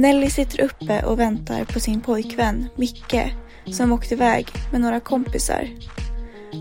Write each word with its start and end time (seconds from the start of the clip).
Nelly 0.00 0.30
sitter 0.30 0.60
uppe 0.60 1.02
och 1.02 1.18
väntar 1.18 1.64
på 1.64 1.80
sin 1.80 2.00
pojkvän 2.00 2.68
Micke 2.76 3.34
som 3.66 3.92
åkt 3.92 4.12
iväg 4.12 4.46
med 4.72 4.80
några 4.80 5.00
kompisar. 5.00 5.68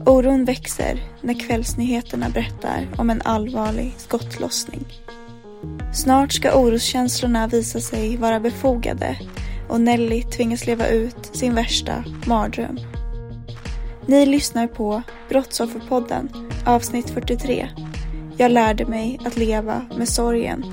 Oron 0.06 0.46
växer 0.46 1.04
när 1.22 1.34
kvällsnyheterna 1.34 2.30
berättar 2.30 2.88
om 2.98 3.10
en 3.10 3.22
allvarlig 3.22 3.94
skottlossning. 3.98 4.86
Snart 5.94 6.32
ska 6.32 6.60
oroskänslorna 6.60 7.48
visa 7.48 7.80
sig 7.80 8.18
vara 8.18 8.40
befogade 8.40 9.20
och 9.70 9.82
Nelly 9.82 10.24
tvingas 10.24 10.66
leva 10.66 10.88
ut 10.88 11.30
sin 11.36 11.56
värsta 11.56 12.04
mardröm. 12.26 12.80
Ni 14.06 14.26
lyssnar 14.26 14.68
på 14.68 15.02
Brottsofferpodden 15.30 16.30
avsnitt 16.66 17.10
43. 17.10 17.70
Jag 18.38 18.52
lärde 18.52 18.86
mig 18.86 19.20
att 19.26 19.38
leva 19.38 19.86
med 19.98 20.10
sorgen 20.10 20.64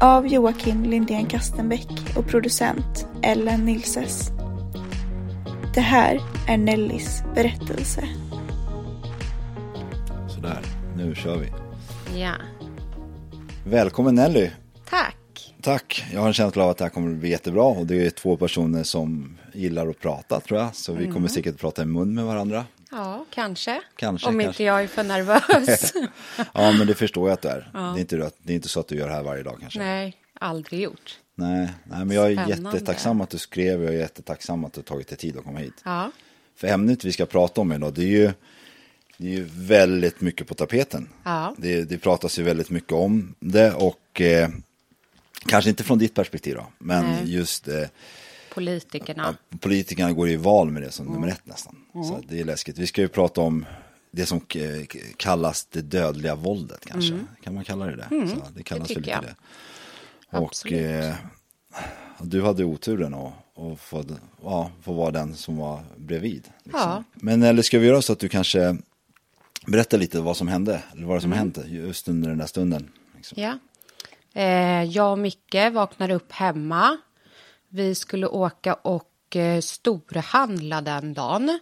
av 0.00 0.26
Joakim 0.26 0.84
Lindén 0.84 1.26
Kastenbäck 1.26 2.16
och 2.16 2.26
producent 2.26 3.06
Ellen 3.22 3.64
Nilses. 3.64 4.30
Det 5.74 5.80
här 5.80 6.20
är 6.48 6.58
Nellys 6.58 7.22
berättelse. 7.34 8.08
Sådär, 10.28 10.60
nu 10.96 11.14
kör 11.14 11.36
vi. 11.36 11.48
Ja. 12.20 12.32
Välkommen 13.64 14.14
Nelly. 14.14 14.50
Tack. 14.90 15.54
Tack. 15.62 16.04
Jag 16.12 16.20
har 16.20 16.26
en 16.26 16.32
känsla 16.32 16.64
av 16.64 16.70
att 16.70 16.78
det 16.78 16.84
här 16.84 16.90
kommer 16.90 17.10
att 17.12 17.18
bli 17.18 17.30
jättebra 17.30 17.64
och 17.64 17.86
det 17.86 18.06
är 18.06 18.10
två 18.10 18.36
personer 18.36 18.82
som 18.82 19.36
gillar 19.52 19.88
att 19.88 20.00
prata 20.00 20.40
tror 20.40 20.60
jag. 20.60 20.74
Så 20.74 20.92
vi 20.92 21.06
kommer 21.06 21.28
säkert 21.28 21.54
att 21.54 21.60
prata 21.60 21.82
i 21.82 21.86
mun 21.86 22.14
med 22.14 22.24
varandra. 22.24 22.64
Ja, 22.90 23.24
kanske. 23.30 23.80
Kanske, 23.96 24.28
Om 24.28 24.32
kanske. 24.38 24.48
inte 24.48 24.64
jag 24.64 24.82
är 24.82 24.86
för 24.86 25.02
nervös. 25.04 25.92
Ja, 26.54 26.72
men 26.72 26.86
det 26.86 26.94
förstår 26.94 27.28
jag 27.28 27.34
att 27.34 27.42
du 27.42 27.48
är. 27.48 27.70
Det, 27.72 27.78
är 27.78 27.98
inte, 27.98 28.16
det 28.42 28.52
är 28.52 28.54
inte 28.54 28.68
så 28.68 28.80
att 28.80 28.88
du 28.88 28.94
gör 28.96 29.08
det 29.08 29.14
här 29.14 29.22
varje 29.22 29.42
dag 29.42 29.56
kanske. 29.60 29.78
Nej, 29.78 30.16
aldrig 30.34 30.80
gjort. 30.80 31.18
Nej, 31.34 31.68
nej 31.84 32.04
men 32.04 32.16
jag 32.16 32.32
är 32.32 32.34
Spännande. 32.44 32.70
jättetacksam 32.76 33.20
att 33.20 33.30
du 33.30 33.38
skrev 33.38 33.80
och 33.80 33.86
jag 33.86 33.94
är 33.94 33.98
jättetacksam 33.98 34.64
att 34.64 34.72
du 34.72 34.82
tagit 34.82 35.08
dig 35.08 35.18
tid 35.18 35.36
att 35.38 35.44
komma 35.44 35.58
hit. 35.58 35.82
Ja. 35.84 36.10
För 36.56 36.66
ämnet 36.68 37.04
vi 37.04 37.12
ska 37.12 37.26
prata 37.26 37.60
om 37.60 37.72
idag, 37.72 37.92
det 37.94 38.02
är 38.02 38.06
ju, 38.06 38.32
det 39.16 39.26
är 39.26 39.30
ju 39.32 39.48
väldigt 39.52 40.20
mycket 40.20 40.48
på 40.48 40.54
tapeten. 40.54 41.08
Ja. 41.24 41.54
Det, 41.58 41.84
det 41.84 41.98
pratas 41.98 42.38
ju 42.38 42.42
väldigt 42.42 42.70
mycket 42.70 42.92
om 42.92 43.34
det 43.40 43.72
och 43.72 44.20
eh, 44.20 44.48
kanske 45.46 45.70
inte 45.70 45.84
från 45.84 45.98
ditt 45.98 46.14
perspektiv 46.14 46.54
då, 46.54 46.66
men 46.78 47.04
Nej. 47.04 47.34
just 47.34 47.68
eh, 47.68 47.82
Politikerna. 48.54 49.36
ja, 49.50 49.58
politikerna 49.58 50.12
går 50.12 50.28
i 50.28 50.36
val 50.36 50.70
med 50.70 50.82
det 50.82 50.90
som 50.90 51.06
nummer 51.06 51.28
ett 51.28 51.46
nästan. 51.46 51.76
Så 51.92 52.14
att 52.16 52.28
det 52.28 52.40
är 52.40 52.44
läskigt. 52.44 52.78
Vi 52.78 52.86
ska 52.86 53.00
ju 53.00 53.08
prata 53.08 53.40
om 53.40 53.66
det 54.10 54.26
som 54.26 54.40
k- 54.40 54.58
kallas 55.16 55.64
det 55.64 55.82
dödliga 55.82 56.34
våldet 56.34 56.86
kanske. 56.86 57.18
Kan 57.42 57.54
man 57.54 57.64
kalla 57.64 57.86
det 57.86 57.96
det? 57.96 58.28
Så 58.28 58.36
det 58.54 58.62
kallas 58.62 58.90
väl 58.90 58.96
tycker 58.96 59.20
lite 59.20 59.34
det. 60.30 60.38
Och 60.38 60.72
eh, 60.72 61.14
du 62.20 62.42
hade 62.42 62.64
oturen 62.64 63.14
att, 63.14 63.32
att 63.58 63.80
få, 63.80 64.04
ja, 64.42 64.70
få 64.82 64.92
vara 64.92 65.10
den 65.10 65.34
som 65.34 65.56
var 65.56 65.80
bredvid. 65.96 66.48
Liksom. 66.64 66.80
Ja. 66.80 67.04
Men 67.14 67.42
eller 67.42 67.62
ska 67.62 67.78
vi 67.78 67.86
göra 67.86 68.02
så 68.02 68.12
att 68.12 68.18
du 68.18 68.28
kanske 68.28 68.76
berättar 69.66 69.98
lite 69.98 70.20
vad 70.20 70.36
som 70.36 70.48
hände, 70.48 70.82
eller 70.92 71.06
vad 71.06 71.16
det 71.16 71.18
Mm. 71.18 71.20
som 71.20 71.32
hände 71.32 71.64
just 71.68 72.08
under 72.08 72.28
den 72.28 72.38
där 72.38 72.46
stunden. 72.46 72.90
Liksom. 73.16 73.42
Ja. 73.42 73.58
Eh, 74.34 74.82
jag 74.84 75.12
och 75.12 75.18
Micke 75.18 75.72
vaknade 75.72 76.14
upp 76.14 76.32
hemma. 76.32 76.96
Vi 77.68 77.94
skulle 77.94 78.26
åka 78.26 78.74
och 78.74 79.36
eh, 79.36 79.60
storhandla 79.60 80.80
den 80.80 81.14
dagen. 81.14 81.58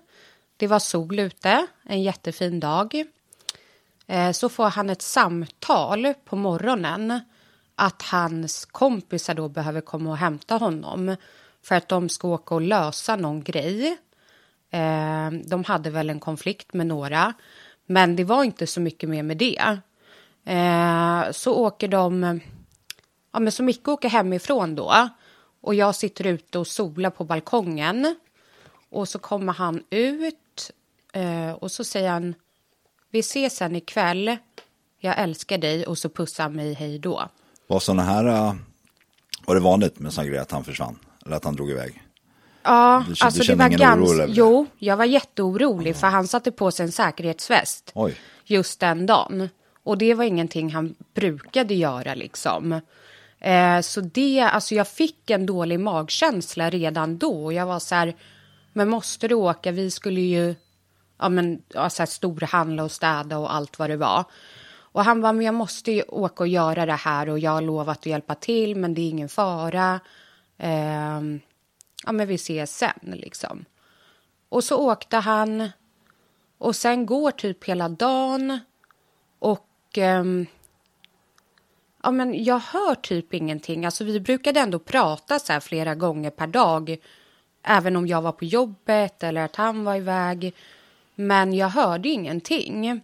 Det 0.59 0.67
var 0.67 0.79
sol 0.79 1.19
ute, 1.19 1.67
en 1.85 2.03
jättefin 2.03 2.61
dag. 2.61 3.05
Eh, 4.07 4.33
så 4.33 4.49
får 4.49 4.65
han 4.65 4.91
ett 4.91 5.03
samtal 5.03 6.15
på 6.25 6.37
morgonen 6.37 7.21
att 7.75 8.03
hans 8.03 8.65
kompisar 8.65 9.35
då 9.35 9.49
behöver 9.49 9.81
komma 9.81 10.11
och 10.11 10.17
hämta 10.17 10.57
honom 10.57 11.17
för 11.63 11.75
att 11.75 11.89
de 11.89 12.09
ska 12.09 12.29
åka 12.29 12.55
och 12.55 12.61
lösa 12.61 13.17
någon 13.17 13.43
grej. 13.43 13.97
Eh, 14.71 15.31
de 15.31 15.65
hade 15.67 15.91
väl 15.91 16.11
en 16.11 16.21
konflikt 16.21 16.75
med 16.75 16.87
några, 16.87 17.35
men 17.87 18.17
det 18.17 18.25
var 18.25 18.45
inte 18.45 18.67
så 18.67 18.81
mycket 18.81 19.09
mer 19.09 19.23
med 19.23 19.37
det. 19.37 19.79
Eh, 20.45 21.31
så 21.33 21.55
åker 21.55 21.89
de, 21.89 22.41
ja 23.33 23.41
men 23.41 23.53
så 23.53 23.63
Micke 23.63 23.89
åker 23.89 24.09
hemifrån 24.09 24.75
då 24.75 25.09
och 25.61 25.75
jag 25.75 25.95
sitter 25.95 26.27
ute 26.27 26.59
och 26.59 26.67
solar 26.67 27.11
på 27.11 27.25
balkongen 27.25 28.17
och 28.91 29.09
så 29.09 29.19
kommer 29.19 29.53
han 29.53 29.85
ut 29.91 30.39
eh, 31.13 31.51
och 31.51 31.71
så 31.71 31.85
säger 31.85 32.11
han 32.11 32.35
vi 33.11 33.19
ses 33.19 33.57
sen 33.57 33.77
ikväll, 33.77 34.37
jag 35.01 35.19
älskar 35.19 35.59
dig 35.59 35.87
och 35.87 35.99
så 35.99 36.09
pussar 36.09 36.43
han 36.45 36.53
mig 36.53 36.75
hej 36.75 36.99
då. 36.99 37.29
Var 37.67 37.81
sådana 37.81 38.03
här, 38.03 38.25
äh, 38.27 38.55
var 39.47 39.55
det 39.55 39.61
vanligt 39.61 39.99
med 39.99 40.13
sådana 40.13 40.29
grejer 40.29 40.43
att 40.43 40.51
han 40.51 40.65
försvann? 40.65 40.99
Eller 41.27 41.37
att 41.37 41.45
han 41.45 41.57
drog 41.57 41.71
iväg? 41.71 42.03
Ja, 42.63 43.05
Du- 43.09 43.15
du 43.15 43.25
alltså 43.25 43.39
det 43.39 43.45
känner 43.45 43.71
var 43.71 43.79
ganska... 43.79 44.27
det? 44.27 44.33
Jo, 44.33 44.67
jag 44.79 44.97
var 44.97 45.05
jätteorolig 45.05 45.97
för 45.97 46.07
han 46.07 46.29
satte 46.29 46.53
på 46.53 46.71
sig 46.71 46.87
en 46.87 46.93
säkerhetsväst 46.93 47.93
Oj. 47.95 48.17
just 48.45 48.81
den 48.81 49.07
dagen. 49.07 49.49
Och 49.83 49.99
det 49.99 50.15
var 50.15 50.25
ingenting 50.25 50.71
han 50.73 50.95
brukade 51.15 51.75
göra 51.75 52.15
liksom. 52.15 52.81
Eh, 53.41 53.81
så 53.81 54.01
det, 54.01 54.41
alltså 54.41 54.75
jag 54.75 54.89
fick 54.89 55.31
en 55.31 55.47
dålig 55.47 55.81
magkänsla 55.81 56.71
redan 56.71 57.19
då. 57.19 57.45
Och 57.45 57.53
jag 57.53 57.67
var 57.67 57.79
så 57.79 57.95
här, 57.95 58.17
men 58.73 58.89
måste 58.89 59.29
du 59.29 59.35
åka? 59.35 59.73
Vi 59.73 59.91
skulle 59.91 60.21
ju 60.21 60.55
ja, 61.19 61.29
men, 61.29 61.63
ja, 61.69 61.91
så 61.91 62.03
här, 62.03 62.07
storhandla 62.07 62.85
och 62.85 62.93
städa 62.93 63.39
och 63.39 63.55
allt 63.55 63.79
vad 63.79 63.91
det 63.91 63.97
var. 63.97 64.25
Och 64.93 65.05
han 65.05 65.21
var 65.21 65.33
men 65.33 65.47
jag 65.47 65.55
måste 65.55 65.93
ju 65.93 66.03
åka 66.03 66.43
och 66.43 66.49
göra 66.49 66.87
det 66.87 66.93
här 66.93 67.29
och 67.29 67.39
jag 67.39 67.51
har 67.51 67.63
lovat 67.63 67.99
att 67.99 68.07
hjälpa 68.07 68.35
till 68.35 68.77
men 68.77 68.95
det 68.95 69.01
är 69.01 69.09
ingen 69.09 69.29
fara. 69.29 70.01
Eh, 70.59 71.21
ja, 72.07 72.13
men 72.13 72.27
vi 72.27 72.35
ses 72.35 72.77
sen 72.77 72.99
liksom. 73.03 73.65
Och 74.49 74.65
så 74.65 74.91
åkte 74.91 75.17
han 75.17 75.69
och 76.59 76.77
sen 76.77 77.07
går 77.07 77.31
typ 77.31 77.65
hela 77.65 77.89
dagen 77.89 78.61
och 79.39 79.99
eh, 79.99 80.25
ja, 82.03 82.11
men 82.11 82.45
jag 82.45 82.59
hör 82.59 82.95
typ 82.95 83.35
ingenting. 83.35 83.85
Alltså 83.85 84.05
vi 84.05 84.21
brukade 84.21 84.61
ändå 84.61 84.79
prata 84.79 85.39
så 85.39 85.53
här 85.53 85.61
flera 85.61 85.95
gånger 85.95 86.31
per 86.31 86.47
dag. 86.47 86.97
Även 87.63 87.97
om 87.97 88.07
jag 88.07 88.23
var 88.23 88.33
på 88.33 88.45
jobbet 88.45 89.23
eller 89.23 89.45
att 89.45 89.57
han 89.57 89.85
var 89.85 89.97
iväg. 89.97 90.55
Men 91.21 91.53
jag 91.53 91.69
hörde 91.69 92.09
ingenting. 92.09 93.01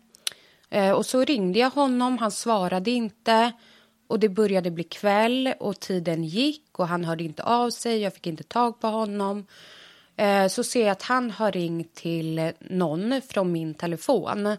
Eh, 0.71 0.91
och 0.91 1.07
så 1.07 1.25
ringde 1.25 1.59
jag 1.59 1.71
honom, 1.71 2.19
han 2.19 2.31
svarade 2.31 2.91
inte. 2.91 3.53
Och 4.07 4.21
det 4.21 4.29
började 4.29 4.71
bli 4.71 4.85
kväll 4.85 5.55
och 5.61 5.81
tiden 5.81 6.25
gick 6.25 6.79
och 6.79 6.89
han 6.89 7.05
hörde 7.05 7.25
inte 7.25 7.43
av 7.43 7.71
sig. 7.71 7.99
Jag 7.99 8.15
fick 8.15 8.27
inte 8.27 8.43
tag 8.43 8.81
på 8.81 8.87
honom. 8.87 9.47
Eh, 10.17 10.47
så 10.47 10.65
ser 10.65 10.81
jag 10.81 10.91
att 10.91 11.03
han 11.03 11.31
har 11.31 11.53
ringt 11.53 11.95
till 11.95 12.53
någon 12.61 13.21
från 13.29 13.53
min 13.53 13.75
telefon. 13.75 14.57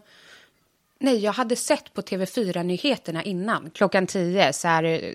Nej, 0.98 1.18
jag 1.18 1.32
hade 1.32 1.56
sett 1.56 1.92
på 1.94 2.00
TV4-nyheterna 2.00 3.22
innan, 3.22 3.70
klockan 3.70 4.06
tio 4.06 4.52
Så 4.52 4.68
här, 4.68 5.14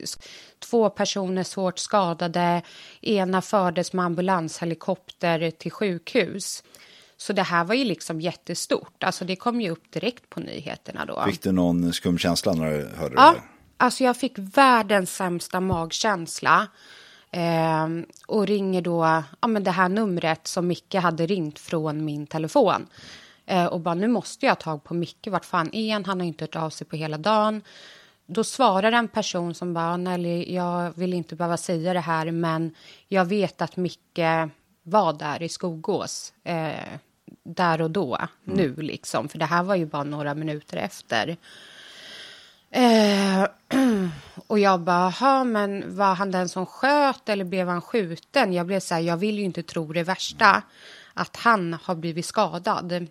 två 0.59 0.89
personer 0.89 1.43
svårt 1.43 1.79
skadade. 1.79 2.61
Ena 3.01 3.41
fördes 3.41 3.93
med 3.93 4.05
ambulanshelikopter 4.05 5.51
till 5.51 5.71
sjukhus. 5.71 6.63
Så 7.21 7.33
det 7.33 7.43
här 7.43 7.63
var 7.63 7.75
ju 7.75 7.83
liksom 7.83 8.21
jättestort. 8.21 9.03
Alltså 9.03 9.25
det 9.25 9.35
kom 9.35 9.61
ju 9.61 9.69
upp 9.69 9.91
direkt 9.91 10.29
på 10.29 10.39
nyheterna 10.39 11.05
då. 11.05 11.23
Fick 11.25 11.41
du 11.43 11.51
någon 11.51 11.93
skum 11.93 12.17
känsla 12.17 12.53
när 12.53 12.71
du 12.71 12.89
hörde 12.95 13.15
Ja, 13.15 13.27
det 13.27 13.33
där? 13.33 13.41
alltså 13.77 14.03
jag 14.03 14.17
fick 14.17 14.33
världens 14.37 15.15
sämsta 15.15 15.59
magkänsla. 15.59 16.67
Eh, 17.31 17.87
och 18.27 18.47
ringer 18.47 18.81
då 18.81 19.23
ja, 19.41 19.47
men 19.47 19.63
det 19.63 19.71
här 19.71 19.89
numret 19.89 20.47
som 20.47 20.67
Micke 20.67 20.95
hade 20.95 21.25
ringt 21.25 21.59
från 21.59 22.05
min 22.05 22.27
telefon. 22.27 22.87
Eh, 23.45 23.65
och 23.65 23.79
bara, 23.79 23.95
nu 23.95 24.07
måste 24.07 24.45
jag 24.45 24.51
ha 24.51 24.55
tag 24.55 24.83
på 24.83 24.93
Micke, 24.93 25.27
vart 25.27 25.45
fan 25.45 25.69
är 25.73 25.93
han? 25.93 26.05
Han 26.05 26.19
har 26.19 26.27
inte 26.27 26.43
hört 26.43 26.55
av 26.55 26.69
sig 26.69 26.87
på 26.87 26.95
hela 26.95 27.17
dagen. 27.17 27.61
Då 28.25 28.43
svarar 28.43 28.91
en 28.91 29.07
person 29.07 29.53
som 29.53 29.73
bara, 29.73 29.97
Nelly, 29.97 30.53
jag 30.53 30.97
vill 30.97 31.13
inte 31.13 31.35
behöva 31.35 31.57
säga 31.57 31.93
det 31.93 31.99
här, 31.99 32.31
men 32.31 32.75
jag 33.07 33.25
vet 33.25 33.61
att 33.61 33.77
Micke 33.77 34.19
var 34.83 35.13
där 35.13 35.41
i 35.43 35.49
Skogås. 35.49 36.33
Eh, 36.43 36.97
där 37.43 37.81
och 37.81 37.91
då, 37.91 38.17
nu 38.43 38.75
liksom. 38.75 39.29
För 39.29 39.39
det 39.39 39.45
här 39.45 39.63
var 39.63 39.75
ju 39.75 39.85
bara 39.85 40.03
några 40.03 40.35
minuter 40.35 40.77
efter. 40.77 41.37
Eh, 42.71 43.47
och 44.47 44.59
jag 44.59 44.79
bara, 44.79 45.13
"Jaha, 45.19 45.43
men 45.43 45.95
var 45.95 46.15
han 46.15 46.31
den 46.31 46.49
som 46.49 46.65
sköt 46.65 47.29
eller 47.29 47.45
blev 47.45 47.67
han 47.67 47.81
skjuten? 47.81 48.53
Jag 48.53 48.65
blev 48.65 48.79
så 48.79 48.93
här, 48.93 49.01
jag 49.01 49.17
vill 49.17 49.37
ju 49.37 49.43
inte 49.43 49.63
tro 49.63 49.93
det 49.93 50.03
värsta, 50.03 50.63
att 51.13 51.35
han 51.35 51.73
har 51.73 51.95
blivit 51.95 52.25
skadad. 52.25 53.07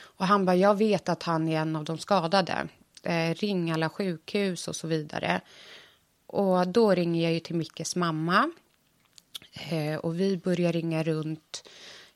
Och 0.00 0.26
han 0.26 0.44
bara, 0.44 0.56
jag 0.56 0.78
vet 0.78 1.08
att 1.08 1.22
han 1.22 1.48
är 1.48 1.60
en 1.60 1.76
av 1.76 1.84
de 1.84 1.98
skadade. 1.98 2.68
Eh, 3.02 3.34
ring 3.34 3.70
alla 3.70 3.88
sjukhus 3.88 4.68
och 4.68 4.76
så 4.76 4.86
vidare. 4.86 5.40
Och 6.26 6.68
då 6.68 6.94
ringer 6.94 7.22
jag 7.22 7.32
ju 7.32 7.40
till 7.40 7.56
Mickes 7.56 7.96
mamma. 7.96 8.50
Eh, 9.52 9.96
och 9.96 10.20
vi 10.20 10.36
börjar 10.36 10.72
ringa 10.72 11.02
runt 11.02 11.68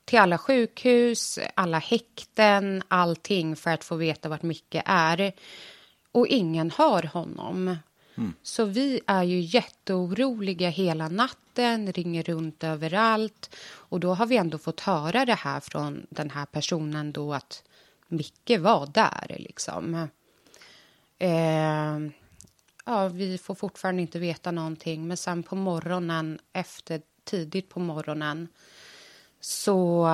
till 0.05 0.19
alla 0.19 0.39
sjukhus, 0.39 1.39
alla 1.55 1.79
häkten, 1.79 2.83
allting 2.89 3.57
för 3.57 3.71
att 3.71 3.85
få 3.85 3.97
veta 3.97 4.29
vart 4.29 4.43
Micke 4.43 4.83
är. 4.85 5.33
Och 6.13 6.27
ingen 6.27 6.71
har 6.71 7.03
honom. 7.03 7.77
Så 8.43 8.65
vi 8.65 9.01
är 9.07 9.23
ju 9.23 9.41
jätteoroliga 9.41 10.69
hela 10.69 11.09
natten, 11.09 11.93
ringer 11.93 12.23
runt 12.23 12.65
överallt. 12.65 13.57
Och 13.65 14.01
då 14.01 14.15
har 14.15 14.27
vi 14.27 14.37
ändå 14.37 14.59
fått 14.59 14.81
höra 14.81 15.25
det 15.25 15.35
här 15.35 15.61
från 15.61 16.07
den 16.11 16.31
här 16.31 16.47
personen 16.47 17.13
då 17.13 17.35
att 17.35 17.63
Micke 18.09 18.59
var 18.59 18.87
där 18.87 19.37
liksom. 19.39 20.09
Eh, 21.19 21.99
ja, 22.85 23.09
vi 23.09 23.39
får 23.39 23.55
fortfarande 23.55 24.03
inte 24.03 24.19
veta 24.19 24.51
någonting. 24.51 25.09
Men 25.09 25.17
sen 25.17 25.43
på 25.43 25.57
morgonen, 25.57 26.39
efter 26.53 27.03
tidigt 27.25 27.69
på 27.69 27.81
morgonen 27.81 28.49
så 29.45 30.09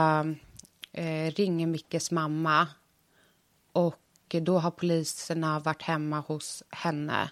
eh, 0.92 1.30
ringer 1.30 1.66
Mickes 1.66 2.10
mamma 2.10 2.68
och 3.72 3.96
då 4.28 4.58
har 4.58 4.70
poliserna 4.70 5.60
varit 5.60 5.82
hemma 5.82 6.20
hos 6.20 6.62
henne 6.70 7.30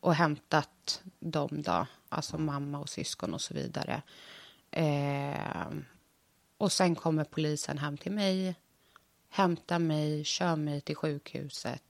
och 0.00 0.14
hämtat 0.14 1.02
dem 1.18 1.62
då, 1.62 1.86
alltså 2.08 2.38
mamma 2.38 2.78
och 2.78 2.88
syskon 2.88 3.34
och 3.34 3.40
så 3.40 3.54
vidare. 3.54 4.02
Eh, 4.70 5.68
och 6.58 6.72
sen 6.72 6.94
kommer 6.94 7.24
polisen 7.24 7.78
hem 7.78 7.96
till 7.96 8.12
mig, 8.12 8.54
hämtar 9.28 9.78
mig, 9.78 10.24
kör 10.24 10.56
mig 10.56 10.80
till 10.80 10.96
sjukhuset. 10.96 11.82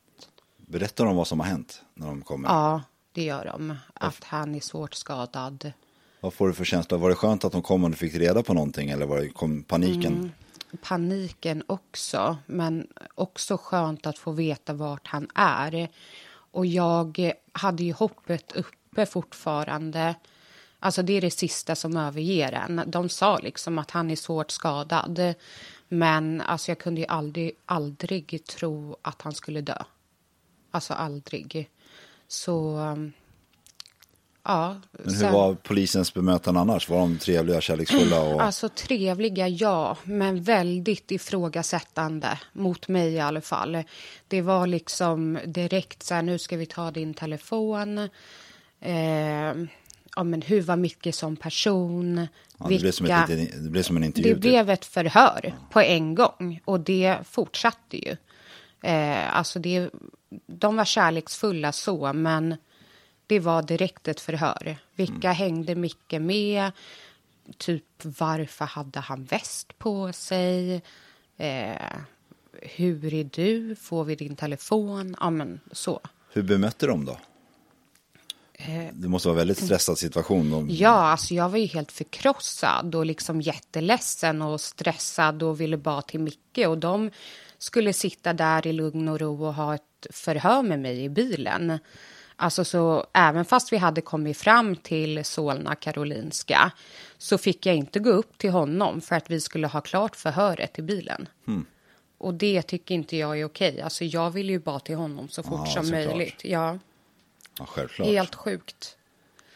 Berättar 0.56 1.04
de 1.04 1.16
vad 1.16 1.26
som 1.26 1.40
har 1.40 1.46
hänt 1.46 1.82
när 1.94 2.06
de 2.06 2.22
kommer? 2.22 2.48
Ja, 2.48 2.82
det 3.12 3.24
gör 3.24 3.44
de. 3.44 3.76
Att 3.94 4.24
han 4.24 4.54
är 4.54 4.60
svårt 4.60 4.94
skadad. 4.94 5.72
Vad 6.24 6.34
får 6.34 6.48
du 6.48 6.54
för 6.54 6.64
känsla? 6.64 6.96
Var 6.96 7.08
det 7.08 7.14
skönt 7.14 7.44
att 7.44 7.52
de 7.52 7.62
kom 7.62 7.84
och 7.84 7.90
du 7.90 7.96
fick 7.96 8.14
reda 8.14 8.42
på 8.42 8.54
någonting 8.54 8.90
eller 8.90 9.06
var 9.06 9.20
det, 9.20 9.28
kom 9.28 9.62
paniken? 9.62 10.12
Mm. 10.14 10.30
paniken 10.82 11.62
också, 11.66 12.36
men 12.46 12.86
också 13.14 13.56
skönt 13.56 14.06
att 14.06 14.18
få 14.18 14.32
veta 14.32 14.72
vart 14.72 15.06
han 15.06 15.28
är. 15.34 15.88
Och 16.28 16.66
jag 16.66 17.32
hade 17.52 17.84
ju 17.84 17.92
hoppet 17.92 18.52
uppe 18.52 19.06
fortfarande. 19.06 20.14
Alltså 20.78 21.02
det 21.02 21.12
är 21.12 21.20
det 21.20 21.30
sista 21.30 21.74
som 21.74 21.96
överger 21.96 22.52
en. 22.52 22.82
De 22.86 23.08
sa 23.08 23.38
liksom 23.38 23.78
att 23.78 23.90
han 23.90 24.10
är 24.10 24.16
svårt 24.16 24.50
skadad. 24.50 25.34
Men 25.88 26.40
alltså 26.40 26.70
jag 26.70 26.78
kunde 26.78 27.00
ju 27.00 27.06
aldrig, 27.06 27.52
aldrig 27.66 28.44
tro 28.44 28.96
att 29.02 29.22
han 29.22 29.34
skulle 29.34 29.60
dö. 29.60 29.82
Alltså 30.70 30.94
aldrig. 30.94 31.70
Så, 32.28 32.78
um, 32.78 33.12
ja. 34.44 34.76
Men 34.92 35.14
hur 35.14 35.20
sen- 35.20 35.32
var 35.32 35.54
polisens 35.54 36.14
bemötande 36.14 36.60
annars? 36.60 36.88
Var 36.88 36.98
de 36.98 37.18
trevliga, 37.18 37.60
kärleksfulla? 37.60 38.20
Och... 38.20 38.42
Alltså 38.42 38.68
trevliga, 38.68 39.48
ja, 39.48 39.96
men 40.04 40.42
väldigt 40.42 41.10
ifrågasättande 41.10 42.38
mot 42.52 42.88
mig 42.88 43.12
i 43.12 43.20
alla 43.20 43.40
fall. 43.40 43.82
Det 44.28 44.42
var 44.42 44.66
liksom 44.66 45.38
direkt 45.46 46.02
så 46.02 46.14
här, 46.14 46.22
nu 46.22 46.38
ska 46.38 46.56
vi 46.56 46.66
ta 46.66 46.90
din 46.90 47.14
telefon. 47.14 47.98
Eh, 48.80 49.54
ja, 50.16 50.24
men 50.24 50.42
hur 50.42 50.62
var 50.62 50.76
mycket 50.76 51.14
som 51.14 51.36
person? 51.36 52.26
ja, 52.58 52.66
det, 52.68 52.78
blev 52.78 52.92
som 52.92 53.06
ett, 53.06 53.28
det 53.64 53.70
blev 53.70 53.82
som 53.82 53.96
en 53.96 54.04
intervju. 54.04 54.28
Det 54.28 54.34
typ. 54.34 54.42
blev 54.42 54.70
ett 54.70 54.84
förhör 54.84 55.54
på 55.70 55.80
en 55.80 56.14
gång 56.14 56.60
och 56.64 56.80
det 56.80 57.18
fortsatte 57.24 57.96
ju. 57.96 58.16
Eh, 58.82 59.36
alltså 59.36 59.58
det, 59.58 59.90
de 60.46 60.76
var 60.76 60.84
kärleksfulla 60.84 61.72
så, 61.72 62.12
men 62.12 62.56
det 63.26 63.40
var 63.40 63.62
direkt 63.62 64.08
ett 64.08 64.20
förhör. 64.20 64.76
Vilka 64.94 65.28
Mm. 65.28 65.36
hängde 65.36 65.74
Micke 65.74 66.12
med? 66.20 66.72
Typ 67.58 67.84
varför 68.02 68.64
hade 68.64 69.00
han 69.00 69.24
väst 69.24 69.78
på 69.78 70.12
sig? 70.12 70.82
Eh, 71.36 71.96
hur 72.62 73.14
är 73.14 73.24
du? 73.24 73.76
Får 73.76 74.04
vi 74.04 74.14
din 74.14 74.36
telefon? 74.36 75.16
Ja, 75.20 75.30
men 75.30 75.60
så. 75.72 76.00
Hur 76.32 76.42
bemötte 76.42 76.86
de 76.86 77.04
då? 77.04 77.18
Det 78.92 79.08
måste 79.08 79.28
vara 79.28 79.34
en 79.34 79.38
väldigt 79.38 79.64
stressad 79.64 79.98
situation. 79.98 80.50
De... 80.50 80.70
Ja, 80.70 80.88
alltså 80.90 81.34
jag 81.34 81.48
var 81.48 81.58
ju 81.58 81.66
helt 81.66 81.92
förkrossad 81.92 82.94
och 82.94 83.06
liksom 83.06 83.40
jätteledsen 83.40 84.42
och 84.42 84.60
stressad 84.60 85.42
och 85.42 85.60
ville 85.60 85.76
bara 85.76 86.02
till 86.02 86.20
Micke. 86.20 86.58
Och 86.66 86.78
de 86.78 87.10
skulle 87.58 87.92
sitta 87.92 88.32
där 88.32 88.66
i 88.66 88.72
lugn 88.72 89.08
och 89.08 89.20
ro 89.20 89.44
och 89.46 89.54
ha 89.54 89.74
ett 89.74 90.06
förhör 90.10 90.62
med 90.62 90.80
mig 90.80 91.04
i 91.04 91.08
bilen. 91.08 91.78
Alltså 92.36 92.64
så 92.64 93.06
även 93.12 93.44
fast 93.44 93.72
vi 93.72 93.76
hade 93.76 94.00
kommit 94.00 94.36
fram 94.36 94.76
till 94.76 95.24
Solna 95.24 95.74
Karolinska 95.74 96.72
så 97.18 97.38
fick 97.38 97.66
jag 97.66 97.76
inte 97.76 97.98
gå 97.98 98.10
upp 98.10 98.38
till 98.38 98.50
honom 98.50 99.00
för 99.00 99.16
att 99.16 99.30
vi 99.30 99.40
skulle 99.40 99.66
ha 99.66 99.80
klart 99.80 100.16
förhöret 100.16 100.78
i 100.78 100.82
bilen. 100.82 101.28
Och 102.18 102.34
det 102.34 102.62
tycker 102.62 102.94
inte 102.94 103.16
jag 103.16 103.40
är 103.40 103.44
okej. 103.44 103.80
Alltså 103.80 104.04
jag 104.04 104.30
vill 104.30 104.50
ju 104.50 104.58
bara 104.58 104.80
till 104.80 104.96
honom 104.96 105.28
så 105.28 105.42
fort 105.42 105.52
Ja, 105.52 105.66
som 105.66 105.84
såklart. 105.84 106.06
möjligt. 106.06 106.40
Ja, 106.44 106.78
Ja, 107.58 107.66
självklart. 107.66 108.08
helt 108.08 108.34
sjukt. 108.34 108.96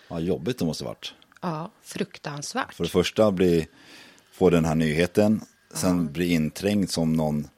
Ja, 0.09 0.21
jobbigt 0.21 0.59
det 0.59 0.65
måste 0.65 0.85
varit. 0.85 1.15
Ja, 1.41 1.71
fruktansvärt. 1.83 2.75
För 2.75 2.85
det 2.85 2.91
första 2.91 3.31
bli, 3.33 3.69
få 4.33 4.51
den 4.51 4.65
här 4.65 4.75
nyheten, 4.75 5.41
sen 5.75 6.13
bli 6.13 6.33
inträngd 6.33 6.91
som 6.91 7.13
någon, 7.13 7.49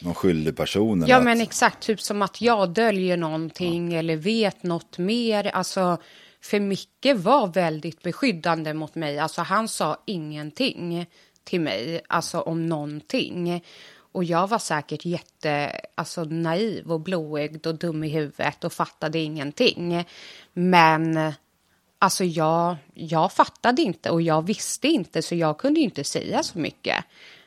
någon 0.00 0.14
skyldig 0.14 0.56
person. 0.56 1.04
Ja, 1.08 1.16
att- 1.16 1.24
men 1.24 1.40
exakt. 1.40 1.82
Typ 1.82 2.00
som 2.00 2.22
att 2.22 2.40
jag 2.40 2.70
döljer 2.70 3.16
någonting 3.16 3.94
eller 3.94 4.16
vet 4.16 4.62
något 4.62 4.98
mer. 4.98 5.46
Alltså, 5.46 5.98
för 6.40 6.60
Micke 6.60 7.06
var 7.16 7.46
väldigt 7.46 8.02
beskyddande 8.02 8.74
mot 8.74 8.94
mig. 8.94 9.18
Alltså, 9.18 9.42
han 9.42 9.68
sa 9.68 10.02
ingenting 10.06 11.06
till 11.44 11.60
mig, 11.60 12.00
alltså 12.08 12.40
om 12.40 12.66
någonting. 12.66 13.64
Och 14.12 14.24
jag 14.24 14.48
var 14.48 14.58
säkert 14.58 15.04
jätte 15.04 15.80
alltså, 15.94 16.24
naiv 16.24 16.92
och 16.92 17.00
blåögd 17.00 17.66
och 17.66 17.74
dum 17.74 18.04
i 18.04 18.08
huvudet 18.08 18.64
och 18.64 18.72
fattade 18.72 19.18
ingenting. 19.18 20.04
Men 20.52 21.32
alltså 21.98 22.24
jag, 22.24 22.76
jag 22.94 23.32
fattade 23.32 23.82
inte 23.82 24.10
och 24.10 24.22
jag 24.22 24.46
visste 24.46 24.88
inte 24.88 25.22
så 25.22 25.34
jag 25.34 25.58
kunde 25.58 25.80
inte 25.80 26.04
säga 26.04 26.42
så 26.42 26.58
mycket. 26.58 27.04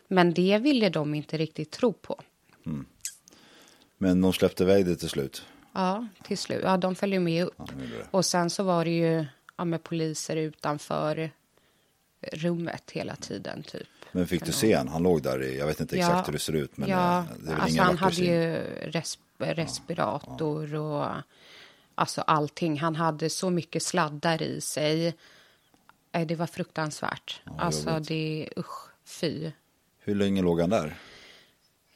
Men 0.08 0.34
det 0.34 0.58
ville 0.58 0.90
de 0.90 1.16
inte 1.16 1.38
riktigt 1.38 1.72
tro 1.72 1.94
på. 1.94 2.20
Men 3.98 4.22
de 4.22 4.34
släppte 4.34 4.64
iväg 4.64 4.86
det 4.86 4.96
till 4.96 5.10
slut. 5.10 5.46
Ja, 5.74 6.08
till 6.24 6.38
slut. 6.38 6.62
Ja, 6.64 6.78
de 6.78 6.96
följde 6.96 7.20
med 7.20 7.46
upp. 7.46 7.58
det. 7.68 8.08
och 8.12 8.26
sen 8.26 8.50
så 8.50 8.64
var 8.64 8.86
det 8.86 8.92
ju 8.92 9.26
ja, 9.58 9.66
med 9.66 9.84
poliser 9.84 10.36
utanför 10.36 11.32
rummet 12.34 12.92
hela 12.92 13.16
tiden, 13.16 13.64
typ. 13.64 13.88
Men 14.12 14.28
fick 14.28 14.46
du 14.46 14.52
se 14.52 14.74
han? 14.74 14.88
Han 14.88 15.04
låg 15.04 15.22
där 15.22 15.44
i, 15.44 15.58
jag 15.58 15.68
vet 15.68 15.80
inte 15.80 15.98
exakt 15.98 16.28
hur 16.28 16.34
det 16.34 16.40
ser 16.40 16.54
ut. 16.54 16.78
Men 16.78 16.90
ja, 16.90 17.20
eh, 17.20 17.26
det 17.40 17.52
är 17.52 17.54
väl 17.54 17.62
alltså 17.62 17.82
han 17.82 17.98
hade 17.98 18.16
syn. 18.16 18.26
ju 18.26 18.56
res 18.82 19.20
respirator 19.38 20.76
och 20.76 21.08
alltså 21.96 22.22
allting. 22.22 22.80
Han 22.80 22.96
hade 22.96 23.30
så 23.30 23.50
mycket 23.50 23.84
sladdar 23.84 24.42
i 24.42 24.62
sig. 24.62 25.16
Det 26.12 26.36
var 26.36 26.48
fruktansvärt. 26.48 27.42
alltså 27.58 27.90
jobbigt. 27.90 28.08
det, 28.08 28.50
usch, 28.58 28.90
fy. 29.06 29.52
Hur 30.00 30.16
länge 30.16 30.42
låg 30.42 30.60
han 30.62 30.70
där? 30.70 30.98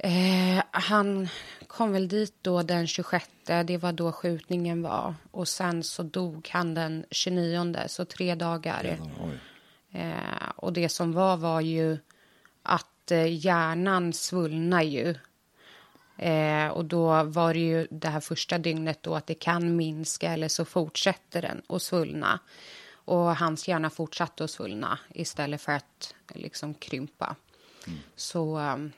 Eh, 0.06 0.64
han 0.72 1.28
kom 1.68 1.92
väl 1.92 2.08
dit 2.08 2.34
då 2.42 2.62
den 2.62 2.88
26, 2.88 3.30
det 3.66 3.78
var 3.78 3.92
då 3.92 4.12
skjutningen 4.12 4.82
var. 4.82 5.16
Och 5.32 5.48
sen 5.48 5.84
så 5.84 6.04
dog 6.04 6.50
han 6.52 6.74
den 6.74 7.06
29, 7.12 7.76
så 7.88 8.06
tre 8.06 8.36
dagar. 8.36 8.98
Eh, 9.92 10.50
och 10.56 10.74
det 10.74 10.90
som 10.90 11.14
var 11.14 11.38
var 11.38 11.62
ju 11.62 11.98
att 12.64 13.12
eh, 13.12 13.46
hjärnan 13.46 14.14
svullnar 14.14 14.82
ju. 14.82 15.16
Eh, 16.18 16.68
och 16.68 16.86
då 16.86 17.24
var 17.24 17.54
det 17.54 17.60
ju 17.60 17.88
det 17.92 18.08
här 18.08 18.20
första 18.20 18.58
dygnet 18.58 19.04
då 19.04 19.16
att 19.16 19.28
det 19.28 19.36
kan 19.36 19.76
minska 19.76 20.32
eller 20.32 20.48
så 20.48 20.66
fortsätter 20.66 21.42
den 21.42 21.62
att 21.70 21.82
svullna. 21.82 22.40
Och 22.94 23.36
hans 23.38 23.68
hjärna 23.68 23.90
fortsatte 23.90 24.44
att 24.44 24.52
svullna 24.52 25.00
istället 25.14 25.62
för 25.62 25.72
att 25.72 26.16
liksom 26.36 26.74
krympa. 26.74 27.36
Så 28.16 28.60
um, 28.60 28.92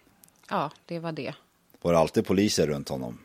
ja, 0.49 0.71
det 0.85 0.99
var 0.99 1.11
det. 1.11 1.33
Var 1.81 1.93
det 1.93 1.99
alltid 1.99 2.25
poliser 2.25 2.67
runt 2.67 2.89
honom? 2.89 3.19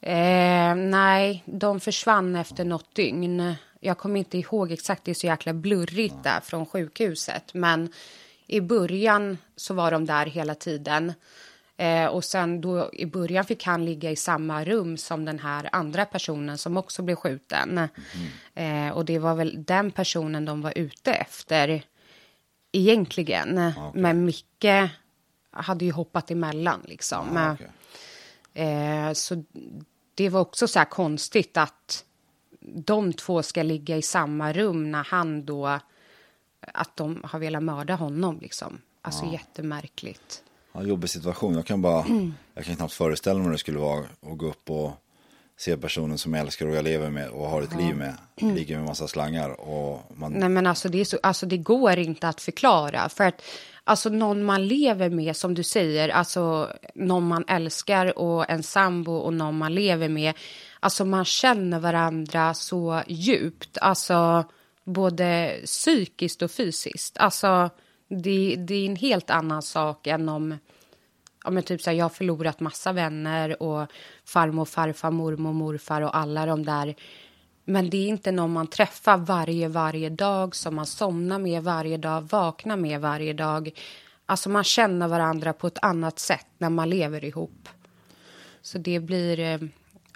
Eh, 0.00 0.74
nej, 0.74 1.42
de 1.46 1.80
försvann 1.80 2.36
efter 2.36 2.64
något 2.64 2.94
dygn. 2.94 3.54
Jag 3.80 3.98
kommer 3.98 4.18
inte 4.18 4.38
ihåg 4.38 4.72
exakt, 4.72 5.04
det 5.04 5.10
är 5.10 5.14
så 5.14 5.26
jäkla 5.26 5.52
blurrigt 5.52 6.14
där 6.22 6.40
från 6.40 6.66
sjukhuset. 6.66 7.54
Men 7.54 7.92
i 8.46 8.60
början 8.60 9.38
så 9.56 9.74
var 9.74 9.90
de 9.90 10.06
där 10.06 10.26
hela 10.26 10.54
tiden. 10.54 11.12
Eh, 11.76 12.06
och 12.06 12.24
sen 12.24 12.60
då 12.60 12.90
i 12.92 13.06
början 13.06 13.44
fick 13.44 13.64
han 13.64 13.84
ligga 13.84 14.10
i 14.10 14.16
samma 14.16 14.64
rum 14.64 14.96
som 14.96 15.24
den 15.24 15.38
här 15.38 15.68
andra 15.72 16.04
personen 16.04 16.58
som 16.58 16.76
också 16.76 17.02
blev 17.02 17.16
skjuten. 17.16 17.88
Eh, 18.54 18.88
och 18.88 19.04
det 19.04 19.18
var 19.18 19.34
väl 19.34 19.64
den 19.64 19.90
personen 19.90 20.44
de 20.44 20.62
var 20.62 20.72
ute 20.76 21.12
efter 21.12 21.82
egentligen. 22.72 23.72
Men 23.94 24.24
Micke 24.24 24.90
hade 25.52 25.84
ju 25.84 25.92
hoppat 25.92 26.30
emellan 26.30 26.80
liksom. 26.84 27.36
Ah, 27.36 27.52
okej. 27.52 27.68
Eh, 28.54 29.12
så 29.12 29.44
det 30.14 30.28
var 30.28 30.40
också 30.40 30.68
så 30.68 30.78
här 30.78 30.86
konstigt 30.86 31.56
att 31.56 32.04
de 32.60 33.12
två 33.12 33.42
ska 33.42 33.62
ligga 33.62 33.96
i 33.96 34.02
samma 34.02 34.52
rum 34.52 34.90
när 34.90 35.04
han 35.04 35.44
då, 35.46 35.78
att 36.60 36.96
de 36.96 37.20
har 37.24 37.38
velat 37.38 37.62
mörda 37.62 37.94
honom 37.94 38.38
liksom. 38.40 38.78
Alltså 39.02 39.26
jättemärkligt. 39.26 40.42
Ja, 40.72 40.82
jobbig 40.82 41.10
situation. 41.10 41.54
Jag 41.54 41.66
kan 41.66 41.82
bara, 41.82 42.04
Mm. 42.04 42.34
jag 42.54 42.64
kan 42.64 42.76
knappt 42.76 42.92
föreställa 42.92 43.38
mig 43.38 43.44
hur 43.44 43.52
det 43.52 43.58
skulle 43.58 43.78
vara 43.78 44.04
att 44.20 44.38
gå 44.38 44.46
upp 44.46 44.70
och 44.70 44.92
se 45.62 45.76
personen 45.76 46.18
som 46.18 46.34
jag 46.34 46.40
älskar 46.40 46.66
och 46.66 46.76
jag 46.76 46.84
lever 46.84 47.10
med 47.10 47.28
och 47.28 47.48
har 47.48 47.62
ett 47.62 47.76
liv 47.76 47.96
med, 47.96 48.14
ligger 48.36 48.76
med 48.76 48.84
massa 48.84 49.08
slangar 49.08 49.60
och 49.60 50.02
man, 50.14 50.32
Nej 50.32 50.48
men 50.48 50.66
alltså 50.66 50.88
det, 50.88 51.00
är 51.00 51.04
så, 51.04 51.18
alltså 51.22 51.46
det 51.46 51.56
går 51.56 51.98
inte 51.98 52.28
att 52.28 52.40
förklara. 52.40 53.08
För 53.08 53.24
att 53.24 53.42
alltså 53.84 54.08
någon 54.08 54.44
man 54.44 54.66
lever 54.66 55.10
med, 55.10 55.36
som 55.36 55.54
du 55.54 55.62
säger, 55.62 56.08
alltså 56.08 56.72
någon 56.94 57.26
man 57.26 57.44
älskar 57.48 58.18
och 58.18 58.50
en 58.50 58.62
sambo 58.62 59.12
och 59.12 59.34
någon 59.34 59.58
man 59.58 59.74
lever 59.74 60.08
med. 60.08 60.34
Alltså 60.80 61.04
man 61.04 61.24
känner 61.24 61.80
varandra 61.80 62.54
så 62.54 63.02
djupt, 63.06 63.78
alltså 63.78 64.44
både 64.84 65.56
psykiskt 65.64 66.42
och 66.42 66.50
fysiskt. 66.50 67.18
Alltså 67.18 67.70
det, 68.08 68.56
det 68.56 68.74
är 68.74 68.86
en 68.86 68.96
helt 68.96 69.30
annan 69.30 69.62
sak 69.62 70.06
än 70.06 70.28
om 70.28 70.58
ja, 71.44 71.50
men 71.50 71.62
typ 71.62 71.82
så 71.82 71.90
här, 71.90 71.96
jag 71.96 72.04
har 72.04 72.10
förlorat 72.10 72.60
massa 72.60 72.92
vänner 72.92 73.62
och 73.62 73.86
farmor, 74.24 74.64
farfar, 74.64 75.10
mormor, 75.10 75.52
morfar 75.52 76.02
och 76.02 76.16
alla 76.16 76.46
de 76.46 76.64
där. 76.64 76.94
Men 77.64 77.90
det 77.90 77.96
är 77.96 78.08
inte 78.08 78.32
någon 78.32 78.52
man 78.52 78.66
träffar 78.66 79.16
varje, 79.16 79.68
varje 79.68 80.08
dag 80.08 80.56
som 80.56 80.74
man 80.74 80.86
somnar 80.86 81.38
med 81.38 81.62
varje 81.62 81.96
dag, 81.96 82.28
vaknar 82.30 82.76
med 82.76 83.00
varje 83.00 83.32
dag. 83.32 83.70
Alltså 84.26 84.48
man 84.48 84.64
känner 84.64 85.08
varandra 85.08 85.52
på 85.52 85.66
ett 85.66 85.78
annat 85.82 86.18
sätt 86.18 86.46
när 86.58 86.70
man 86.70 86.90
lever 86.90 87.24
ihop. 87.24 87.68
Så 88.62 88.78
det 88.78 89.00
blir, 89.00 89.40
eh, 89.40 89.58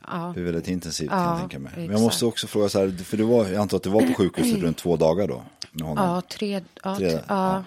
ja. 0.06 0.32
det 0.34 0.40
är 0.40 0.44
väldigt 0.44 0.68
intensivt 0.68 1.10
Ja, 1.10 1.16
kan 1.16 1.30
jag 1.30 1.38
tänka 1.40 1.58
mig. 1.58 1.72
Men 1.76 1.90
jag 1.90 2.00
måste 2.00 2.26
också 2.26 2.46
fråga 2.46 2.68
så 2.68 2.78
här, 2.78 3.04
för 3.04 3.16
du 3.16 3.24
var, 3.24 3.46
jag 3.46 3.56
antar 3.56 3.76
att 3.76 3.82
du 3.82 3.90
var 3.90 4.00
på 4.00 4.14
sjukhuset 4.14 4.58
runt 4.62 4.78
två 4.78 4.96
dagar 4.96 5.28
då? 5.28 5.42
Med 5.72 5.86
honom. 5.86 6.04
Ja, 6.04 6.20
tre, 6.20 6.60
ja, 6.84 6.96
Tre- 6.96 7.20
ja. 7.28 7.64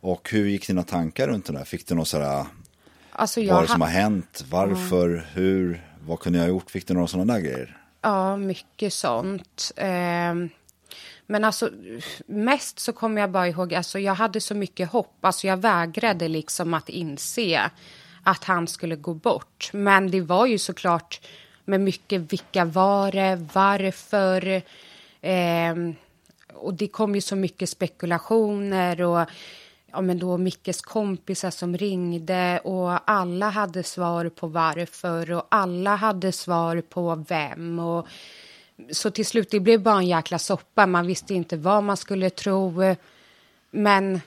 Och 0.00 0.30
hur 0.32 0.46
gick 0.46 0.66
dina 0.66 0.82
tankar 0.82 1.28
runt 1.28 1.46
det 1.46 1.52
där? 1.52 1.64
Fick 1.64 1.86
du 1.86 1.94
något 1.94 2.08
sådär, 2.08 2.46
Alltså 3.18 3.40
vad 3.40 3.46
jag 3.46 3.58
är 3.58 3.62
det 3.62 3.68
som 3.68 3.80
ha- 3.80 3.88
har 3.88 3.94
hänt? 3.94 4.44
Varför? 4.50 5.26
Hur? 5.34 5.84
Vad 6.06 6.20
kunde 6.20 6.38
jag 6.38 6.44
ha 6.44 6.48
gjort? 6.48 6.70
Fick 6.70 6.86
du 6.86 6.94
några 6.94 7.06
sådana 7.06 7.32
där 7.34 7.40
grejer? 7.40 7.76
Ja, 8.02 8.36
mycket 8.36 8.92
sånt. 8.92 9.72
Ehm, 9.76 10.48
men 11.26 11.44
alltså, 11.44 11.70
mest 12.26 12.78
så 12.78 12.92
kommer 12.92 13.20
jag 13.20 13.30
bara 13.30 13.48
ihåg, 13.48 13.74
alltså 13.74 13.98
jag 13.98 14.14
hade 14.14 14.40
så 14.40 14.54
mycket 14.54 14.88
hopp. 14.90 15.16
Alltså 15.20 15.46
jag 15.46 15.56
vägrade 15.56 16.28
liksom 16.28 16.74
att 16.74 16.88
inse 16.88 17.70
att 18.22 18.44
han 18.44 18.66
skulle 18.66 18.96
gå 18.96 19.14
bort. 19.14 19.70
Men 19.72 20.10
det 20.10 20.20
var 20.20 20.46
ju 20.46 20.58
såklart 20.58 21.20
med 21.64 21.80
mycket, 21.80 22.32
vilka 22.32 22.64
var 22.64 23.12
det, 23.12 23.46
varför? 23.52 24.62
Ehm, 25.20 25.94
och 26.54 26.74
det 26.74 26.88
kom 26.88 27.14
ju 27.14 27.20
så 27.20 27.36
mycket 27.36 27.68
spekulationer 27.68 29.00
och 29.02 29.26
ja, 29.92 30.00
men 30.00 30.18
då 30.18 30.38
Mickes 30.38 30.82
kompisar 30.82 31.50
som 31.50 31.76
ringde 31.76 32.60
och 32.64 33.10
alla 33.10 33.48
hade 33.48 33.82
svar 33.82 34.28
på 34.28 34.46
varför 34.46 35.32
och 35.32 35.46
alla 35.48 35.96
hade 35.96 36.32
svar 36.32 36.80
på 36.80 37.24
vem. 37.28 37.78
Och, 37.78 38.06
så 38.90 39.10
till 39.10 39.26
slut 39.26 39.50
det 39.50 39.60
blev 39.60 39.82
bara 39.82 39.98
en 39.98 40.06
jäkla 40.06 40.38
soppa. 40.38 40.86
Man 40.86 41.06
visste 41.06 41.34
inte 41.34 41.56
vad 41.56 41.84
man 41.84 41.96
skulle 41.96 42.30
tro. 42.30 42.94
Men 43.70 44.20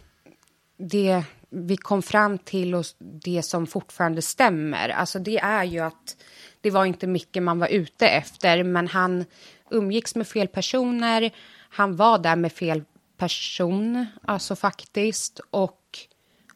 det 0.77 1.23
vi 1.49 1.77
kom 1.77 2.01
fram 2.01 2.37
till 2.37 2.75
och 2.75 2.85
det 2.99 3.43
som 3.43 3.67
fortfarande 3.67 4.21
stämmer, 4.21 4.89
alltså 4.89 5.19
det 5.19 5.37
är 5.37 5.63
ju 5.63 5.79
att 5.79 6.17
det 6.61 6.71
var 6.71 6.85
inte 6.85 7.07
mycket 7.07 7.43
man 7.43 7.59
var 7.59 7.67
ute 7.67 8.07
efter, 8.07 8.63
men 8.63 8.87
han 8.87 9.25
umgicks 9.71 10.15
med 10.15 10.27
fel 10.27 10.47
personer, 10.47 11.31
han 11.69 11.95
var 11.95 12.19
där 12.19 12.35
med 12.35 12.51
fel 12.51 12.83
person, 13.21 14.05
alltså 14.25 14.55
faktiskt, 14.55 15.39
och 15.51 15.99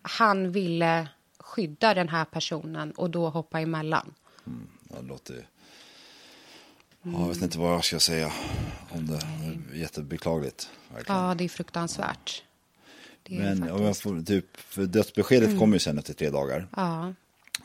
han 0.01 0.51
ville 0.51 1.07
skydda 1.39 1.93
den 1.93 2.09
här 2.09 2.25
personen 2.25 2.91
och 2.91 3.09
då 3.09 3.29
hoppa 3.29 3.59
emellan. 3.59 4.13
Ja, 4.89 4.95
Det 5.01 5.07
låter... 5.07 5.47
Ja, 7.03 7.11
jag 7.19 7.27
vet 7.27 7.41
inte 7.41 7.59
vad 7.59 7.73
jag 7.73 7.85
ska 7.85 7.99
säga 7.99 8.31
om 8.89 9.05
det. 9.07 9.19
det 9.69 9.75
är 9.77 9.81
jättebeklagligt. 9.81 10.69
Verkligen. 10.93 11.21
Ja, 11.21 11.35
det 11.35 11.43
är 11.43 11.49
fruktansvärt. 11.49 12.43
Det 13.23 13.35
är 13.35 13.39
Men 13.39 13.59
det 13.61 13.71
om 13.71 13.77
jag 13.83 13.87
faktiskt. 13.87 14.01
får, 14.01 14.21
typ, 14.21 14.57
för 14.57 14.85
dödsbeskedet 14.85 15.59
kom 15.59 15.73
ju 15.73 15.79
sen 15.79 15.97
efter 15.97 16.13
tre 16.13 16.29
dagar. 16.29 16.67
Ja. 16.75 17.13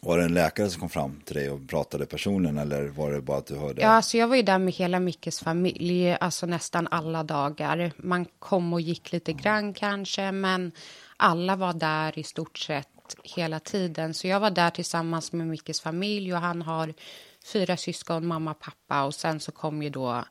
Var 0.01 0.19
det 0.19 0.25
en 0.25 0.35
läkare 0.35 0.71
som 0.71 0.81
kom 0.81 0.89
fram 0.89 1.21
till 1.25 1.35
dig 1.35 1.51
och 1.51 1.69
pratade 1.69 2.07
personen 2.07 2.59
eller 2.59 2.89
var 2.89 3.13
det 3.13 3.21
bara 3.21 3.39
att 3.39 3.47
du 3.47 3.57
hörde? 3.57 3.83
Ja, 3.83 3.89
alltså 3.89 4.17
jag 4.17 4.29
var 4.29 4.37
ju 4.37 4.43
där 4.43 4.59
med 4.59 4.75
hela 4.75 5.01
Mickes 5.01 5.41
familj, 5.41 6.13
alltså 6.13 6.47
nästan 6.47 6.89
alla 6.91 7.23
dagar. 7.23 7.93
Man 7.97 8.25
kom 8.39 8.73
och 8.73 8.81
gick 8.81 9.13
lite 9.13 9.33
grann 9.33 9.75
kanske, 9.75 10.33
men 10.33 10.73
alla 11.17 11.57
var 11.57 11.73
där 11.73 12.19
i 12.19 12.23
stort 12.23 12.59
sett 12.59 12.89
hela 13.25 13.61
tiden. 13.61 14.15
Så 14.15 14.27
jag 14.27 14.41
var 14.41 14.51
där 14.51 14.71
tillsammans 14.71 15.33
med 15.33 15.47
Mickes 15.47 15.81
familj 15.81 16.35
och 16.35 16.41
han 16.41 16.63
har 16.63 16.95
fyra 17.45 17.77
syskon, 17.77 18.27
mamma, 18.27 18.55
pappa 18.55 19.05
och 19.05 19.15
sen 19.15 19.41
så 19.41 19.53
kom 19.53 19.83
ju 19.83 19.91
då 19.91 20.25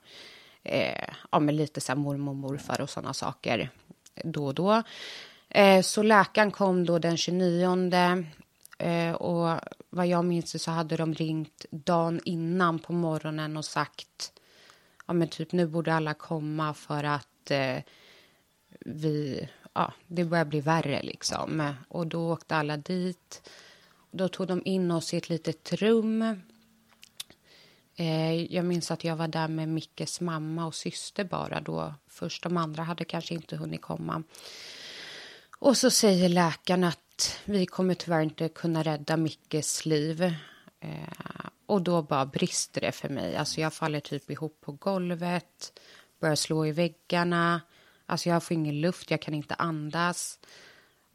eh, 0.64 1.10
ja, 1.32 1.40
men 1.40 1.56
lite 1.56 1.82
så 1.82 1.92
här 1.92 2.00
mormor, 2.00 2.34
morfar 2.34 2.82
och 2.82 2.90
sådana 2.90 3.14
saker 3.14 3.70
då 4.24 4.46
och 4.46 4.54
då. 4.54 4.84
Eh, 5.50 5.82
så 5.82 6.04
läkaren 6.04 6.52
kom 6.52 6.86
då 6.86 7.00
den 7.00 7.18
29 7.18 8.26
eh, 8.80 9.14
och 9.14 9.60
vad 9.90 10.08
jag 10.08 10.26
minns 10.26 10.64
så 10.64 10.72
hade 10.72 10.98
de 10.98 11.14
ringt 11.14 11.66
dagen 11.72 12.22
innan 12.26 12.80
på 12.80 12.94
morgonen 12.94 13.58
och 13.58 13.66
sagt 13.66 14.34
ja 15.08 15.14
men 15.14 15.28
typ 15.28 15.52
nu 15.52 15.68
borde 15.68 15.94
alla 15.94 16.14
komma 16.14 16.74
för 16.74 17.04
att 17.04 17.52
eh, 17.52 17.78
vi, 18.80 19.48
ja 19.74 19.94
det 20.08 20.26
börjar 20.26 20.46
bli 20.46 20.62
värre 20.62 21.02
liksom. 21.04 21.74
Och 21.88 22.08
då 22.08 22.32
åkte 22.32 22.56
alla 22.56 22.78
dit. 22.78 23.50
Då 24.12 24.28
tog 24.28 24.48
de 24.48 24.62
in 24.66 24.92
oss 24.92 25.14
i 25.14 25.18
ett 25.18 25.30
litet 25.30 25.74
rum. 25.74 26.22
Eh, 27.96 28.44
jag 28.44 28.66
minns 28.66 28.92
att 28.92 29.04
jag 29.04 29.16
var 29.16 29.28
där 29.28 29.48
med 29.48 29.70
Mickes 29.70 30.22
mamma 30.22 30.66
och 30.66 30.76
syster 30.76 31.24
bara 31.24 31.62
då. 31.62 31.94
Först 32.08 32.44
de 32.44 32.58
andra 32.58 32.84
hade 32.84 33.06
kanske 33.06 33.34
inte 33.34 33.56
hunnit 33.56 33.82
komma. 33.82 34.24
Och 35.60 35.78
så 35.78 35.90
säger 35.90 36.30
läkaren 36.30 36.84
att 36.84 37.40
vi 37.46 37.66
kommer 37.66 37.94
tyvärr 37.94 38.22
inte 38.22 38.50
kunna 38.50 38.84
rädda 38.84 39.18
Mickes 39.18 39.86
liv. 39.86 40.22
Eh, 40.80 41.50
och 41.66 41.82
då 41.82 42.02
bara 42.02 42.26
brister 42.26 42.82
det 42.82 42.92
för 42.92 43.10
mig. 43.10 43.36
Alltså 43.36 43.62
jag 43.62 43.74
faller 43.74 44.00
typ 44.00 44.30
ihop 44.30 44.62
på 44.62 44.72
golvet, 44.72 45.80
börjar 46.20 46.36
slå 46.36 46.66
i 46.66 46.72
väggarna. 46.72 47.62
Alltså 48.06 48.30
jag 48.30 48.44
får 48.44 48.56
ingen 48.56 48.82
luft, 48.82 49.12
jag 49.12 49.22
kan 49.22 49.34
inte 49.34 49.56
andas. 49.56 50.40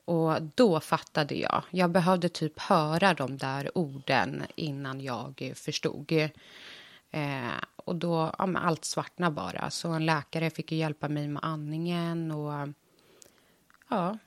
Och 0.05 0.43
då 0.43 0.81
fattade 0.81 1.35
jag. 1.35 1.63
Jag 1.71 1.91
behövde 1.91 2.29
typ 2.29 2.61
höra 2.61 3.15
de 3.15 3.37
där 3.37 3.79
orden 3.79 4.43
innan 4.55 5.01
jag 5.01 5.53
förstod. 5.55 6.13
Eh, 7.11 7.61
och 7.77 7.97
då, 7.97 8.35
ja, 8.39 8.47
men 8.47 8.63
allt 8.63 8.85
svartnade 8.85 9.35
bara. 9.35 9.71
Så 9.71 9.89
en 9.89 10.07
läkare 10.07 10.51
fick 10.51 10.73
ju 10.73 10.79
hjälpa 10.79 11.09
mig 11.09 11.29
med 11.29 11.45
andningen 11.45 12.31
och 12.31 12.69
ja. 13.89 14.19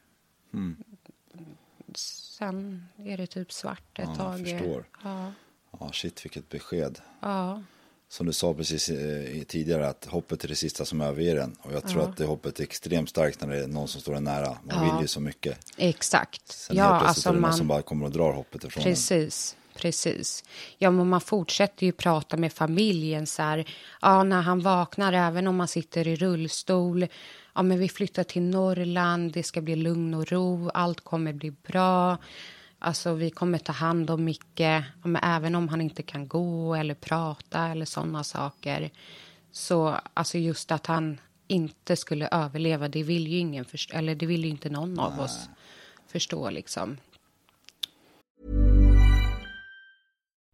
Sen 1.95 2.85
är 3.05 3.17
det 3.17 3.27
typ 3.27 3.51
svart 3.51 3.99
ett 3.99 4.05
Ja, 4.07 4.15
tag. 4.15 4.39
jag 4.39 4.59
förstår. 4.59 4.85
Ja, 5.03 5.31
Ja, 5.79 5.91
shit 5.93 6.25
vilket 6.25 6.49
besked. 6.49 6.99
ja. 7.21 7.63
som 8.09 8.25
du 8.25 8.33
sa 8.33 8.53
precis 8.53 8.89
eh, 8.89 9.43
tidigare, 9.43 9.87
att 9.87 10.05
hoppet 10.05 10.43
är 10.43 10.47
det 10.47 10.55
sista 10.55 10.85
som 10.85 11.01
överger 11.01 11.35
en. 11.35 11.55
Och 11.61 11.73
jag 11.73 11.87
tror 11.87 12.01
att 12.01 12.17
det 12.17 12.25
hoppet 12.25 12.59
är 12.59 12.63
extremt 12.63 13.09
starkt 13.09 13.41
när 13.41 13.47
det 13.47 13.63
är 13.63 13.67
någon 13.67 13.87
som 13.87 14.01
står 14.01 14.15
en 14.15 14.23
nära. 14.23 14.57
Man 14.63 14.85
vill 14.95 15.01
ju 15.01 15.07
så 15.07 15.19
mycket. 15.21 15.59
Exakt. 15.77 16.47
Sen 16.51 16.75
ja, 16.75 16.83
helt 16.83 17.03
plötsligt 17.03 17.07
alltså 17.09 17.29
är 17.29 17.33
det 17.33 17.39
någon 17.39 17.41
man... 17.49 17.57
som 17.57 17.67
bara 17.67 17.81
kommer 17.81 18.05
och 18.05 18.11
drar 18.11 18.33
hoppet 18.33 18.63
ifrån 18.63 18.81
en. 18.81 18.89
Precis, 18.89 19.57
precis. 19.75 20.43
Ja, 20.77 20.91
men 20.91 21.09
man 21.09 21.21
fortsätter 21.21 21.85
ju 21.85 21.91
prata 21.91 22.37
med 22.37 22.53
familjen 22.53 23.27
så 23.27 23.41
här. 23.41 23.69
Ja, 24.01 24.23
när 24.23 24.41
han 24.41 24.59
vaknar, 24.59 25.13
även 25.13 25.47
om 25.47 25.55
man 25.55 25.67
sitter 25.67 26.07
i 26.07 26.15
rullstol. 26.15 27.07
Ja, 27.57 27.63
men 27.63 27.79
vi 27.79 27.89
flyttar 27.89 28.23
till 28.23 28.41
Norrland, 28.41 29.31
det 29.31 29.43
ska 29.43 29.61
bli 29.61 29.75
lugn 29.75 30.13
och 30.13 30.31
ro, 30.31 30.69
allt 30.73 31.01
kommer 31.01 31.33
bli 31.33 31.51
bra. 31.51 32.17
Alltså, 32.79 33.13
vi 33.13 33.29
kommer 33.29 33.57
ta 33.57 33.71
hand 33.71 34.09
om 34.09 34.23
Micke, 34.23 34.59
ja, 34.59 34.83
men 35.03 35.23
även 35.23 35.55
om 35.55 35.69
han 35.69 35.81
inte 35.81 36.03
kan 36.03 36.27
gå 36.27 36.75
eller 36.75 36.95
prata 36.95 37.67
eller 37.67 37.85
sådana 37.85 38.23
saker. 38.23 38.89
Så 39.51 39.99
alltså 40.13 40.37
just 40.37 40.71
att 40.71 40.85
han 40.85 41.19
inte 41.47 41.95
skulle 41.95 42.27
överleva, 42.31 42.87
det 42.87 43.03
vill 43.03 43.27
ju 43.27 43.37
ingen 43.37 43.65
förstå, 43.65 43.97
eller 43.97 44.15
det 44.15 44.25
vill 44.25 44.43
ju 44.43 44.49
inte 44.49 44.69
någon 44.69 44.99
av 44.99 45.19
oss 45.19 45.49
förstå 46.07 46.49
liksom. 46.49 46.97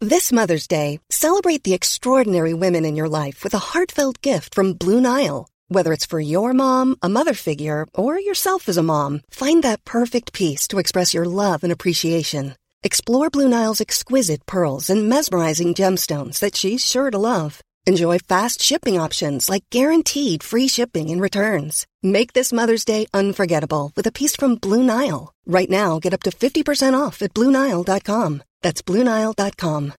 This 0.10 0.32
Mother's 0.32 0.70
Day, 0.70 1.00
celebrate 1.10 1.64
the 1.64 1.74
extraordinary 1.74 2.54
women 2.54 2.86
in 2.86 2.98
your 2.98 3.26
life 3.26 3.44
with 3.44 3.56
a 3.56 3.62
heartfelt 3.74 4.26
gift 4.26 4.56
from 4.56 4.74
Blue 4.74 5.02
Nile. 5.02 5.53
Whether 5.68 5.94
it's 5.94 6.06
for 6.06 6.20
your 6.20 6.54
mom, 6.54 6.96
a 7.02 7.10
mother 7.10 7.34
figure, 7.34 7.86
or 7.94 8.20
yourself 8.20 8.68
as 8.68 8.78
a 8.78 8.84
mom, 8.84 9.22
find 9.30 9.64
that 9.64 9.86
perfect 9.86 10.34
piece 10.34 10.68
to 10.70 10.80
express 10.80 11.14
your 11.14 11.26
love 11.26 11.64
and 11.64 11.72
appreciation. 11.72 12.56
Explore 12.84 13.30
Blue 13.30 13.48
Nile's 13.48 13.82
exquisite 13.82 14.46
pearls 14.46 14.90
and 14.90 15.08
mesmerizing 15.08 15.74
gemstones 15.74 16.40
that 16.40 16.56
she's 16.56 16.86
sure 16.86 17.10
to 17.12 17.18
love. 17.18 17.62
Enjoy 17.86 18.18
fast 18.18 18.62
shipping 18.62 18.98
options 18.98 19.50
like 19.50 19.70
guaranteed 19.70 20.42
free 20.42 20.68
shipping 20.68 21.10
and 21.10 21.22
returns. 21.22 21.86
Make 22.02 22.32
this 22.34 22.54
Mother's 22.54 22.86
Day 22.86 23.06
unforgettable 23.14 23.92
with 23.96 24.08
a 24.08 24.12
piece 24.12 24.36
from 24.36 24.56
Blue 24.56 24.84
Nile. 24.84 25.34
Right 25.46 25.70
now, 25.70 26.00
get 26.00 26.14
up 26.14 26.24
to 26.24 26.32
50% 26.32 26.94
off 26.98 27.22
at 27.22 27.34
BlueNile.com. 27.34 28.44
That's 28.62 28.82
BlueNile.com. 28.82 29.94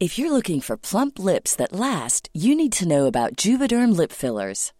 If 0.00 0.16
you're 0.16 0.32
looking 0.32 0.60
for 0.60 0.76
plump 0.76 1.18
lips 1.18 1.56
that 1.56 1.72
last, 1.72 2.28
you 2.32 2.54
need 2.54 2.72
to 2.74 2.86
know 2.86 3.06
about 3.06 3.34
Juvederm 3.34 3.96
lip 3.96 4.12
fillers. 4.12 4.72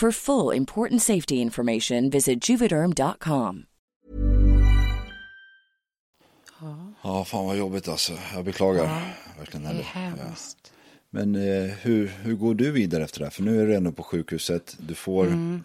For 0.00 0.12
full 0.12 0.56
important 0.56 1.02
safety 1.02 1.34
information, 1.40 2.10
visit 2.10 2.48
juvederm.com. 2.48 3.64
Ja, 7.02 7.24
fan 7.24 7.46
vad 7.46 7.56
jobbigt 7.56 7.88
alltså. 7.88 8.12
Jag 8.34 8.44
beklagar 8.44 9.14
verkligen. 9.38 9.64
Det 9.64 9.70
är 9.70 9.82
hemskt. 9.82 10.72
Men 11.10 11.34
eh, 11.34 11.64
hur, 11.64 12.06
hur 12.06 12.34
går 12.34 12.54
du 12.54 12.70
vidare 12.70 13.04
efter 13.04 13.18
det 13.18 13.24
här? 13.26 13.30
För 13.30 13.42
nu 13.42 13.62
är 13.62 13.66
du 13.66 13.74
ändå 13.74 13.92
på 13.92 14.02
sjukhuset. 14.02 14.76
Du 14.80 14.94
får 14.94 15.26
Mm. 15.26 15.64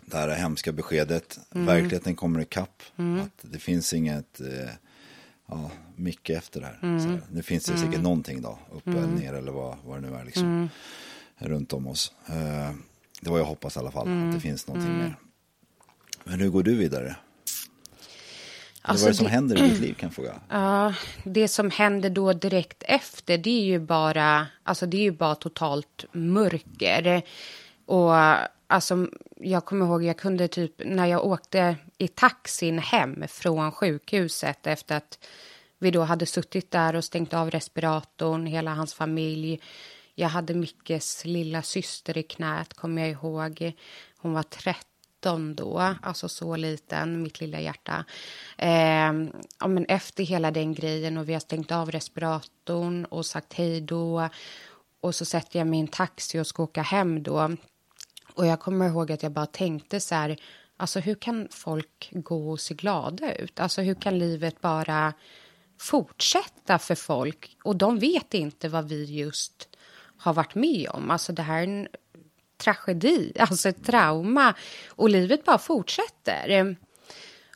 det 0.00 0.16
här 0.16 0.28
hemska 0.28 0.72
beskedet. 0.72 1.38
Verkligheten 1.50 2.14
kommer 2.16 2.40
ikapp. 2.40 2.82
Mm. 2.96 3.20
Att 3.20 3.38
det 3.52 3.58
finns 3.58 3.94
inget 3.94 4.40
eh, 4.40 4.70
ja, 5.46 5.70
mycket 5.96 6.38
efter 6.38 6.60
det 6.60 6.66
här. 6.66 6.78
Mm. 6.82 7.00
Så 7.00 7.08
här. 7.08 7.20
Nu 7.32 7.42
finns 7.42 7.64
det 7.64 7.78
säkert 7.78 8.02
någonting 8.02 8.42
då. 8.42 8.58
Uppe 8.72 8.90
eller 8.90 9.06
ner 9.06 9.32
eller 9.34 9.52
vad, 9.52 9.76
vad 9.84 10.02
det 10.02 10.10
nu 10.10 10.16
är 10.16 10.24
liksom. 10.24 10.44
Mm. 10.44 10.68
Runt 11.38 11.72
om 11.72 11.86
oss. 11.86 12.12
Eh, 12.26 12.70
det 13.20 13.30
var 13.30 13.38
jag 13.38 13.44
hoppas 13.44 13.76
i 13.76 13.78
alla 13.78 13.90
fall. 13.90 14.06
Mm. 14.06 14.28
Att 14.28 14.34
det 14.34 14.40
finns 14.40 14.66
någonting 14.66 14.98
mer. 14.98 15.16
Men 16.24 16.40
hur 16.40 16.48
går 16.48 16.62
du 16.62 16.76
vidare? 16.76 17.16
Alltså, 18.82 19.04
vad 19.04 19.08
är 19.08 19.12
det 19.12 19.16
som 19.16 19.24
det- 19.24 19.30
händer 19.32 19.58
i 19.64 19.68
ditt 19.68 19.80
liv 19.80 19.94
kan 19.94 20.06
jag 20.06 20.14
fråga? 20.14 20.40
Ja, 20.48 20.94
det 21.24 21.48
som 21.48 21.70
händer 21.70 22.10
då 22.10 22.32
direkt 22.32 22.82
efter 22.86 23.38
det 23.38 23.50
är 23.60 23.64
ju 23.64 23.78
bara, 23.78 24.46
alltså 24.62 24.86
det 24.86 24.96
är 24.96 25.02
ju 25.02 25.10
bara 25.10 25.34
totalt 25.34 26.04
mörker. 26.12 27.22
Och 27.86 28.14
alltså 28.66 29.06
jag 29.36 29.64
kommer 29.64 29.86
ihåg, 29.86 30.04
jag 30.04 30.16
kunde 30.18 30.48
typ 30.48 30.72
när 30.84 31.06
jag 31.06 31.24
åkte 31.26 31.76
i 31.98 32.08
taxin 32.08 32.78
hem 32.78 33.24
från 33.28 33.72
sjukhuset 33.72 34.66
efter 34.66 34.96
att 34.96 35.18
vi 35.78 35.90
då 35.90 36.02
hade 36.02 36.26
suttit 36.26 36.70
där 36.70 36.96
och 36.96 37.04
stängt 37.04 37.34
av 37.34 37.50
respiratorn, 37.50 38.46
hela 38.46 38.74
hans 38.74 38.94
familj. 38.94 39.60
Jag 40.18 40.28
hade 40.28 40.54
Mickes 40.54 41.24
lilla 41.24 41.62
syster 41.62 42.18
i 42.18 42.22
knät, 42.22 42.74
kommer 42.74 43.02
jag 43.02 43.10
ihåg. 43.10 43.72
Hon 44.18 44.32
var 44.32 44.42
13 44.42 45.54
då, 45.54 45.94
alltså 46.02 46.28
så 46.28 46.56
liten, 46.56 47.22
mitt 47.22 47.40
lilla 47.40 47.60
hjärta. 47.60 48.04
Eh, 48.58 49.12
ja, 49.60 49.68
men 49.68 49.86
efter 49.86 50.24
hela 50.24 50.50
den 50.50 50.74
grejen 50.74 51.18
och 51.18 51.28
vi 51.28 51.32
har 51.32 51.40
stängt 51.40 51.72
av 51.72 51.90
respiratorn 51.90 53.04
och 53.04 53.26
sagt 53.26 53.54
hej 53.54 53.80
då. 53.80 54.28
Och 55.00 55.14
så 55.14 55.24
sätter 55.24 55.58
jag 55.58 55.66
mig 55.66 55.78
i 55.78 55.82
en 55.82 55.88
taxi 55.88 56.38
och 56.38 56.46
ska 56.46 56.62
åka 56.62 56.82
hem 56.82 57.22
då. 57.22 57.56
Och 58.34 58.46
jag 58.46 58.60
kommer 58.60 58.88
ihåg 58.88 59.12
att 59.12 59.22
jag 59.22 59.32
bara 59.32 59.46
tänkte 59.46 60.00
så 60.00 60.14
här, 60.14 60.36
alltså 60.76 61.00
hur 61.00 61.14
kan 61.14 61.48
folk 61.50 62.10
gå 62.12 62.50
och 62.50 62.60
se 62.60 62.74
glada 62.74 63.34
ut? 63.34 63.60
Alltså 63.60 63.82
hur 63.82 63.94
kan 63.94 64.18
livet 64.18 64.60
bara 64.60 65.12
fortsätta 65.80 66.78
för 66.78 66.94
folk? 66.94 67.56
Och 67.64 67.76
de 67.76 67.98
vet 67.98 68.34
inte 68.34 68.68
vad 68.68 68.88
vi 68.88 69.04
just 69.04 69.68
har 70.18 70.32
varit 70.32 70.54
med 70.54 70.88
om. 70.90 71.10
Alltså 71.10 71.32
det 71.32 71.42
här 71.42 71.58
är 71.58 71.66
en 71.66 71.88
tragedi, 72.56 73.32
alltså 73.38 73.68
ett 73.68 73.84
trauma. 73.84 74.54
Och 74.88 75.10
livet 75.10 75.44
bara 75.44 75.58
fortsätter. 75.58 76.76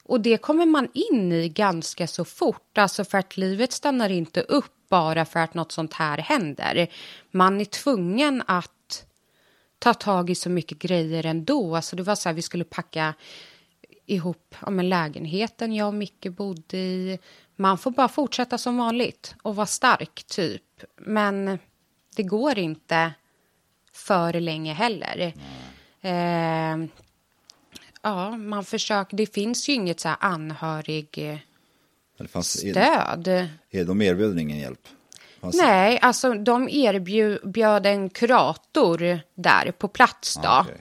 Och 0.05 0.21
det 0.21 0.37
kommer 0.37 0.67
man 0.67 0.89
in 0.95 1.33
i 1.33 1.49
ganska 1.49 2.07
så 2.07 2.25
fort, 2.25 2.79
alltså 2.79 3.05
för 3.05 3.19
att 3.19 3.37
livet 3.37 3.73
stannar 3.73 4.11
inte 4.11 4.41
upp 4.41 4.73
bara 4.89 5.25
för 5.25 5.41
att 5.41 5.55
något 5.55 5.73
sånt 5.73 5.93
här 5.95 6.19
händer. 6.19 6.89
Man 7.31 7.61
är 7.61 7.65
tvungen 7.65 8.43
att 8.47 9.07
ta 9.79 9.95
tag 9.95 10.31
i 10.31 10.35
så 10.35 10.51
mycket 10.51 10.79
grejer 10.79 11.27
ändå. 11.27 11.77
Alltså 11.77 11.97
det 11.97 12.03
var 12.03 12.15
så 12.15 12.29
här, 12.29 12.35
vi 12.35 12.43
skulle 12.43 12.65
packa 12.65 13.15
ihop 14.07 14.55
ja, 14.61 14.71
men 14.71 14.89
lägenheten 14.89 15.73
jag 15.73 15.89
och 15.89 15.95
Micke 15.95 16.27
bodde 16.31 16.77
i. 16.77 17.19
Man 17.57 17.79
får 17.79 17.91
bara 17.91 18.09
fortsätta 18.09 18.59
som 18.59 18.77
vanligt 18.77 19.35
och 19.43 19.57
vara 19.57 19.67
stark, 19.67 20.25
typ. 20.27 20.63
Men 20.97 21.59
det 22.21 22.29
går 22.29 22.59
inte 22.59 23.13
för 23.93 24.33
länge 24.41 24.73
heller. 24.73 25.33
Eh, 26.01 26.77
ja, 28.03 28.31
man 28.37 28.65
försöker. 28.65 29.17
Det 29.17 29.35
finns 29.35 29.69
ju 29.69 29.73
inget 29.73 30.01
så 30.01 30.09
här 30.09 30.17
anhörigstöd. 30.21 31.39
Det 32.19 32.29
fanns, 32.29 32.65
är, 32.65 33.85
de 33.85 34.03
erbjöd 34.03 34.39
ingen 34.39 34.59
hjälp? 34.59 34.89
Fanns- 35.41 35.57
Nej, 35.57 35.99
alltså 36.03 36.35
de 36.35 36.69
erbjöd 36.69 37.87
en 37.87 38.11
kurator 38.11 39.21
där 39.35 39.71
på 39.73 39.89
plats 39.89 40.35
då. 40.35 40.49
Ah, 40.49 40.61
okej. 40.61 40.81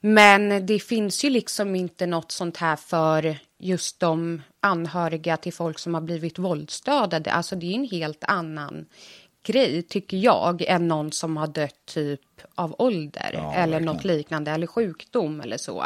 Men 0.00 0.66
det 0.66 0.78
finns 0.78 1.24
ju 1.24 1.30
liksom 1.30 1.76
inte 1.76 2.06
något 2.06 2.32
sånt 2.32 2.56
här 2.56 2.76
för 2.76 3.38
just 3.58 4.00
de 4.00 4.42
anhöriga 4.60 5.36
till 5.36 5.52
folk 5.52 5.78
som 5.78 5.94
har 5.94 6.00
blivit 6.00 6.38
våldsdödade. 6.38 7.32
Alltså 7.32 7.56
det 7.56 7.66
är 7.66 7.74
en 7.74 7.88
helt 7.88 8.24
annan 8.24 8.86
grej, 9.44 9.82
tycker 9.82 10.16
jag, 10.16 10.62
än 10.62 10.88
någon 10.88 11.12
som 11.12 11.36
har 11.36 11.46
dött 11.46 11.84
typ 11.86 12.20
av 12.54 12.74
ålder 12.78 13.30
Ja, 13.32 13.54
eller 13.54 13.72
verkligen. 13.72 13.84
något 13.94 14.04
liknande, 14.04 14.50
eller 14.50 14.66
sjukdom 14.66 15.40
eller 15.40 15.56
så. 15.56 15.84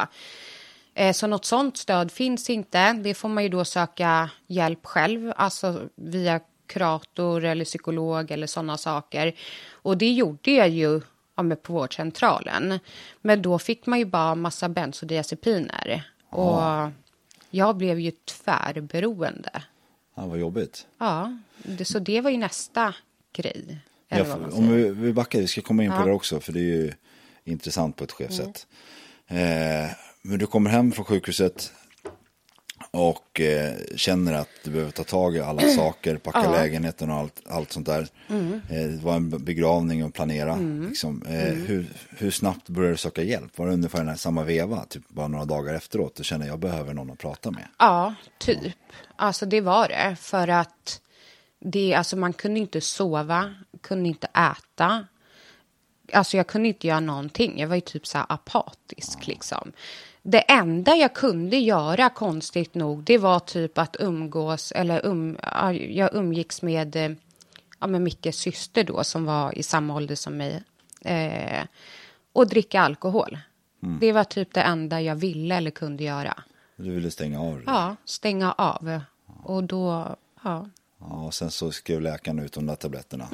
Eh, 0.95 1.13
Så 1.13 1.27
något 1.27 1.45
sånt 1.45 1.77
stöd 1.77 2.13
finns 2.13 2.51
inte. 2.51 2.93
Det 2.93 3.15
får 3.15 3.29
man 3.29 3.43
ju 3.43 3.49
då 3.49 3.65
söka 3.65 4.31
hjälp 4.47 4.87
själv, 4.87 5.33
alltså 5.37 5.89
via 5.95 6.41
kurator 6.67 7.45
eller 7.45 7.65
psykolog 7.65 8.31
eller 8.31 8.47
sådana 8.47 8.77
saker. 8.77 9.35
Och 9.73 9.99
det 9.99 10.13
gjorde 10.13 10.51
jag 10.51 10.69
ju 10.69 11.01
ja, 11.37 11.43
men 11.43 11.57
på 11.57 11.73
vårdcentralen. 11.73 12.79
Men 13.21 13.43
då 13.43 13.59
fick 13.59 13.87
man 13.87 13.99
ju 13.99 14.05
bara 14.05 14.35
massa 14.35 14.69
bensodiazepiner. 14.69 16.03
Och 16.31 16.63
jag 17.51 17.77
blev 17.77 18.01
ju 18.01 18.11
tvärberoende. 18.11 19.63
Ja, 20.15 20.27
vad 20.27 20.39
jobbigt. 20.39 20.87
Ja, 20.99 21.39
det, 21.63 21.85
så 21.85 21.99
det 21.99 22.21
var 22.21 22.31
ju 22.31 22.37
nästa 22.37 22.95
grej. 23.43 23.79
Ja, 24.09 24.35
om 24.53 24.73
vi, 24.77 24.89
vi 24.91 25.13
backar, 25.13 25.39
vi 25.41 25.47
ska 25.47 25.61
komma 25.61 25.85
in 25.85 25.91
på 25.91 25.97
Ja. 25.97 26.05
det 26.05 26.13
också, 26.13 26.41
för 26.41 26.53
det 26.53 26.61
är 26.61 26.63
ju 26.63 26.93
intressant 27.45 27.97
på 27.97 28.05
ett 28.05 28.13
skevt 28.13 28.67
Mm. 29.31 29.85
Eh, 29.85 29.91
men 30.23 30.39
du 30.39 30.47
kommer 30.47 30.71
hem 30.71 30.93
från 30.93 31.05
sjukhuset 31.05 31.73
och 32.91 33.41
eh, 33.41 33.73
känner 33.97 34.33
att 34.33 34.49
du 34.65 34.71
behöver 34.71 34.91
ta 34.93 35.05
tag 35.05 35.37
i 35.37 35.41
alla 35.41 35.63
saker, 35.77 36.17
packa 36.17 36.41
Ja. 36.45 36.51
lägenheten 36.53 37.11
och 37.11 37.17
allt, 37.17 37.43
allt 37.49 37.73
sånt 37.73 37.87
där. 37.87 38.09
Mm. 38.29 38.53
Eh, 38.71 38.87
det 38.89 39.03
var 39.03 39.15
en 39.17 39.31
begravning 39.45 40.03
att 40.03 40.15
planera. 40.15 40.57
Liksom. 40.89 41.23
Eh, 41.29 41.49
Mm. 41.49 41.67
hur, 41.67 41.87
hur 42.19 42.31
snabbt 42.31 42.69
började 42.69 42.93
du 42.95 42.97
söka 42.99 43.23
hjälp? 43.23 43.59
Var 43.59 43.67
det 43.67 43.73
ungefär 43.73 43.99
den 43.99 44.09
här 44.09 44.17
samma 44.17 44.45
veva, 44.45 44.85
typ 44.85 45.09
bara 45.09 45.29
några 45.29 45.45
dagar 45.45 45.75
efteråt? 45.75 46.15
Du 46.17 46.25
känner 46.25 46.47
jag 46.47 46.59
behöver 46.59 46.95
någon 46.95 47.11
att 47.11 47.19
prata 47.19 47.51
med. 47.51 47.69
Ja, 47.79 48.15
typ. 48.39 48.75
Alltså 49.17 49.47
det 49.47 49.61
var 49.61 49.89
det. 49.89 50.17
För 50.21 50.49
att 50.49 51.01
det, 51.61 51.95
alltså 51.95 52.17
man 52.17 52.33
kunde 52.33 52.61
inte 52.61 52.81
sova, 52.81 53.55
kunde 53.81 54.09
inte 54.09 54.27
äta. 54.27 55.07
Alltså 56.13 56.37
jag 56.37 56.47
kunde 56.47 56.69
inte 56.69 56.87
göra 56.87 57.01
någonting. 57.01 57.59
Jag 57.61 57.69
var 57.69 57.75
ju 57.75 57.81
typ 57.81 58.07
så 58.07 58.19
här 58.19 58.27
apatisk 58.29 59.27
liksom. 59.27 59.73
Det 60.23 60.41
enda 60.41 60.97
jag 60.97 61.15
kunde 61.15 61.57
göra, 61.57 62.09
konstigt 62.09 62.75
nog, 62.75 63.03
det 63.03 63.19
var 63.19 63.39
typ 63.39 63.79
att 63.79 63.97
umgås, 64.01 64.73
eller 64.73 65.07
um, 65.07 65.39
ja, 65.43 65.73
jag 65.73 66.15
umgicks 66.15 66.63
med, 66.63 66.97
eh, 66.97 67.11
ja, 67.79 67.87
med 67.87 68.03
Mickes 68.03 68.37
syster 68.37 68.85
då, 68.85 69.05
som 69.05 69.25
var 69.25 69.59
i 69.59 69.63
samma 69.63 69.95
ålder 69.95 70.15
som 70.15 70.37
mig. 70.37 70.63
Eh, 71.01 71.65
och 72.33 72.49
dricka 72.49 72.81
alkohol. 72.81 73.39
Det 73.81 74.13
var 74.13 74.25
typ 74.25 74.55
det 74.55 74.61
enda 74.61 75.01
jag 75.01 75.15
ville 75.17 75.55
eller 75.55 75.71
kunde 75.71 76.05
göra. 76.05 76.43
Du 76.77 76.91
ville 76.95 77.11
stänga 77.11 77.41
av 77.41 77.57
det. 77.57 77.63
Ja, 77.67 77.97
stänga 78.05 78.53
av. 78.53 79.01
Och 79.43 79.65
då, 79.65 80.17
ja. 80.45 80.69
Ja, 81.01 81.07
och 81.07 81.35
sen 81.35 81.51
så 81.51 81.73
skrev 81.73 82.01
läkaren 82.01 82.39
ut 82.39 82.53
de 82.53 82.67
där 82.67 82.77
tabletterna. 82.77 83.29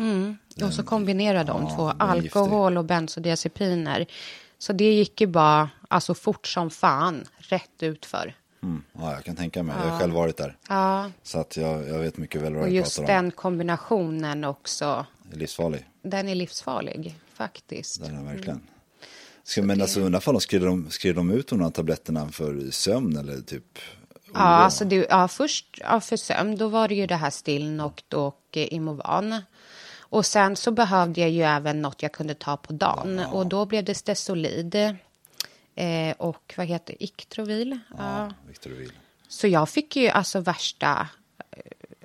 Och 0.62 0.72
så 0.72 0.82
kombinera 0.82 1.44
de 1.44 1.62
ja, 1.62 1.76
två, 1.76 1.88
alkohol 1.98 2.76
och 2.76 2.84
bensodiazepiner. 2.84 4.06
Så 4.58 4.72
det 4.72 4.92
gick 4.92 5.20
ju 5.20 5.26
bara, 5.26 5.70
alltså 5.88 6.14
fort 6.14 6.46
som 6.46 6.70
fan, 6.70 7.24
rätt 7.38 7.82
ut 7.82 8.06
för. 8.06 8.34
Mm. 8.62 8.82
Ja, 8.92 9.12
jag 9.12 9.24
kan 9.24 9.36
tänka 9.36 9.62
mig. 9.62 9.76
Jag 9.84 9.90
har 9.90 9.98
själv 9.98 10.14
varit 10.14 10.36
där. 10.36 10.56
Ja, 10.68 11.10
Så 11.22 11.38
att 11.38 11.56
jag, 11.56 11.88
jag 11.88 11.98
vet 11.98 12.16
mycket 12.16 12.42
väl 12.42 12.54
vad 12.54 12.62
och 12.62 12.70
just 12.70 12.96
pratar 12.98 13.14
om. 13.18 13.22
den 13.24 13.30
kombinationen 13.30 14.44
också, 14.44 15.06
Det 15.22 15.36
är 15.36 15.38
livsfarlig. 15.38 15.88
den 16.02 16.28
är 16.28 16.34
livsfarlig 16.34 17.18
faktiskt. 17.34 18.00
Den 18.00 18.16
är 18.18 18.22
verkligen. 18.34 18.60
Ska, 19.42 19.62
men 19.62 19.80
alltså 19.82 20.00
undrar 20.00 20.20
fall, 20.20 20.40
skrev 20.40 20.60
de, 20.60 20.90
skrev 20.90 21.14
de 21.14 21.30
ut 21.30 21.48
de 21.48 21.60
här 21.60 21.70
tabletterna 21.70 22.28
för 22.28 22.70
sömn 22.70 23.16
eller 23.16 23.40
typ? 23.40 23.78
Ja, 24.34 24.40
alltså 24.40 24.84
det, 24.84 25.06
ja, 25.10 25.28
först 25.28 25.78
ja, 25.80 26.00
för 26.00 26.16
sömn, 26.16 26.56
då 26.56 26.68
var 26.68 26.88
det 26.88 26.94
ju 26.94 27.06
det 27.06 27.16
här 27.16 27.30
Stilnoct 27.30 28.14
och 28.14 28.40
eh, 28.52 28.72
Imovan. 28.72 29.42
Och 29.98 30.26
sen 30.26 30.56
så 30.56 30.70
behövde 30.70 31.20
jag 31.20 31.30
ju 31.30 31.42
även 31.42 31.82
något 31.82 32.02
jag 32.02 32.12
kunde 32.12 32.34
ta 32.34 32.56
på 32.56 32.72
dagen. 32.72 33.18
Och 33.18 33.46
då 33.46 33.66
blev 33.66 33.84
det 33.84 33.94
Stesolid. 33.94 34.74
Eh, 35.74 36.14
och 36.18 36.54
vad 36.56 36.66
heter 36.66 36.96
Ictrovil. 37.00 37.78
Ja. 37.98 38.32
Victor 38.48 38.70
Vil. 38.70 38.92
Så 39.28 39.46
jag 39.46 39.68
fick 39.68 39.96
ju 39.96 40.08
alltså 40.08 40.40
värsta 40.40 41.08
eh, 41.50 41.58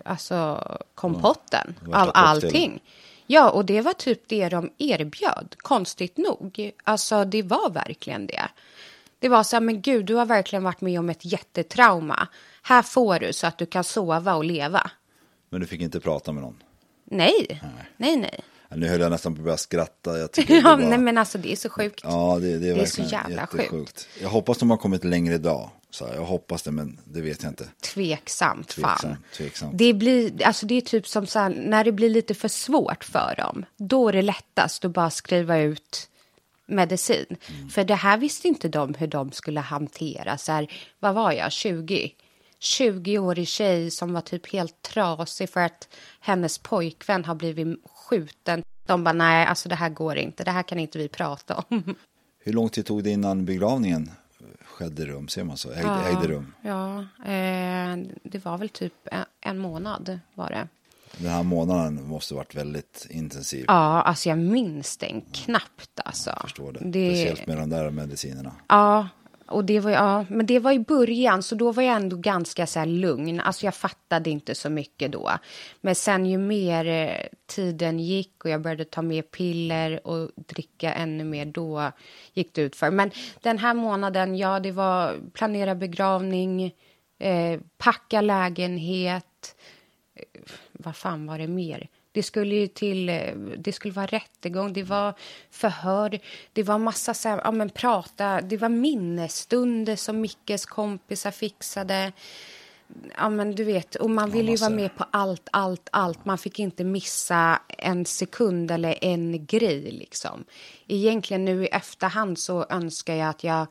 alltså 0.06 0.64
kompotten 0.96 1.76
värsta 1.82 2.02
av 2.02 2.12
allting. 2.14 2.82
Ja, 3.28 3.50
och 3.50 3.66
det 3.66 3.82
var 3.82 3.94
typ 3.94 4.28
det 4.28 4.50
de 4.50 4.72
erbjöd, 4.78 5.56
konstigt 5.58 6.18
nog. 6.18 6.72
Alltså, 6.84 7.26
det 7.26 7.44
var 7.44 7.70
verkligen 7.70 8.28
det. 8.28 8.50
Det 9.20 9.30
var 9.30 9.44
så 9.44 9.56
här, 9.56 9.62
men 9.62 9.82
gud, 9.82 10.06
du 10.06 10.16
har 10.16 10.26
verkligen 10.26 10.64
varit 10.64 10.82
med 10.82 11.00
om 11.00 11.10
ett 11.10 11.26
jättetrauma. 11.26 12.28
Här 12.62 12.82
får 12.82 13.20
du 13.20 13.34
så 13.34 13.48
att 13.48 13.58
du 13.58 13.66
kan 13.66 13.84
sova 13.84 14.36
och 14.36 14.46
leva. 14.46 14.92
Men 15.50 15.62
du 15.62 15.68
fick 15.68 15.82
inte 15.82 16.00
prata 16.00 16.32
med 16.32 16.44
någon? 16.44 16.64
Nej, 17.06 17.62
nej, 17.98 18.18
nej. 18.18 18.40
Ja, 18.70 18.76
Nu 18.76 18.88
höll 18.88 19.02
jag 19.02 19.12
nästan 19.12 19.36
på 19.36 19.40
att 19.40 19.44
börja 19.44 19.58
skratta. 19.58 20.20
Jag 20.20 20.32
tycker 20.32 20.56
Ja, 20.64 20.76
var... 20.76 20.78
nej, 20.78 20.98
men 20.98 21.18
alltså 21.18 21.38
det 21.38 21.52
är 21.52 21.56
så 21.56 21.70
sjukt. 21.70 22.02
Ja, 22.04 22.38
det, 22.42 22.58
det 22.58 22.70
är, 22.70 22.76
Det 22.76 22.82
är 22.82 22.86
så 22.86 23.02
jävla 23.02 23.42
jättesjukt. 23.42 24.08
Jag 24.22 24.30
hoppas 24.30 24.58
de 24.58 24.70
har 24.70 24.78
kommit 24.78 25.04
längre 25.04 25.36
idag. 25.36 25.70
Så 25.92 26.10
jag 26.16 26.26
hoppas 26.26 26.64
det, 26.64 26.72
men 26.72 27.00
det 27.04 27.22
vet 27.22 27.44
jag 27.44 27.52
inte. 27.52 27.68
Tveksamt, 27.82 28.74
fan. 28.74 28.98
Tveksamt, 28.98 29.20
tveksamt. 29.34 29.78
Det, 29.78 29.94
blir, 29.94 30.46
alltså 30.46 30.66
det 30.66 30.76
är 30.76 30.82
typ 30.82 31.08
som 31.08 31.28
så 31.28 31.40
här, 31.40 31.50
när 31.50 31.84
det 31.84 31.92
blir 31.92 32.10
lite 32.10 32.34
för 32.34 32.48
svårt 32.48 33.04
för 33.04 33.36
dem. 33.38 33.66
Då 33.78 34.08
är 34.08 34.14
det 34.14 34.22
lättast 34.22 34.86
att 34.86 34.92
bara 34.92 35.10
skriva 35.10 35.58
ut 35.58 36.10
medicin. 36.70 37.26
Mm. 37.30 37.70
För 37.70 37.84
det 37.84 37.96
här 37.96 38.18
visste 38.18 38.48
inte 38.48 38.70
de 38.70 38.94
hur 38.94 39.08
de 39.08 39.32
skulle 39.32 39.60
hantera. 39.60 40.38
Så 40.38 40.52
här, 40.52 40.72
vad 41.00 41.16
var 41.16 41.32
jag, 41.32 41.52
20? 41.52 42.16
20-årig 42.60 43.48
tjej 43.48 43.92
som 43.92 44.14
var 44.14 44.22
typ 44.22 44.54
helt 44.54 44.82
trasig 44.82 45.50
för 45.50 45.60
att 45.60 45.90
hennes 46.20 46.58
pojkvän 46.58 47.26
har 47.26 47.36
blivit 47.36 47.80
skjuten. 47.86 48.64
De 48.86 49.04
bara, 49.04 49.14
nej, 49.14 49.46
alltså 49.46 49.70
det 49.70 49.76
här 49.76 49.90
går 49.90 50.18
inte. 50.18 50.44
Det 50.44 50.52
här 50.52 50.64
kan 50.64 50.80
inte 50.80 50.98
vi 50.98 51.08
prata 51.08 51.64
om. 51.70 51.96
Hur 52.44 52.54
lång 52.54 52.70
tid 52.70 52.86
tog 52.86 53.04
det 53.04 53.10
innan 53.10 53.46
begravningen 53.46 54.12
skedde 54.64 55.06
rum? 55.06 55.28
Ser 55.28 55.44
man 55.44 55.58
så? 55.58 55.72
Ägde, 55.72 56.04
ägde 56.10 56.28
rum? 56.28 56.54
Ja, 56.62 57.00
eh, 57.26 57.98
det 58.24 58.46
var 58.46 58.58
väl 58.58 58.70
typ 58.70 58.94
en, 59.12 59.26
en 59.42 59.58
månad 59.58 60.20
var 60.34 60.50
det. 60.50 60.68
Den 61.20 61.32
här 61.32 61.44
månaden 61.44 62.08
måste 62.08 62.34
varit 62.34 62.56
väldigt 62.56 63.08
intensiv. 63.10 63.66
Ja, 63.68 64.02
alltså 64.02 64.30
jag 64.30 64.38
minns 64.38 64.98
den 64.98 65.22
knappt 65.34 66.00
alltså. 66.06 66.30
Jag 66.30 66.42
förstår 66.42 66.72
det. 66.72 66.80
det 66.84 67.16
Speciellt 67.16 67.48
med 67.48 67.58
de 67.58 67.70
där 67.70 67.90
medicinerna. 67.90 68.52
Ja, 68.68 69.08
och 69.50 69.66
det 69.66 69.80
var, 69.80 69.92
ja, 69.92 70.26
men 70.30 70.46
det 70.46 70.60
var 70.60 70.72
i 70.72 70.80
början, 70.80 71.44
så 71.44 71.56
då 71.56 71.72
var 71.72 71.84
jag 71.84 71.96
ändå 71.96 72.18
ganska 72.18 72.68
så 72.68 72.86
lugn. 72.86 73.40
Alltså 73.40 73.66
jag 73.66 73.76
fattade 73.76 74.30
inte 74.30 74.56
så 74.56 74.70
mycket 74.70 75.12
då. 75.12 75.32
Men 75.82 75.96
sen 75.96 76.26
ju 76.26 76.38
mer 76.38 76.86
eh, 76.86 77.28
tiden 77.48 78.00
gick 78.00 78.46
och 78.46 78.50
jag 78.50 78.62
började 78.62 78.86
ta 78.86 79.02
mer 79.02 79.22
piller 79.22 80.08
och 80.08 80.32
dricka 80.36 80.94
ännu 80.94 81.24
mer, 81.24 81.46
då 81.46 81.92
gick 82.34 82.54
det 82.54 82.62
ut 82.62 82.76
för. 82.76 82.92
Men 82.92 83.12
den 83.42 83.58
här 83.58 83.74
månaden, 83.74 84.38
ja, 84.38 84.60
det 84.60 84.72
var 84.72 85.16
planera 85.34 85.76
begravning, 85.76 86.74
eh, 87.20 87.60
packa 87.78 88.22
lägenhet, 88.22 89.56
eh, 90.16 90.42
vad 90.84 90.96
fan 90.96 91.26
var 91.26 91.38
det 91.40 91.48
mer? 91.48 91.88
Det 92.12 92.24
skulle 92.24 92.56
ju 92.56 92.68
till, 92.68 93.10
eh, 93.10 93.36
det 93.58 93.74
skulle 93.74 93.94
vara 93.94 94.06
rättegång, 94.06 94.74
det 94.74 94.84
var 94.84 95.14
förhör, 95.52 96.20
det 96.54 96.64
var 96.64 96.78
massa 96.78 97.14
så 97.14 97.30
här, 97.30 97.42
ja 97.44 97.52
men 97.52 97.70
prata, 97.70 98.42
det 98.42 98.58
var 98.58 98.70
minnesstunder 98.70 99.96
som 99.96 100.22
Mickes 100.22 100.66
kompisar 100.66 101.32
fixade. 101.32 102.12
Ja 103.18 103.30
men 103.30 103.56
du 103.56 103.64
vet, 103.64 103.96
och 103.96 104.10
man 104.10 104.32
ville 104.32 104.52
ju 104.52 104.58
vara 104.58 104.70
med 104.70 104.96
på 104.96 105.06
allt, 105.12 105.50
allt, 105.52 105.90
allt. 105.92 106.26
Man 106.26 106.38
fick 106.38 106.60
inte 106.60 106.84
missa 106.84 107.62
en 107.78 108.06
sekund 108.06 108.72
eller 108.72 109.04
en 109.04 109.46
grej 109.46 109.92
liksom. 109.92 110.46
Egentligen 110.88 111.46
nu 111.46 111.64
i 111.64 111.68
efterhand 111.68 112.40
så 112.40 112.66
önskar 112.70 113.16
jag 113.16 113.30
att 113.30 113.44
jag 113.44 113.68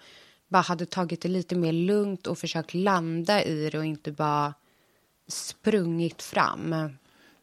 bara 0.48 0.62
hade 0.62 0.86
tagit 0.86 1.22
det 1.22 1.28
lite 1.28 1.54
mer 1.54 1.72
lugnt 1.72 2.26
och 2.26 2.38
försökt 2.38 2.74
landa 2.74 3.44
i 3.44 3.70
det 3.70 3.78
och 3.78 3.84
inte 3.84 4.12
bara 4.12 4.54
sprungit 5.28 6.22
fram. 6.22 6.74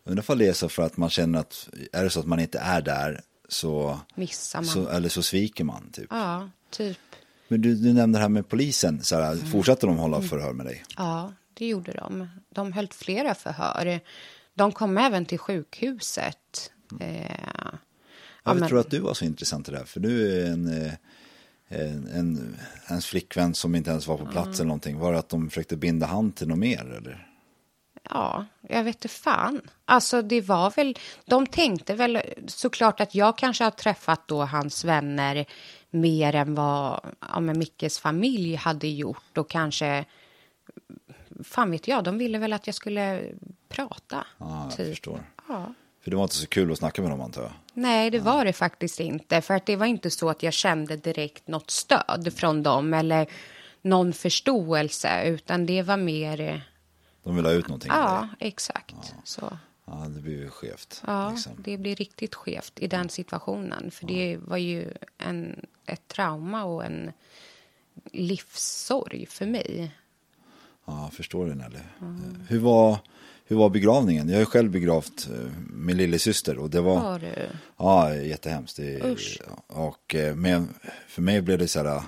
Undrar 0.03 0.23
ifall 0.23 0.37
det 0.37 0.47
är 0.47 0.53
så 0.53 0.69
för 0.69 0.83
att 0.83 0.97
man 0.97 1.09
känner 1.09 1.39
att 1.39 1.69
är 1.91 2.03
det 2.03 2.09
så 2.09 2.19
att 2.19 2.25
man 2.25 2.39
inte 2.39 2.59
är 2.59 2.81
där 2.81 3.21
så, 3.49 3.99
Missar 4.15 4.59
man. 4.59 4.65
så 4.65 4.87
eller 4.89 5.09
så 5.09 5.21
sviker 5.23 5.63
man 5.63 5.89
typ. 5.91 6.07
Ja, 6.09 6.49
typ. 6.69 6.97
Men 7.47 7.61
du, 7.61 7.75
du 7.75 7.93
nämnde 7.93 8.17
det 8.19 8.21
här 8.21 8.29
med 8.29 8.49
polisen, 8.49 9.03
så 9.03 9.15
här, 9.19 9.35
fortsatte 9.35 9.85
de 9.87 9.97
hålla 9.97 10.21
förhör 10.21 10.53
med 10.53 10.65
dig? 10.65 10.83
Ja, 10.97 11.33
det 11.53 11.67
gjorde 11.67 11.91
de. 11.91 12.27
De 12.49 12.73
höll 12.73 12.87
flera 12.87 13.35
förhör. 13.35 13.99
De 14.53 14.71
kom 14.71 14.97
även 14.97 15.25
till 15.25 15.39
sjukhuset. 15.39 16.71
Eh, 16.99 17.21
ja, 17.55 17.77
Varför 18.43 18.59
men- 18.59 18.69
tror 18.69 18.79
att 18.79 18.91
du 18.91 18.99
var 18.99 19.13
så 19.13 19.25
intressant 19.25 19.67
i 19.69 19.71
det 19.71 19.77
här? 19.77 19.85
För 19.85 19.99
du 19.99 20.39
är 20.41 20.51
en, 20.51 20.81
eh, 20.85 20.93
en, 21.67 22.07
en, 22.07 22.55
ens 22.89 23.05
flickvän 23.05 23.53
som 23.53 23.75
inte 23.75 23.89
ens 23.89 24.07
var 24.07 24.17
på 24.17 24.25
plats 24.25 24.59
eller 24.59 24.67
någonting. 24.67 24.97
Var 24.99 25.13
det 25.13 25.19
att 25.19 25.29
de 25.29 25.49
försökte 25.49 25.77
binda 25.77 26.05
hand 26.05 26.35
till 26.35 26.47
något 26.47 26.57
mer 26.59 26.85
eller? 26.97 27.27
Ja, 28.09 28.45
jag 28.61 28.83
vet 28.83 28.95
inte 28.95 29.07
fan. 29.07 29.61
Alltså 29.85 30.21
det 30.21 30.41
var 30.41 30.71
väl, 30.71 30.97
de 31.25 31.47
tänkte 31.47 31.93
väl 31.93 32.21
såklart 32.47 32.99
att 32.99 33.15
jag 33.15 33.37
kanske 33.37 33.63
har 33.63 33.71
träffat 33.71 34.27
då 34.27 34.45
hans 34.45 34.85
vänner 34.85 35.45
mer 35.89 36.35
än 36.35 36.55
vad 36.55 36.99
ja, 37.19 37.39
men 37.39 37.59
Mickes 37.59 37.99
familj 37.99 38.55
hade 38.55 38.87
gjort 38.87 39.37
och 39.37 39.49
kanske, 39.49 40.05
fan 41.43 41.71
vet 41.71 41.87
jag, 41.87 42.03
de 42.03 42.17
ville 42.17 42.37
väl 42.37 42.53
att 42.53 42.67
jag 42.67 42.75
skulle 42.75 43.21
prata. 43.69 44.27
Ja, 44.37 44.63
jag 44.69 44.77
typ. 44.77 44.89
förstår. 44.89 45.23
Ja. 45.47 45.73
För 46.03 46.11
det 46.11 46.17
var 46.17 46.23
inte 46.23 46.35
så 46.35 46.47
kul 46.47 46.71
att 46.71 46.77
snacka 46.77 47.01
med 47.01 47.11
dem 47.11 47.21
antar 47.21 47.41
jag. 47.41 47.51
Nej, 47.73 48.09
det 48.09 48.19
var 48.19 48.45
det 48.45 48.53
faktiskt 48.53 48.99
inte. 48.99 49.41
För 49.41 49.53
att 49.53 49.65
det 49.65 49.75
var 49.75 49.85
inte 49.85 50.09
så 50.09 50.29
att 50.29 50.43
jag 50.43 50.53
kände 50.53 50.97
direkt 50.97 51.47
något 51.47 51.71
stöd 51.71 52.33
från 52.35 52.63
dem 52.63 52.93
eller 52.93 53.27
någon 53.81 54.13
förståelse, 54.13 55.23
utan 55.25 55.65
det 55.65 55.81
var 55.81 55.97
mer... 55.97 56.61
De 57.25 57.35
vill 57.35 57.45
ha 57.45 57.51
ut 57.51 57.67
någonting 57.67 57.91
Ja, 57.91 58.27
exakt. 58.39 59.13
Så. 59.23 59.57
Ja, 59.85 60.05
det 60.09 60.21
blir 60.21 60.37
ju 60.37 60.49
skevt. 60.49 61.03
Ja, 61.07 61.31
liksom. 61.31 61.51
det 61.57 61.77
blir 61.77 61.95
riktigt 61.95 62.35
skevt 62.35 62.73
i 62.79 62.87
den 62.87 63.09
situationen. 63.09 63.91
För 63.91 64.07
det 64.07 64.37
var 64.37 64.57
ju 64.57 64.93
en, 65.17 65.65
ett 65.85 66.07
trauma 66.07 66.63
och 66.63 66.85
en 66.85 67.11
livssorg 68.11 69.25
för 69.25 69.45
mig. 69.45 69.91
Ja, 70.85 71.03
jag 71.03 71.13
förstår 71.13 71.45
det 71.45 71.55
Nelly. 71.55 71.79
Hur, 72.47 72.59
var, 72.59 72.97
hur 73.45 73.55
var 73.55 73.69
begravningen? 73.69 74.27
Jag 74.29 74.35
har 74.35 74.39
ju 74.39 74.45
själv 74.45 74.71
begravt 74.71 75.29
eh, 75.33 75.51
min 75.73 75.97
lillasyster 75.97 76.57
och 76.57 76.69
det 76.69 76.81
var 76.81 76.97
Har 76.97 77.19
du? 77.19 77.49
ja, 77.77 78.15
jättehemskt. 78.15 78.77
Det, 78.77 79.03
Usch. 79.03 79.41
och, 79.67 80.15
eh, 80.15 80.35
men 80.35 80.73
för 81.07 81.21
mig 81.21 81.41
blev 81.41 81.59
det 81.59 81.67
så 81.67 81.83
här, 81.83 82.01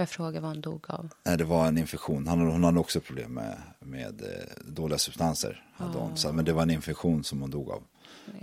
Får 0.00 0.02
jag 0.02 0.08
fråga 0.08 0.40
vad 0.40 0.50
hon 0.50 0.60
dog 0.60 0.84
av? 0.88 1.08
nej, 1.22 1.38
det 1.38 1.44
var 1.44 1.66
en 1.66 1.78
infektion. 1.78 2.26
Han, 2.26 2.40
hon 2.40 2.64
hade 2.64 2.80
också 2.80 3.00
problem 3.00 3.34
med, 3.34 3.58
med 3.78 4.22
eh, 4.22 4.64
dåliga 4.64 4.98
substanser. 4.98 5.64
Hade 5.72 5.98
hon. 5.98 6.16
Så, 6.16 6.32
men 6.32 6.44
det 6.44 6.52
var 6.52 6.62
en 6.62 6.70
infektion 6.70 7.24
som 7.24 7.40
hon 7.40 7.50
dog 7.50 7.70
av. 7.70 7.82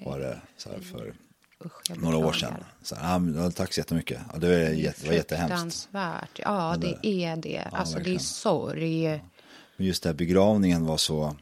Var 0.05 0.19
det 0.19 0.41
så 0.57 0.69
här 0.69 0.79
för 0.79 1.13
Usch, 1.65 1.97
några 1.97 2.17
år 2.17 2.33
sedan. 2.33 2.53
Så, 2.81 2.95
här, 2.95 3.19
ja, 3.19 3.43
ja, 3.43 3.51
tack 3.51 3.73
så 3.73 3.79
jättemycket. 3.79 4.21
Ja, 4.33 4.39
det, 4.39 4.47
var, 4.47 4.55
jätte, 4.55 5.01
det 5.01 5.07
var 5.07 5.15
jättehemskt. 5.15 5.89
Ja, 6.35 6.75
det 6.79 7.07
är 7.07 7.35
det. 7.35 7.67
Alltså, 7.71 7.93
det 7.95 7.99
är 7.99 8.03
verkligen. 8.03 8.19
sorg. 8.19 9.07
Men 9.77 9.87
just 9.87 10.03
det 10.03 10.09
här 10.09 10.13
begravningen 10.13 10.85
var 10.85 10.97
så 10.97 11.35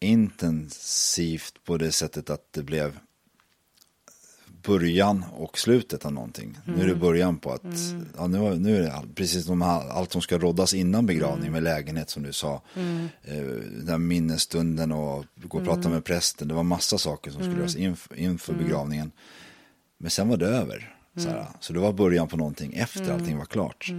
intensivt 0.00 1.64
på 1.64 1.76
det 1.76 1.92
sättet 1.92 2.30
att 2.30 2.52
det 2.52 2.62
blev 2.62 2.98
början 4.66 5.24
och 5.36 5.58
slutet 5.58 6.04
av 6.06 6.12
någonting. 6.12 6.58
Nu 6.64 6.82
är 6.82 6.86
det 6.86 6.94
början 6.94 7.36
på 7.38 7.52
att, 7.52 7.62
ja, 8.16 8.26
nu, 8.26 8.54
nu 8.58 8.76
är 8.76 8.82
det 8.82 8.92
all, 8.92 9.08
precis 9.14 9.44
som 9.46 9.62
all- 9.62 9.90
allt 9.90 10.12
som 10.12 10.22
ska 10.22 10.38
råddas 10.38 10.74
innan 10.74 11.06
begravning 11.06 11.52
med 11.52 11.62
lägenhet 11.62 12.10
som 12.10 12.22
du 12.22 12.32
sa. 12.32 12.62
Eh, 13.22 13.42
den 13.84 14.06
minnesstunden 14.06 14.92
och 14.92 15.24
gå 15.36 15.58
och 15.58 15.64
prata 15.64 15.88
med 15.88 16.04
prästen. 16.04 16.48
Det 16.48 16.54
var 16.54 16.62
massa 16.62 16.98
saker 16.98 17.30
som 17.30 17.42
skulle 17.42 17.58
göras 17.58 17.76
inf, 17.76 18.08
inför 18.16 18.54
begravningen. 18.54 19.12
Men 19.98 20.10
sen 20.10 20.28
var 20.28 20.36
det 20.36 20.46
över. 20.46 20.94
Så, 21.16 21.46
så 21.60 21.72
det 21.72 21.78
var 21.78 21.92
början 21.92 22.28
på 22.28 22.36
någonting 22.36 22.74
efter 22.74 23.12
allting 23.12 23.38
var 23.38 23.44
klart. 23.44 23.92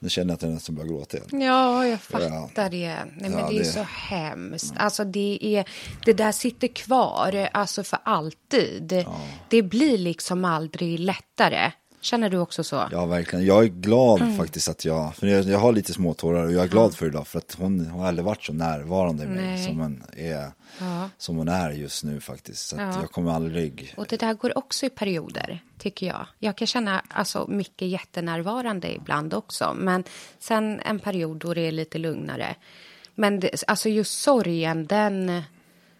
Nu 0.00 0.08
känner 0.08 0.28
jag 0.30 0.34
att 0.36 0.42
jag 0.42 0.50
nästan 0.52 0.74
börjar 0.74 0.88
gråta 0.88 1.16
igen. 1.16 1.42
Ja, 1.42 1.86
jag 1.86 2.00
fattar 2.00 2.70
det. 2.70 2.94
Nej, 3.16 3.30
men 3.30 3.32
Ja, 3.32 3.48
det 3.50 3.54
är 3.54 3.58
det- 3.58 3.64
så 3.64 3.82
hemskt. 3.82 4.74
Alltså, 4.76 5.04
det, 5.04 5.38
är, 5.42 5.68
det 6.04 6.12
där 6.12 6.32
sitter 6.32 6.68
kvar 6.68 7.48
alltså 7.52 7.82
för 7.84 7.98
alltid. 8.04 9.06
Det 9.48 9.62
blir 9.62 9.98
liksom 9.98 10.44
aldrig 10.44 10.98
lättare. 10.98 11.72
Känner 12.00 12.30
du 12.30 12.38
också 12.38 12.64
så? 12.64 12.88
Ja, 12.92 13.06
verkligen. 13.06 13.46
Jag 13.46 13.64
är 13.64 13.68
glad 13.68 14.36
faktiskt 14.36 14.68
att 14.68 14.84
jag, 14.84 15.14
för 15.14 15.26
jag, 15.26 15.44
jag 15.44 15.58
har 15.58 15.72
lite 15.72 15.92
småtårar 15.92 16.46
och 16.46 16.52
jag 16.52 16.64
är 16.64 16.68
glad 16.68 16.94
för 16.94 17.06
idag 17.06 17.26
för 17.26 17.38
att 17.38 17.56
hon 17.58 17.86
har 17.86 18.06
aldrig 18.08 18.24
varit 18.24 18.44
så 18.44 18.52
närvarande 18.52 19.24
i 19.24 19.26
mig 19.26 19.64
som 19.66 19.80
hon, 19.80 20.02
är, 20.16 20.50
som 21.18 21.36
hon 21.36 21.48
är 21.48 21.70
just 21.70 22.04
nu 22.04 22.20
faktiskt. 22.20 22.68
Så 22.68 22.76
Ja. 22.76 23.00
jag 23.00 23.10
kommer 23.10 23.32
aldrig, 23.32 23.94
Och 23.96 24.06
det 24.08 24.16
där 24.16 24.34
går 24.34 24.58
också 24.58 24.86
i 24.86 24.90
perioder, 24.90 25.62
tycker 25.78 26.06
jag. 26.06 26.26
Jag 26.38 26.56
kan 26.56 26.66
känna 26.66 27.02
alltså, 27.08 27.46
mycket 27.48 27.88
jättenärvarande 27.88 28.94
ibland 28.94 29.34
också. 29.34 29.74
Men 29.78 30.04
sen 30.38 30.80
en 30.80 30.98
period 30.98 31.36
då 31.38 31.54
det 31.54 31.60
är 31.60 31.72
lite 31.72 31.98
lugnare. 31.98 32.54
Men 33.14 33.40
det, 33.40 33.64
alltså 33.66 33.88
just 33.88 34.20
sorgen, 34.20 34.86
den, 34.86 35.42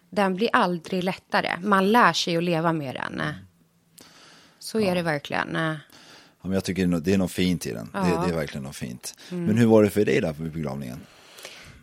den 0.09 0.35
blir 0.35 0.49
aldrig 0.53 1.03
lättare. 1.03 1.49
Man 1.61 1.91
lär 1.91 2.13
sig 2.13 2.37
att 2.37 2.43
leva 2.43 2.73
med 2.73 2.95
den. 2.95 3.21
Så 4.59 4.79
är 4.79 4.95
det 4.95 5.01
verkligen. 5.01 5.77
Ja, 6.41 6.47
men 6.47 6.51
jag 6.51 6.63
tycker 6.63 6.81
det 6.81 6.85
är 6.85 6.87
något- 6.87 7.05
det 7.05 7.13
är 7.13 7.17
något 7.17 7.31
fint 7.31 7.65
i 7.65 7.71
den. 7.71 7.85
Det, 7.93 7.99
Ja. 7.99 8.23
det 8.25 8.29
är 8.33 8.35
verkligen 8.35 8.63
något 8.63 8.75
fint. 8.75 9.15
Mm. 9.31 9.45
Men 9.45 9.57
hur 9.57 9.65
var 9.65 9.83
det 9.83 9.89
för 9.89 10.05
dig 10.05 10.21
där 10.21 10.33
på 10.33 10.43
begravningen? 10.43 10.99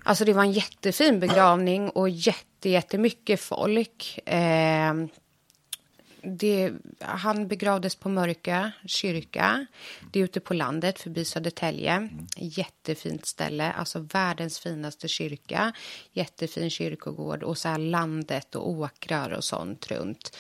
Alltså 0.05 0.25
det 0.25 0.33
var 0.33 0.43
en 0.43 0.53
jättefin 0.53 1.21
begravning 1.21 1.91
och 1.91 2.09
jätte, 2.09 2.69
jättemycket 2.69 3.41
folk. 3.41 4.19
Eh, 4.29 4.95
det, 6.23 6.73
han 7.01 7.49
begravdes 7.49 7.95
på 7.97 8.09
Mörkö 8.09 8.71
kyrka. 8.87 9.67
Det 10.13 10.21
är 10.21 10.25
ute 10.25 10.41
på 10.41 10.55
landet 10.55 10.99
förbi 11.01 11.25
Södertälje. 11.25 12.09
Jättefint 12.37 13.27
ställe, 13.27 13.73
alltså 13.73 13.99
världens 13.99 14.59
finaste 14.59 15.09
kyrka. 15.09 15.73
Jättefin 16.13 16.71
kyrkogård 16.71 17.43
och 17.43 17.59
så 17.59 17.69
här 17.69 17.79
landet 17.79 18.55
och 18.55 18.71
åkrar 18.71 19.31
och 19.31 19.45
sånt 19.45 19.87
runt. 19.91 20.37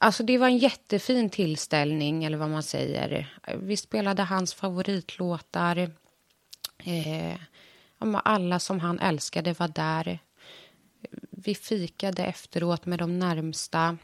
Alltså 0.00 0.22
det 0.22 0.38
var 0.38 0.46
en 0.46 0.58
jättefin 0.58 1.30
tillställning, 1.30 2.24
eller 2.24 2.38
vad 2.38 2.50
man 2.50 2.62
säger. 2.62 3.38
Vi 3.54 3.76
spelade 3.76 4.22
hans 4.22 4.54
favoritlåtar. 4.54 5.90
Eh, 6.84 7.36
alla 7.98 8.58
som 8.58 8.80
han 8.80 8.98
älskade 8.98 9.52
var 9.52 9.68
där. 9.68 10.18
Vi 11.30 11.54
fikade 11.54 12.24
efteråt 12.24 12.86
med 12.86 12.98
de 12.98 13.18
närmsta. 13.18 13.98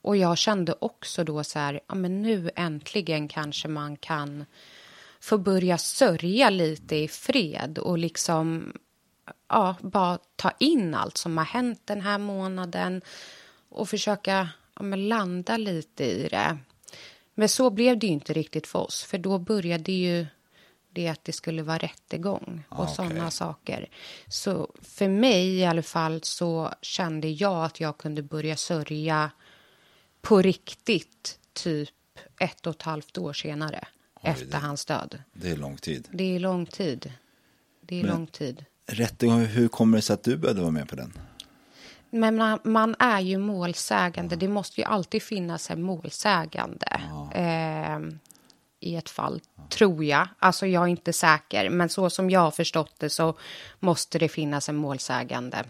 Och 0.00 0.16
jag 0.16 0.38
kände 0.38 0.74
också 0.78 1.24
då 1.24 1.44
så 1.44 1.58
här, 1.58 1.80
ja 1.86 1.94
men 1.94 2.22
nu 2.22 2.50
äntligen 2.56 3.28
kanske 3.28 3.68
man 3.68 3.96
kan 3.96 4.44
få 5.20 5.38
börja 5.38 5.78
sörja 5.78 6.50
lite 6.50 6.96
i 6.96 7.08
fred 7.08 7.78
och 7.78 7.98
liksom 7.98 8.72
ja, 9.48 9.76
bara 9.80 10.18
ta 10.36 10.50
in 10.58 10.94
allt 10.94 11.16
som 11.16 11.38
har 11.38 11.44
hänt 11.44 11.82
den 11.84 12.00
här 12.00 12.18
månaden 12.18 13.02
och 13.68 13.88
försöka 13.88 14.48
ja, 14.76 14.82
men 14.82 15.08
landa 15.08 15.56
lite 15.56 16.04
i 16.04 16.28
det. 16.28 16.58
Men 17.34 17.48
så 17.48 17.70
blev 17.70 17.98
det 17.98 18.06
ju 18.06 18.12
inte 18.12 18.32
riktigt 18.32 18.66
för 18.66 18.78
oss, 18.78 19.02
för 19.04 19.18
då 19.18 19.38
började 19.38 19.92
ju 19.92 20.26
det 20.92 21.08
att 21.08 21.24
det 21.24 21.32
skulle 21.32 21.62
vara 21.62 21.78
rättegång 21.78 22.64
och 22.68 22.78
Ah, 22.80 22.82
okej. 22.82 22.94
sådana 22.94 23.30
saker. 23.30 23.88
Så 24.28 24.72
för 24.82 25.08
mig 25.08 25.56
i 25.58 25.64
alla 25.64 25.82
fall 25.82 26.20
så 26.22 26.70
kände 26.82 27.28
jag 27.28 27.64
att 27.64 27.80
jag 27.80 27.98
kunde 27.98 28.22
börja 28.22 28.56
sörja 28.56 29.30
på 30.20 30.42
riktigt 30.42 31.38
typ 31.52 31.90
ett 32.40 32.66
och 32.66 32.74
ett 32.74 32.82
halvt 32.82 33.18
år 33.18 33.32
senare 33.32 33.84
efter 34.22 34.46
det- 34.46 34.56
hans 34.56 34.84
död. 34.84 35.22
Det 35.32 35.50
är 35.50 35.56
lång 35.56 35.76
tid. 35.76 36.08
Det 36.12 36.34
är 36.36 36.38
lång 36.40 36.66
tid. 36.66 37.12
Det 37.80 38.00
är 38.00 38.02
Men- 38.04 38.12
lång 38.16 38.26
tid. 38.26 38.64
Rättegång, 38.86 39.44
hur 39.44 39.68
kommer 39.68 39.98
det 39.98 40.02
sig 40.02 40.14
att 40.14 40.24
du 40.24 40.36
började 40.36 40.60
vara 40.60 40.70
med 40.70 40.88
på 40.88 40.96
den? 40.96 41.12
Men 42.14 42.36
man, 42.36 42.58
man 42.64 42.96
är 42.98 43.20
ju 43.20 43.38
målsägande. 43.38 44.36
Det 44.36 44.48
måste 44.48 44.80
ju 44.80 44.86
alltid 44.86 45.22
finnas 45.22 45.70
en 45.70 45.82
målsägande 45.82 47.00
eh, 47.34 47.98
i 48.80 48.96
ett 48.96 49.10
fall, 49.10 49.40
tror 49.68 50.04
jag. 50.04 50.28
Alltså 50.38 50.66
jag 50.66 50.82
är 50.82 50.86
inte 50.86 51.12
säker, 51.12 51.70
men 51.70 51.88
så 51.88 52.10
som 52.10 52.30
jag 52.30 52.40
har 52.40 52.50
förstått 52.50 52.94
det 52.98 53.10
så 53.10 53.34
måste 53.80 54.18
det 54.18 54.28
finnas 54.28 54.68
en 54.68 54.76
målsägande. 54.76 55.64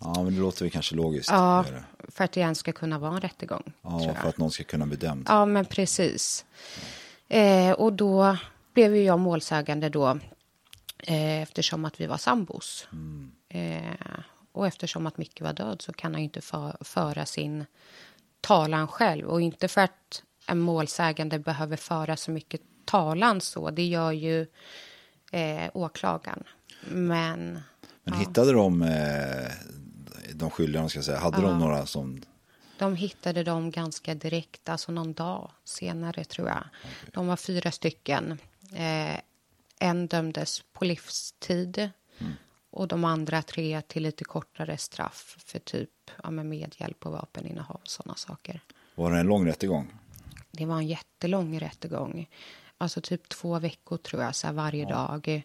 Ja, 0.00 0.22
men 0.22 0.34
det 0.34 0.40
låter 0.40 0.64
väl 0.64 0.70
kanske 0.70 0.94
logiskt. 0.94 1.30
Ja, 1.30 1.64
för 2.08 2.24
att 2.24 2.32
det 2.32 2.40
ens 2.40 2.58
ska 2.58 2.72
kunna 2.72 2.98
vara 2.98 3.14
en 3.14 3.20
rättegång. 3.20 3.72
Ja, 3.82 4.14
för 4.20 4.28
att 4.28 4.38
någon 4.38 4.50
ska 4.50 4.64
kunna 4.64 4.86
bli 4.86 4.96
dömd. 4.96 5.26
Ja, 5.28 5.46
men 5.46 5.64
precis. 5.64 6.44
Eh, 7.28 7.72
och 7.72 7.92
då 7.92 8.36
blev 8.74 8.96
ju 8.96 9.02
jag 9.02 9.18
målsägande 9.18 9.88
då 9.88 10.18
eh, 10.98 11.42
eftersom 11.42 11.84
att 11.84 12.00
vi 12.00 12.06
var 12.06 12.16
sambos. 12.16 12.88
Eh, 13.48 13.82
och 14.52 14.66
eftersom 14.66 15.06
att 15.06 15.18
Micke 15.18 15.40
var 15.40 15.52
död 15.52 15.82
så 15.82 15.92
kan 15.92 16.12
han 16.12 16.20
ju 16.20 16.24
inte 16.24 16.40
för, 16.40 16.76
föra 16.80 17.26
sin 17.26 17.64
talan 18.40 18.88
själv. 18.88 19.26
Och 19.26 19.40
inte 19.40 19.68
för 19.68 19.80
att 19.80 20.22
en 20.46 20.58
målsägande 20.58 21.38
behöver 21.38 21.76
föra 21.76 22.16
så 22.16 22.30
mycket 22.30 22.60
talan 22.84 23.40
så. 23.40 23.70
Det 23.70 23.86
gör 23.86 24.12
ju 24.12 24.46
eh, 25.32 25.70
åklagaren. 25.74 26.44
Men 26.90 27.60
Men 28.04 28.14
hittade 28.14 28.52
de 28.52 28.82
eh, 28.82 29.52
de 30.32 30.50
skyldiga, 30.50 30.88
ska 30.88 31.02
säga, 31.02 31.18
hade 31.18 31.42
de 31.42 31.58
några 31.58 31.86
som 31.86 32.22
De 32.78 32.96
hittade 32.96 33.44
dem 33.44 33.70
ganska 33.70 34.14
direkt, 34.14 34.68
alltså 34.68 34.92
någon 34.92 35.12
dag 35.12 35.50
senare 35.64 36.24
tror 36.24 36.48
jag. 36.48 36.64
De 37.12 37.26
var 37.26 37.36
fyra 37.36 37.70
stycken. 37.70 38.38
Eh, 38.72 39.20
en 39.78 40.06
dömdes 40.06 40.62
på 40.72 40.84
livstid 40.84 41.90
och 42.70 42.88
de 42.88 43.04
andra 43.04 43.42
tre 43.42 43.82
till 43.82 44.02
lite 44.02 44.24
kortare 44.24 44.78
straff 44.78 45.36
för 45.46 45.58
typ 45.58 45.90
ja, 46.22 46.30
med 46.30 46.46
medhjälp 46.46 47.06
och 47.06 47.12
vapeninnehav 47.12 47.80
och 47.82 47.88
sådana 47.88 48.14
saker. 48.14 48.60
Var 48.94 49.12
det 49.12 49.18
en 49.18 49.26
lång 49.26 49.46
rättegång? 49.46 49.92
Det 50.50 50.66
var 50.66 50.76
en 50.76 50.86
jättelång 50.86 51.60
rättegång. 51.60 52.28
Alltså 52.78 53.00
typ 53.00 53.28
två 53.28 53.58
veckor 53.58 53.96
tror 53.96 54.22
jag, 54.22 54.34
så 54.34 54.46
här 54.46 54.54
varje 54.54 54.84
dag. 54.84 55.42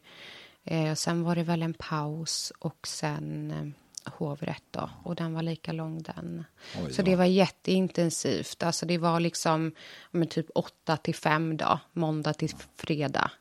Eh, 0.63 0.93
sen 0.93 1.23
var 1.23 1.35
det 1.35 1.43
väl 1.43 1.61
en 1.61 1.73
paus 1.73 2.53
och 2.59 2.87
sen 2.87 3.51
eh, 3.51 4.11
hovrätt 4.13 4.63
då. 4.71 4.89
Och 5.03 5.15
den 5.15 5.33
var 5.33 5.41
lika 5.41 5.71
lång 5.71 6.01
den. 6.01 6.43
Oj 6.85 6.93
så 6.93 7.01
då. 7.01 7.05
det 7.05 7.15
var 7.15 7.25
jätteintensivt. 7.25 8.63
Alltså 8.63 8.85
det 8.85 8.97
var 8.97 9.19
liksom 9.19 9.71
ja, 10.11 10.19
men 10.19 10.27
typ 10.27 10.47
åtta 10.55 10.97
till 10.97 11.15
fem 11.15 11.57
dag. 11.57 11.79
Måndag 11.93 12.33
till 12.33 12.49
fredag. 12.75 13.31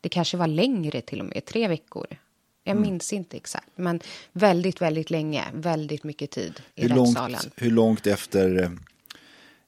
Det 0.00 0.08
kanske 0.08 0.36
var 0.36 0.46
längre 0.46 1.00
till 1.00 1.20
och 1.20 1.26
med, 1.26 1.44
tre 1.44 1.68
veckor. 1.68 2.06
Jag 2.64 2.72
Mm. 2.76 2.82
minns 2.82 3.12
inte 3.12 3.36
exakt, 3.36 3.68
men 3.74 4.00
väldigt, 4.32 4.80
väldigt 4.80 5.10
länge. 5.10 5.44
Väldigt 5.54 6.04
mycket 6.04 6.30
tid 6.30 6.60
i 6.74 6.82
Hur 6.82 6.88
långt, 6.88 7.08
rättssalen. 7.08 7.40
hur 7.56 7.70
långt 7.70 8.06
efter 8.06 8.62
eh, 8.62 8.70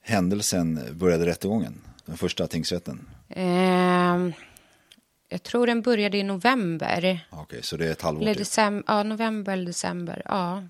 händelsen 0.03 0.81
började 0.99 1.27
rättegången? 1.27 1.81
Den 2.05 2.17
första 2.17 2.47
tingsrätten? 2.47 3.09
Ehm, 3.29 4.33
jag 5.29 5.43
tror 5.43 5.67
den 5.67 5.83
började 5.83 6.19
i 6.19 6.23
november. 6.23 7.25
Ja, 7.31 7.41
Okej, 7.43 7.63
så 7.63 7.77
det 7.77 7.87
är 7.87 7.93
ett 7.93 8.03
halvår 8.03 8.23
Eller 8.23 8.35
december, 8.35 8.85
ja, 8.87 9.03
november 9.03 9.53
eller 9.53 9.67
december. 9.67 10.23
Ja. 10.25 10.63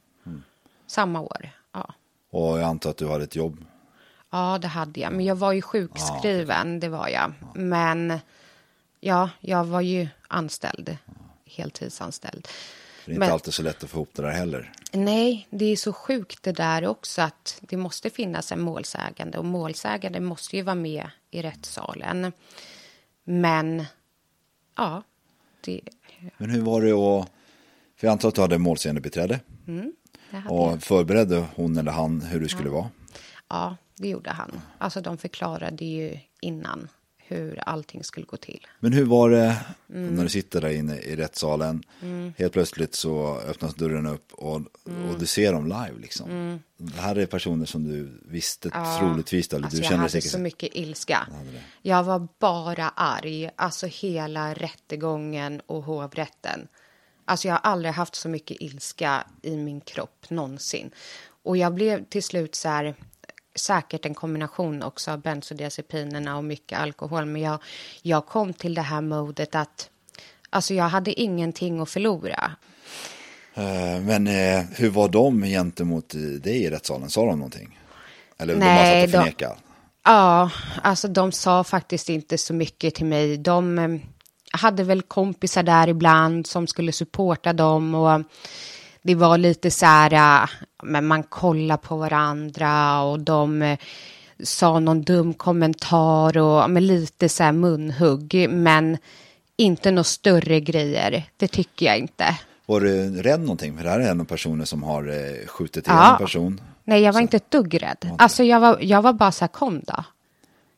samma 0.87 1.21
år. 1.21 1.51
Ja. 1.73 1.95
Och 2.31 2.59
jag 2.59 2.63
antar 2.63 2.91
att 2.91 2.97
du 2.97 3.09
hade 3.09 3.25
ett 3.25 3.37
jobb. 3.37 3.65
ja, 4.31 4.59
det 4.59 4.69
hade 4.69 5.01
jag. 5.01 5.13
Men 5.13 5.25
jag 5.25 5.37
var 5.37 5.53
ju 5.53 5.63
sjukskriven, 5.63 6.81
det 6.81 6.89
var 6.89 7.09
jag. 7.09 7.33
Men 7.55 8.19
ja, 9.01 9.31
jag 9.41 9.65
var 9.65 9.81
ju 9.81 10.09
anställd, 10.29 10.97
heltidsanställd. 11.57 12.49
Det 13.05 13.11
är 13.11 13.15
inte 13.15 13.19
Men- 13.21 13.33
alltid 13.33 13.55
så 13.55 13.63
lätt 13.63 13.85
att 13.85 13.91
få 13.91 13.97
ihop 13.97 14.11
det 14.13 14.23
där 14.23 14.31
heller. 14.31 14.73
Nej, 14.93 15.47
det 15.51 15.65
är 15.65 15.77
så 15.77 15.93
sjukt 15.93 16.43
det 16.43 16.53
där 16.53 16.87
också 16.87 17.23
att 17.23 17.59
det 17.61 17.77
måste 17.77 18.11
finnas 18.11 18.53
en 18.53 18.61
målsägande 18.61 19.39
och 19.39 19.45
målsägande 19.45 20.21
måste 20.21 20.57
ju 20.57 20.63
vara 20.63 20.75
med 20.75 21.11
i 21.31 21.43
rättssalen. 21.43 22.33
Men 23.25 23.85
ja, 24.77 25.03
det, 25.61 25.81
Men 26.37 26.51
hur 26.51 26.61
var 26.63 26.83
det 26.83 26.93
att, 26.93 27.29
för 27.97 28.07
jag 28.07 28.13
antar 28.13 28.29
att 28.29 28.35
du 28.35 28.41
hade 28.41 28.59
målsägande 28.59 29.01
beträde 29.01 29.41
det 30.31 30.37
hade 30.37 30.49
och 30.55 30.73
jag. 30.73 30.83
förberedde 30.83 31.47
hon 31.55 31.79
eller 31.79 31.93
han 31.93 32.21
hur 32.23 32.41
det 32.41 32.49
skulle 32.49 32.71
vara? 32.71 32.91
Ja, 33.49 33.77
det 33.97 34.09
gjorde 34.09 34.31
han. 34.31 34.61
Alltså 34.79 35.01
de 35.01 35.19
förklarade 35.19 35.85
ju 35.85 36.19
innan 36.41 36.89
hur 37.27 37.61
allting 37.69 38.05
skulle 38.05 38.27
gå 38.27 38.37
till. 38.37 38.67
Men 38.81 38.93
hur 38.93 39.05
var 39.05 39.31
det 39.31 39.57
Mm. 39.91 40.15
när 40.15 40.23
du 40.23 40.29
sitter 40.29 40.61
där 40.61 40.69
inne 40.69 40.99
i 40.99 41.17
rättssalen? 41.17 41.83
Helt 42.39 42.53
plötsligt 42.53 42.95
så 42.95 43.39
öppnas 43.39 43.75
dörren 43.75 44.07
upp 44.07 44.33
och, 44.33 44.61
Mm. 44.87 45.09
och 45.11 45.19
du 45.19 45.27
ser 45.27 45.53
dem 45.53 45.65
live 45.67 45.95
liksom. 46.01 46.61
Det 46.77 47.01
här 47.01 47.17
är 47.19 47.27
personer 47.27 47.67
som 47.67 47.85
du 47.85 48.21
visste 48.29 48.71
troligtvis, 49.01 49.53
eller 49.53 49.65
Alltså 49.65 49.77
du 49.77 49.83
jag 49.83 49.89
kände 49.89 49.99
hade 50.01 50.11
säkert. 50.11 50.31
så 50.31 50.39
mycket 50.39 50.69
ilska. 50.77 51.27
Jag 51.83 52.05
var 52.05 52.29
bara 52.41 52.89
arg. 52.89 53.51
Alltså 53.57 53.87
hela 53.87 54.55
rättegången 54.55 55.61
och 55.67 55.83
hovrätten. 55.83 56.69
Alltså 57.25 57.49
jag 57.49 57.55
har 57.55 57.71
aldrig 57.71 57.95
haft 57.95 58.15
så 58.15 58.29
mycket 58.29 58.57
ilska 58.61 59.27
i 59.43 59.57
min 59.57 59.81
kropp 59.81 60.31
någonsin. 60.31 60.91
Och 61.43 61.57
jag 61.57 61.75
blev 61.75 62.05
till 62.05 62.23
slut 62.23 62.55
så 62.55 62.69
här, 62.69 62.95
säkert 63.55 64.07
en 64.07 64.15
kombination 64.15 64.83
också 64.83 65.11
av 65.11 65.21
bensodiazepinerna 65.21 66.37
och 66.37 66.45
mycket 66.45 66.79
alkohol. 66.79 67.25
Men 67.25 67.43
jag, 67.43 67.59
jag 68.03 68.27
kom 68.27 68.53
till 68.53 68.75
det 68.75 68.83
här 68.83 69.01
modet 69.01 69.55
att 69.55 69.91
alltså 70.51 70.75
jag 70.75 70.85
hade 70.89 71.21
ingenting 71.21 71.81
att 71.81 71.91
förlora. 71.91 72.51
Eh, 73.55 74.01
Men 74.01 74.27
eh, 74.27 74.65
hur 74.77 74.91
var 74.91 75.09
de 75.09 75.43
gentemot 75.43 76.15
eh, 76.15 76.21
dig 76.21 76.63
i 76.63 76.71
rättssalen? 76.71 77.11
Sa 77.11 77.27
de 77.27 77.39
någonting? 77.39 77.79
Eller 78.39 78.57
Nej, 78.57 79.07
de 79.07 79.13
bara 79.13 79.25
satt 79.25 79.33
och 79.33 79.39
de-? 79.39 79.55
Ja, 80.05 80.51
alltså 80.83 81.09
de 81.09 81.33
sa 81.33 81.65
faktiskt 81.65 82.09
inte 82.09 82.39
så 82.39 82.55
mycket 82.55 82.95
till 82.95 83.07
mig. 83.07 83.37
De 83.39 83.79
eh, 83.79 83.89
hade 84.53 84.85
väl 84.85 85.03
kompisar 85.03 85.63
där 85.63 85.89
ibland 85.89 86.47
som 86.47 86.67
skulle 86.67 86.93
supporta 86.93 87.53
dem 87.53 87.95
och 87.95 88.23
det 89.05 89.15
var 89.15 89.39
lite 89.39 89.71
så 89.71 89.87
här, 89.87 90.43
eh, 90.43 90.49
men 90.83 91.07
man 91.07 91.23
kollar 91.23 91.77
på 91.77 91.97
varandra 91.97 93.01
och 93.03 93.21
de 93.21 93.63
eh, 93.63 93.79
sa 94.43 94.79
någon 94.81 95.03
dum 95.03 95.35
kommentar 95.35 96.39
och 96.39 96.71
men 96.71 96.87
lite 96.87 97.29
så 97.29 97.43
här 97.43 97.53
munhugg, 97.53 98.47
men 98.51 98.99
inte 99.57 99.91
några 99.91 100.05
större 100.05 100.61
grejer. 100.61 101.23
Det 101.37 101.49
tycker 101.49 101.87
jag 101.87 101.99
inte. 101.99 102.39
Var 102.67 102.81
du 102.81 103.23
rädd 103.23 103.41
någonting? 103.41 103.77
För 103.77 103.85
det 103.85 103.91
här 103.91 104.01
är 104.01 104.11
en 104.11 104.21
av 104.21 104.25
personer 104.25 104.65
som 104.65 104.83
har 104.83 105.09
eh, 105.09 105.47
skjutit 105.47 105.87
ihjäl 105.87 105.99
Ja. 106.03 106.13
en 106.13 106.19
person. 106.19 106.61
Nej, 106.85 107.01
jag 107.03 107.13
var 107.13 107.21
inte 107.21 107.37
ett 107.37 107.51
dugg 107.51 107.83
rädd. 107.83 108.11
Alltså 108.19 108.45
jag 108.45 108.61
var, 108.61 108.79
jag 108.81 109.03
var 109.03 109.13
bara 109.13 109.33
så 109.33 109.41
här, 109.45 109.49
kom 109.49 109.81
då. 109.81 110.05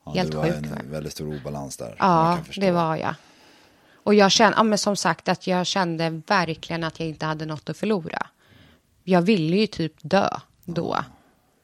Ja, 0.05 0.12
Helt 0.12 0.31
det 0.31 0.37
var 0.37 0.45
sjukt, 0.45 0.57
en 0.57 0.71
va? 0.71 0.77
väldigt 0.91 1.12
stor 1.12 1.37
obalans 1.37 1.77
där. 1.77 1.95
Ja, 1.99 2.39
det 2.57 2.71
var 2.71 2.97
jag. 2.97 3.15
Och 4.07 4.14
jag 4.14 4.31
kände, 4.33 4.57
ja, 4.57 4.62
men 4.62 4.79
som 4.79 4.97
sagt, 4.97 5.29
att 5.29 5.47
jag 5.47 5.66
kände 5.66 6.23
verkligen 6.27 6.85
att 6.85 7.01
jag 7.01 7.09
inte 7.09 7.27
hade 7.27 7.47
något 7.47 7.69
att 7.71 7.77
förlora. 7.77 8.27
Jag 9.05 9.23
ville 9.23 9.57
ju 9.57 9.66
typ 9.66 9.92
dö 10.03 10.29
då. 10.64 10.97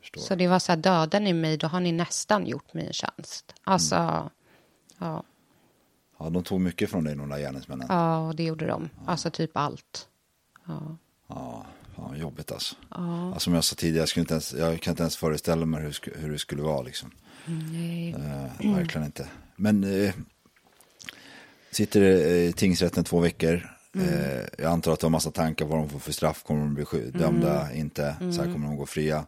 förstår. 0.00 0.20
Så 0.20 0.34
det 0.34 0.48
var 0.48 0.58
så 0.58 0.72
här, 0.72 0.76
dödar 0.76 1.20
ni 1.20 1.32
mig, 1.32 1.56
då 1.56 1.66
har 1.66 1.80
ni 1.80 1.92
nästan 1.92 2.46
gjort 2.46 2.74
mig 2.74 2.86
en 2.86 2.92
tjänst. 2.92 3.54
Alltså, 3.64 3.94
Mm. 3.96 4.28
ja, 4.98 5.22
Ja, 6.18 6.30
de 6.30 6.42
tog 6.44 6.60
mycket 6.60 6.90
från 6.90 7.04
dig, 7.04 7.16
de 7.16 7.28
där 7.28 7.38
gärningsmännen. 7.38 7.86
ja, 7.90 8.32
det 8.36 8.42
gjorde 8.44 8.66
de. 8.66 8.88
Alltså 9.06 9.30
typ 9.30 9.56
allt. 9.56 10.08
Ja. 10.66 10.96
Ja, 11.28 11.66
fan, 11.96 12.18
jobbigt 12.18 12.52
alltså. 12.52 12.74
Ja. 12.90 13.34
Som 13.38 13.54
jag 13.54 13.64
sa 13.64 13.74
tidigare, 13.76 14.02
jag, 14.02 14.08
skulle 14.08 14.22
inte 14.22 14.34
ens, 14.34 14.54
jag 14.54 14.80
kan 14.80 14.92
inte 14.92 15.02
ens 15.02 15.16
föreställa 15.16 15.66
mig 15.66 15.82
hur, 15.82 16.18
hur 16.18 16.32
det 16.32 16.38
skulle 16.38 16.62
vara. 16.62 16.82
Liksom. 16.82 17.10
Nej. 17.46 18.10
Eh, 18.10 18.74
verkligen 18.74 19.04
inte. 19.06 19.28
Men 19.56 20.04
eh, 20.04 20.14
sitter 21.72 22.00
i 22.02 22.52
tingsrätten 22.56 23.04
två 23.04 23.20
veckor. 23.20 23.68
Eh, 23.96 24.36
jag 24.58 24.72
antar 24.72 24.92
att 24.92 25.00
du 25.00 25.06
har 25.06 25.10
massa 25.10 25.30
tankar 25.30 25.64
vad 25.64 25.78
de 25.78 25.88
får 25.88 25.98
för 25.98 26.12
straff. 26.12 26.42
Kommer 26.42 26.60
de 26.60 26.74
bli 26.74 26.84
sky- 26.84 27.10
dömda? 27.10 27.72
Inte? 27.74 28.16
Så 28.20 28.42
här 28.42 28.52
kommer 28.52 28.66
de 28.66 28.76
gå 28.76 28.86
fria. 28.86 29.24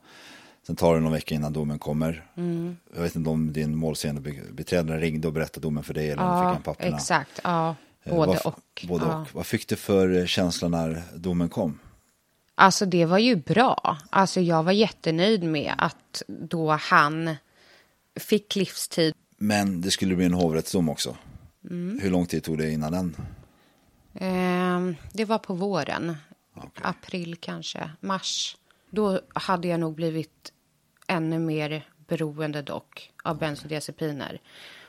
Sen 0.67 0.77
tar 0.77 0.95
det 0.95 1.01
någon 1.01 1.13
vecka 1.13 1.35
innan 1.35 1.53
domen 1.53 1.79
kommer. 1.79 2.25
Jag 2.95 3.03
vet 3.03 3.17
inte 3.17 3.31
om 3.31 3.53
din 3.53 3.77
målsägande 3.77 4.21
be- 4.21 4.53
beträdare 4.53 5.01
ringde 5.01 5.29
och 5.29 5.35
berättade 5.35 5.67
domen 5.67 5.85
för 5.85 5.95
dig 5.95 6.11
eller 6.11 6.23
om 6.23 6.29
du 6.31 6.37
fick 6.41 6.45
Ja, 6.47 6.53
han 6.53 6.63
papperna. 6.63 6.97
exakt. 6.97 7.41
Ja, 7.45 7.75
Eh, 8.07 8.15
både 8.17 8.27
vad, 8.45 8.47
och. 8.55 8.85
Både 8.89 9.05
ja. 9.05 9.21
och. 9.21 9.29
Vad 9.35 9.47
fick 9.47 9.69
du 9.69 9.77
för 9.77 10.19
eh, 10.19 10.27
känsla 10.27 10.69
när 10.69 11.03
domen 11.15 11.49
kom? 11.49 11.79
Alltså 12.55 12.87
det 12.87 13.05
var 13.05 13.19
ju 13.19 13.37
bra. 13.37 13.99
Alltså 14.11 14.41
jag 14.41 14.63
var 14.63 14.73
jättenöjd 14.73 15.43
med 15.45 15.75
att 15.79 16.23
då 16.27 16.71
han 16.71 17.35
fick 18.21 18.57
livstid. 18.57 19.15
Men 19.39 19.81
det 19.81 19.91
skulle 19.91 20.17
bli 20.17 20.25
en 20.27 20.35
hovrättsdom 20.35 20.89
också. 20.89 21.17
Mm. 21.71 21.99
Hur 22.03 22.11
lång 22.11 22.27
tid 22.27 22.45
tog 22.45 22.59
det 22.59 22.71
innan 22.71 22.93
den? 22.93 23.17
Ehm, 24.15 24.97
det 25.13 25.25
var 25.25 25.39
på 25.39 25.55
våren. 25.55 26.17
April 26.83 27.37
kanske, 27.41 27.91
mars. 28.01 28.57
Då 28.91 29.21
hade 29.35 29.69
jag 29.69 29.81
nog 29.81 29.95
blivit 29.95 30.53
ännu 31.07 31.39
mer 31.39 31.89
beroende 32.09 32.63
dock 32.63 33.11
av 33.23 33.39
bensodiazepiner. 33.39 34.41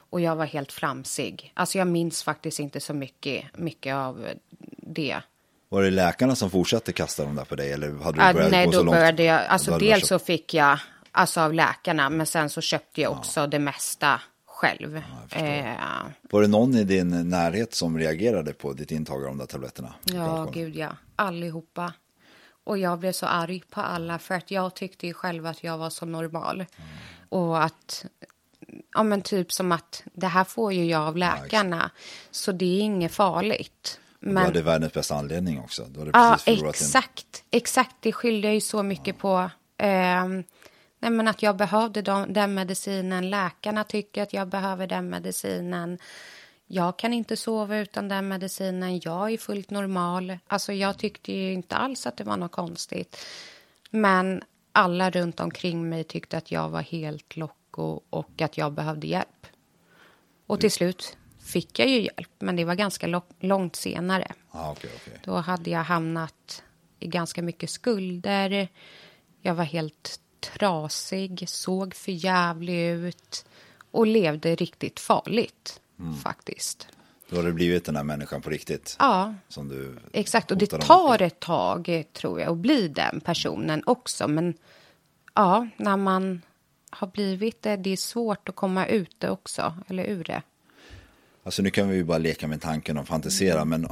Och 0.10 0.22
jag 0.22 0.36
var 0.36 0.46
helt 0.46 0.72
flamsig. 0.72 1.52
Alltså 1.56 1.78
jag 1.78 1.88
minns 1.88 2.24
faktiskt 2.24 2.60
inte 2.60 2.80
så 2.80 2.94
mycket, 2.94 3.58
mycket 3.58 3.96
av 3.96 4.28
det. 4.78 5.22
Var 5.70 5.84
det 5.84 5.92
läkarna 5.92 6.36
som 6.36 6.50
fortsatte 6.50 6.94
kasta 6.94 7.24
dem 7.26 7.36
där 7.36 7.46
på 7.46 7.56
dig? 7.56 7.72
Eller 7.72 7.92
hade 8.04 8.18
du 8.18 8.24
Ah, 8.24 8.34
börjat 8.34 8.52
nej, 8.52 8.66
gå 8.66 8.72
så 8.72 8.78
då 8.78 8.84
långt? 8.84 8.98
började 8.98 9.24
jag, 9.24 9.46
alltså 9.46 9.78
dels 9.78 10.08
så 10.08 10.20
fick 10.20 10.54
jag, 10.54 10.80
alltså 11.12 11.42
av 11.42 11.54
läkarna, 11.54 12.10
men 12.10 12.26
sen 12.26 12.50
så 12.50 12.62
köpte 12.62 13.02
jag 13.02 13.12
också 13.12 13.48
det 13.48 13.60
mesta 13.60 14.22
själv. 14.56 14.96
eh, 15.32 15.74
Var 16.22 16.42
det 16.42 16.48
någon 16.48 16.76
i 16.76 16.84
din 16.84 17.30
närhet 17.30 17.74
som 17.74 17.98
reagerade 17.98 18.54
på 18.54 18.74
ditt 18.74 18.92
intag 18.92 19.16
av 19.22 19.28
de 19.28 19.38
där 19.38 19.46
tabletterna? 19.46 19.94
ja, 20.04 20.50
gud 20.54 20.76
ja, 20.76 20.90
allihopa. 21.16 21.94
Och 22.64 22.78
jag 22.78 23.00
blev 23.00 23.12
så 23.12 23.26
arg 23.26 23.64
på 23.70 23.82
alla 23.82 24.20
för 24.20 24.36
att 24.36 24.52
jag 24.52 24.76
tyckte 24.76 25.08
ju 25.08 25.14
själv 25.14 25.46
att 25.46 25.64
jag 25.64 25.78
var 25.78 25.90
så 25.90 26.06
normal. 26.06 26.66
Och 27.30 27.64
att, 27.64 28.06
ja 28.94 29.04
men 29.04 29.22
typ 29.22 29.52
som 29.52 29.72
att 29.72 30.04
det 30.14 30.28
här 30.28 30.44
får 30.44 30.74
ju 30.74 30.86
jag 30.86 31.02
av 31.02 31.18
läkarna. 31.18 31.92
så 32.32 32.52
det 32.52 32.66
är 32.66 32.80
inget 32.82 33.12
farligt. 33.12 34.00
Du 34.20 34.38
hade 34.38 34.62
världens 34.62 34.94
bästa 34.94 35.16
anledning 35.16 35.60
också. 35.60 35.86
Du 35.86 36.00
hade 36.00 36.12
Ja, 36.14 36.38
förlorat 36.38 36.62
din... 36.62 36.70
exakt. 36.88 37.44
Exakt, 37.52 37.96
det 38.00 38.12
jag 38.48 38.54
ju 38.54 38.62
så 38.62 38.84
mycket 38.84 39.18
på. 39.18 39.50
Ehm, 39.78 40.44
nej, 41.06 41.12
men 41.12 41.28
att 41.28 41.44
jag 41.44 41.56
behövde 41.58 42.02
de, 42.02 42.34
den 42.34 42.54
medicinen. 42.54 43.30
Läkarna 43.30 43.84
tycker 43.84 44.24
att 44.24 44.34
jag 44.34 44.48
behöver 44.48 44.88
den 44.88 45.10
medicinen. 45.10 46.00
Jag 46.68 47.00
kan 47.00 47.14
inte 47.14 47.38
sova 47.38 47.78
utan 47.78 48.08
den 48.08 48.28
medicinen. 48.28 49.00
Jag 49.04 49.32
är 49.32 49.38
fullt 49.38 49.70
normal. 49.70 50.38
Alltså, 50.48 50.74
jag 50.74 50.98
tyckte 50.98 51.32
inte 51.32 51.76
alls 51.76 52.08
att 52.08 52.18
det 52.18 52.24
var 52.24 52.38
något 52.38 52.52
konstigt. 52.52 53.26
Men 53.90 54.44
alla 54.72 55.10
runt 55.10 55.40
omkring 55.40 55.90
mig 55.90 56.04
tyckte 56.04 56.38
att 56.38 56.52
jag 56.52 56.70
var 56.70 56.82
helt 56.82 57.38
locko 57.38 58.02
och 58.10 58.42
att 58.42 58.58
jag 58.58 58.74
behövde 58.74 59.08
hjälp. 59.08 59.48
Och 60.48 60.60
till 60.60 60.72
slut 60.72 61.18
fick 61.40 61.80
jag 61.80 61.88
ju 61.88 62.02
hjälp, 62.02 62.32
men 62.40 62.56
det 62.56 62.66
var 62.66 62.76
ganska 62.76 63.22
långt 63.40 63.76
senare. 63.76 64.32
Ah, 64.52 64.72
okej, 64.72 64.90
okej. 64.96 65.20
Då 65.24 65.36
hade 65.36 65.70
jag 65.70 65.84
hamnat 65.84 66.64
i 67.00 67.08
ganska 67.08 67.42
mycket 67.42 67.70
skulder. 67.70 68.68
Jag 69.42 69.56
var 69.56 69.64
helt 69.64 70.20
trasig, 70.40 71.44
såg 71.48 71.96
för 71.96 72.12
jävlig 72.12 72.90
ut 72.90 73.46
och 73.92 74.08
levde 74.08 74.56
riktigt 74.56 75.00
farligt 75.00 75.82
faktiskt. 76.24 76.88
Då 77.30 77.36
har 77.36 77.44
du 77.44 77.54
blivit 77.54 77.86
den 77.86 77.96
här 77.96 78.04
människan 78.04 78.42
på 78.42 78.50
riktigt. 78.50 78.96
Ja, 79.00 79.34
Som 79.48 79.68
du 79.70 79.96
exakt. 80.12 80.52
Och 80.52 80.58
det 80.58 80.68
tar 80.68 81.22
ett 81.22 81.40
tag, 81.40 81.90
eh, 81.90 82.04
tror 82.04 82.42
jag, 82.42 82.52
att 82.52 82.58
bli 82.58 82.88
den 82.88 83.20
personen 83.20 83.84
också. 83.86 84.28
Men 84.28 84.54
ja, 85.34 85.68
när 85.78 85.98
man 85.98 86.42
har 86.90 87.08
blivit 87.08 87.62
det, 87.62 87.76
det 87.76 87.90
är 87.90 87.98
svårt 87.98 88.50
att 88.50 88.56
komma 88.56 88.88
ut 88.88 89.16
det 89.18 89.30
också, 89.30 89.74
eller 89.88 90.04
ur 90.04 90.24
det. 90.24 90.42
Alltså 91.44 91.62
nu 91.62 91.70
kan 91.70 91.90
vi 91.90 91.96
ju 91.96 92.04
bara 92.04 92.18
leka 92.18 92.48
med 92.48 92.62
tanken 92.62 92.98
och 92.98 93.08
fantisera. 93.08 93.62
Mm. 93.62 93.82
Men 93.82 93.92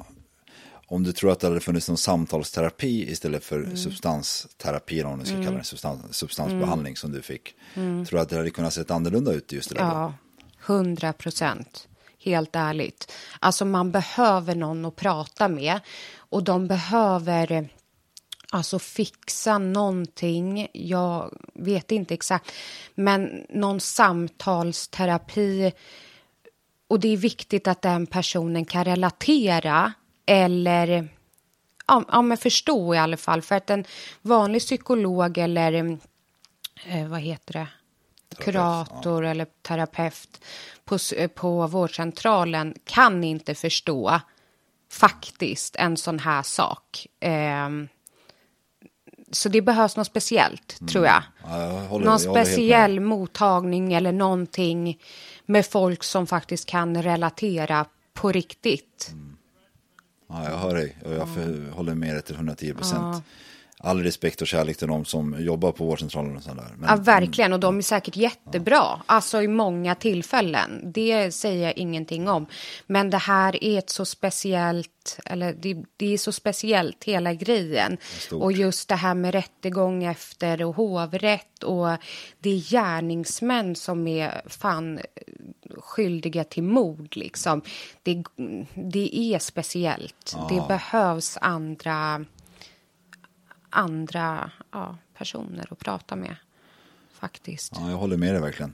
om 0.93 1.03
du 1.03 1.11
tror 1.13 1.31
att 1.31 1.39
det 1.39 1.47
hade 1.47 1.59
funnits 1.59 1.87
någon 1.87 1.97
samtalsterapi 1.97 3.11
istället 3.11 3.43
för 3.43 3.59
Mm. 3.59 3.77
substansterapi, 3.77 4.99
eller 4.99 5.09
om 5.09 5.19
du 5.19 5.25
ska 5.25 5.43
kalla 5.43 5.57
det 5.57 5.63
substans, 5.63 6.17
substansbehandling 6.17 6.97
som 6.97 7.11
du 7.11 7.21
fick. 7.21 7.55
Tror 7.73 8.11
du 8.11 8.19
att 8.19 8.29
det 8.29 8.37
hade 8.37 8.49
kunnat 8.49 8.73
se 8.73 8.83
annorlunda 8.87 9.33
ut 9.33 9.51
just 9.51 9.69
det 9.69 9.75
där? 9.75 9.81
Mm. 9.81 9.97
Ja, 9.97 10.13
hundra 10.59 11.13
procent. 11.13 11.87
Helt 12.19 12.55
ärligt. 12.55 13.11
Alltså 13.39 13.65
man 13.65 13.91
behöver 13.91 14.55
någon 14.55 14.85
att 14.85 14.95
prata 14.95 15.47
med 15.47 15.79
och 16.17 16.43
de 16.43 16.67
behöver 16.67 17.69
Alltså 18.51 18.79
fixa 18.79 19.57
någonting, 19.57 20.67
jag 20.73 21.37
vet 21.53 21.91
inte 21.91 22.13
exakt, 22.13 22.51
men 22.95 23.45
någon 23.49 23.79
samtalsterapi. 23.79 25.71
Och 26.87 26.99
det 26.99 27.07
är 27.07 27.17
viktigt 27.17 27.67
att 27.67 27.81
den 27.81 28.07
personen 28.07 28.65
kan 28.65 28.85
relatera 28.85 29.93
eller 30.25 31.09
ja, 31.87 32.03
ja, 32.11 32.21
men 32.21 32.37
förstå 32.37 32.95
i 32.95 32.97
alla 32.97 33.17
fall. 33.17 33.41
För 33.41 33.55
att 33.55 33.69
en 33.69 33.85
vanlig 34.21 34.61
psykolog 34.61 35.37
eller 35.37 35.97
eh, 36.85 37.07
vad 37.07 37.19
heter 37.19 37.53
det? 37.53 37.67
kurator 38.37 39.23
ja. 39.23 39.31
eller 39.31 39.45
terapeut 39.45 40.43
på, 40.85 40.97
på 41.35 41.67
vårdcentralen 41.67 42.75
kan 42.85 43.23
inte 43.23 43.55
förstå 43.55 44.19
faktiskt 44.91 45.75
en 45.75 45.97
sån 45.97 46.19
här 46.19 46.43
sak. 46.43 47.07
Eh, 47.19 47.69
så 49.31 49.49
det 49.49 49.61
behövs 49.61 49.97
något 49.97 50.07
speciellt, 50.07 50.79
mm. 50.79 50.87
tror 50.87 51.05
jag. 51.05 51.23
Ja, 51.43 51.61
jag 51.61 51.81
håller, 51.81 52.05
Någon 52.05 52.21
jag 52.21 52.21
speciell 52.21 52.99
mottagning 52.99 53.93
eller 53.93 54.11
någonting 54.11 54.99
med 55.45 55.65
folk 55.65 56.03
som 56.03 56.27
faktiskt 56.27 56.65
kan 56.69 57.03
relatera 57.03 57.85
på 58.13 58.31
riktigt. 58.31 59.09
Mm. 59.11 59.32
Ja, 60.33 60.49
jag 60.49 60.57
hör 60.57 60.75
dig 60.75 60.95
och 61.05 61.13
jag 61.13 61.29
för, 61.29 61.71
håller 61.71 61.95
med 61.95 62.15
dig 62.15 62.21
till 62.21 62.35
110 62.35 62.73
procent. 62.73 63.15
Ja 63.15 63.21
all 63.85 64.03
respekt 64.03 64.41
och 64.41 64.47
kärlek 64.47 64.77
till 64.77 64.87
de 64.87 65.05
som 65.05 65.35
jobbar 65.39 65.71
på 65.71 65.85
vårdcentralen 65.85 66.37
och 66.37 66.43
sådär. 66.43 66.71
Men, 66.77 66.89
ja, 66.89 66.95
verkligen. 66.95 67.53
Och 67.53 67.59
de 67.59 67.77
är 67.77 67.81
säkert 67.81 68.15
jättebra. 68.15 68.75
Ja. 68.75 69.01
Alltså 69.05 69.41
i 69.41 69.47
många 69.47 69.95
tillfällen. 69.95 70.91
Det 70.93 71.31
säger 71.31 71.63
jag 71.63 71.77
ingenting 71.77 72.27
om. 72.27 72.45
Men 72.87 73.09
det 73.09 73.17
här 73.17 73.63
är 73.63 73.77
ett 73.77 73.89
så 73.89 74.05
speciellt, 74.05 75.19
eller 75.25 75.53
det, 75.53 75.83
det 75.97 76.13
är 76.13 76.17
så 76.17 76.31
speciellt 76.31 77.03
hela 77.03 77.33
grejen. 77.33 77.97
Och 78.31 78.51
just 78.51 78.89
det 78.89 78.95
här 78.95 79.15
med 79.15 79.33
rättegång 79.33 80.03
efter 80.03 80.63
och 80.63 80.75
hovrätt 80.75 81.63
och 81.63 81.87
det 82.39 82.49
är 82.49 82.71
gärningsmän 82.71 83.75
som 83.75 84.07
är 84.07 84.41
fan 84.45 84.99
skyldiga 85.77 86.43
till 86.43 86.63
mord 86.63 87.15
liksom. 87.15 87.61
Det, 88.03 88.23
det 88.75 89.17
är 89.17 89.39
speciellt. 89.39 90.35
Ja. 90.35 90.47
Det 90.51 90.67
behövs 90.67 91.37
andra 91.41 92.25
andra 93.73 94.51
ja, 94.71 94.97
personer 95.17 95.67
att 95.71 95.79
prata 95.79 96.15
med. 96.15 96.35
Faktiskt. 97.13 97.73
Ja, 97.75 97.89
jag 97.89 97.97
håller 97.97 98.17
med 98.17 98.33
dig 98.33 98.41
verkligen. 98.41 98.73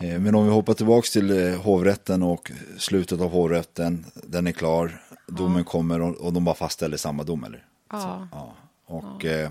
Eh, 0.00 0.20
men 0.20 0.34
om 0.34 0.44
vi 0.44 0.50
hoppar 0.50 0.74
tillbaka 0.74 1.06
till 1.12 1.30
eh, 1.30 1.60
hovrätten 1.62 2.22
och 2.22 2.52
slutet 2.78 3.20
av 3.20 3.30
hovrätten. 3.30 4.06
Den 4.14 4.46
är 4.46 4.52
klar, 4.52 5.02
domen 5.26 5.58
ja. 5.58 5.64
kommer 5.64 6.00
och, 6.00 6.32
de 6.32 6.44
bara 6.44 6.54
fastställer 6.54 6.96
samma 6.96 7.22
dom 7.22 7.44
eller? 7.44 7.66
Ja. 7.90 8.28
Ja. 8.32 8.54
Och. 8.84 9.24
Eh, 9.24 9.50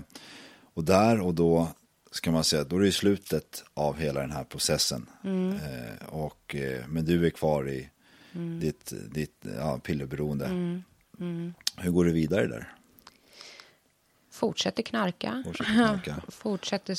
och 0.74 0.84
där 0.84 1.20
och 1.20 1.34
då 1.34 1.68
ska 2.10 2.30
man 2.30 2.44
säga, 2.44 2.64
då 2.64 2.76
är 2.76 2.80
det 2.80 2.92
slutet 2.92 3.64
av 3.74 3.98
hela 3.98 4.20
den 4.20 4.30
här 4.30 4.44
processen. 4.44 5.06
Mm. 5.24 5.58
och, 6.08 6.56
men 6.88 7.04
du 7.04 7.26
är 7.26 7.30
kvar 7.30 7.68
i 7.68 7.90
mm. 8.32 8.60
ditt, 8.60 8.92
ditt 9.10 9.44
ja, 9.58 9.78
pillerberoende. 9.78 10.46
Mm. 10.46 10.82
mm. 11.20 11.54
Hur 11.76 11.90
går 11.90 12.04
det 12.04 12.12
vidare 12.12 12.46
där? 12.46 12.74
Fortsätter 14.40 14.82
knarka. 14.82 15.42
Fortsätter, 15.46 15.72
knarka. 15.74 16.16
Fortsätter 16.28 16.96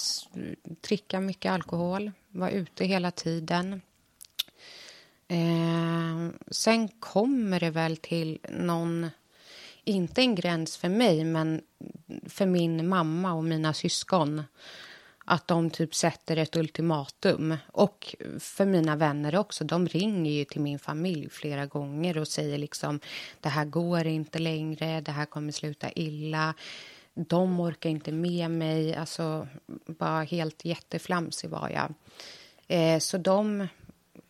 dricka 0.82 1.20
mycket 1.20 1.52
alkohol. 1.52 2.12
Vara 2.30 2.52
ute 2.52 2.86
hela 2.86 3.12
tiden. 3.12 3.82
Eh, 5.28 6.30
sen 6.52 6.88
kommer 6.88 7.60
det 7.60 7.70
väl 7.70 7.98
till 7.98 8.40
någon, 8.50 9.10
inte 9.84 10.22
en 10.22 10.36
gräns 10.36 10.78
för 10.78 10.90
mig, 10.90 11.24
men 11.24 11.62
för 12.26 12.46
min 12.46 12.88
mamma 12.88 13.34
och 13.34 13.44
mina 13.44 13.74
syskon. 13.74 14.44
Att 15.26 15.48
de 15.48 15.70
typ 15.70 15.96
sätter 15.96 16.38
ett 16.38 16.56
ultimatum. 16.56 17.58
Och 17.68 18.16
för 18.40 18.66
mina 18.66 18.96
vänner 18.96 19.36
också. 19.36 19.64
De 19.64 19.88
ringer 19.88 20.32
ju 20.32 20.46
till 20.46 20.62
min 20.62 20.80
familj 20.80 21.30
flera 21.30 21.66
gånger 21.66 22.18
och 22.18 22.28
säger 22.28 22.58
liksom 22.58 23.00
det 23.40 23.50
här 23.50 23.66
går 23.66 24.08
inte 24.08 24.40
längre, 24.40 25.02
det 25.02 25.12
här 25.12 25.26
kommer 25.26 25.52
sluta 25.52 25.92
illa 25.92 26.54
de 27.14 27.60
orkar 27.60 27.90
inte 27.90 28.12
med 28.12 28.52
mig. 28.52 28.96
Alltså, 28.96 29.48
bara 29.86 30.24
helt 30.24 30.66
jätteflamsig 30.66 31.50
var 31.50 31.70
jag. 31.70 31.94
Eh, 32.68 33.00
så 33.00 33.18
de 33.18 33.68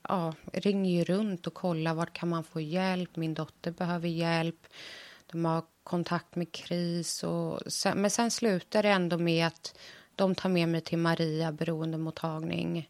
ja, 0.08 0.34
ringer 0.54 0.92
ju 0.92 1.04
runt 1.04 1.48
och 1.48 1.54
kollar 1.54 1.94
var 1.94 2.06
kan 2.06 2.30
man 2.30 2.44
få 2.44 2.62
hjälp. 2.62 3.16
Min 3.16 3.34
dotter 3.34 3.72
behöver 3.72 4.08
hjälp. 4.08 4.68
De 5.32 5.46
har 5.46 5.64
kontakt 5.84 6.36
med 6.36 6.52
KRIS. 6.52 7.24
Och 7.24 7.60
sen, 7.68 8.02
men 8.02 8.12
sen 8.12 8.32
slutar 8.32 8.84
det 8.84 8.90
ändå 8.90 9.18
med 9.18 9.48
att 9.48 9.78
de 10.16 10.36
tar 10.36 10.50
med 10.50 10.70
mig 10.70 10.82
till 10.82 10.98
Maria 10.98 11.52
beroendemottagning. 11.52 12.90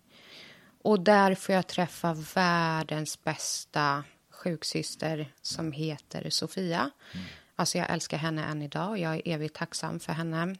Och 0.82 1.00
där 1.00 1.36
får 1.36 1.56
jag 1.56 1.68
träffa 1.68 2.14
världens 2.14 3.24
bästa 3.24 4.04
sjuksyster 4.30 5.34
som 5.42 5.72
heter 5.72 6.30
Sofia. 6.30 6.92
Mm. 7.14 7.26
Alltså 7.62 7.78
jag 7.78 7.90
älskar 7.90 8.18
henne 8.18 8.46
än 8.46 8.62
idag. 8.62 9.00
Jag 9.00 9.16
är 9.16 9.22
evigt 9.26 9.56
tacksam 9.56 10.00
för 10.00 10.14
henne. 10.14 10.56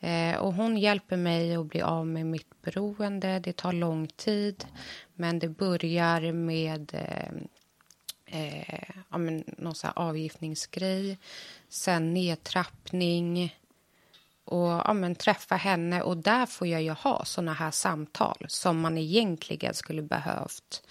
Eh, 0.00 0.36
och 0.36 0.54
hon 0.54 0.76
hjälper 0.76 1.16
mig 1.16 1.56
att 1.56 1.66
bli 1.66 1.82
av 1.82 2.06
med 2.06 2.26
mitt 2.26 2.62
beroende. 2.62 3.38
Det 3.38 3.56
tar 3.56 3.72
lång 3.72 4.06
tid, 4.06 4.66
men 5.14 5.38
det 5.38 5.48
börjar 5.48 6.32
med 6.32 6.94
eh, 6.94 7.32
eh, 8.26 8.82
ja, 9.10 9.18
men 9.18 9.44
någon 9.46 9.74
sån 9.74 9.90
avgiftningsgrej. 9.96 11.18
Sen 11.68 12.14
nedtrappning 12.14 13.56
och 14.44 14.68
ja, 14.68 14.92
men 14.92 15.14
träffa 15.14 15.56
henne. 15.56 16.02
Och 16.02 16.16
där 16.16 16.46
får 16.46 16.66
jag 16.66 16.82
ju 16.82 16.90
ha 16.90 17.24
såna 17.24 17.52
här 17.52 17.70
samtal 17.70 18.46
som 18.48 18.80
man 18.80 18.98
egentligen 18.98 19.74
skulle 19.74 20.02
behövt 20.02 20.82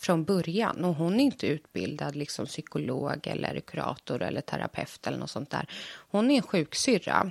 från 0.00 0.24
början. 0.24 0.84
Och 0.84 0.94
hon 0.94 1.20
är 1.20 1.24
inte 1.24 1.46
utbildad 1.46 2.16
liksom 2.16 2.46
psykolog 2.46 3.26
eller 3.26 3.60
kurator 3.60 4.22
eller 4.22 4.40
terapeut 4.40 5.06
eller 5.06 5.18
något 5.18 5.30
sånt 5.30 5.50
där. 5.50 5.66
Hon 6.10 6.30
är 6.30 6.36
en 6.36 6.42
sjuksyrra. 6.42 7.30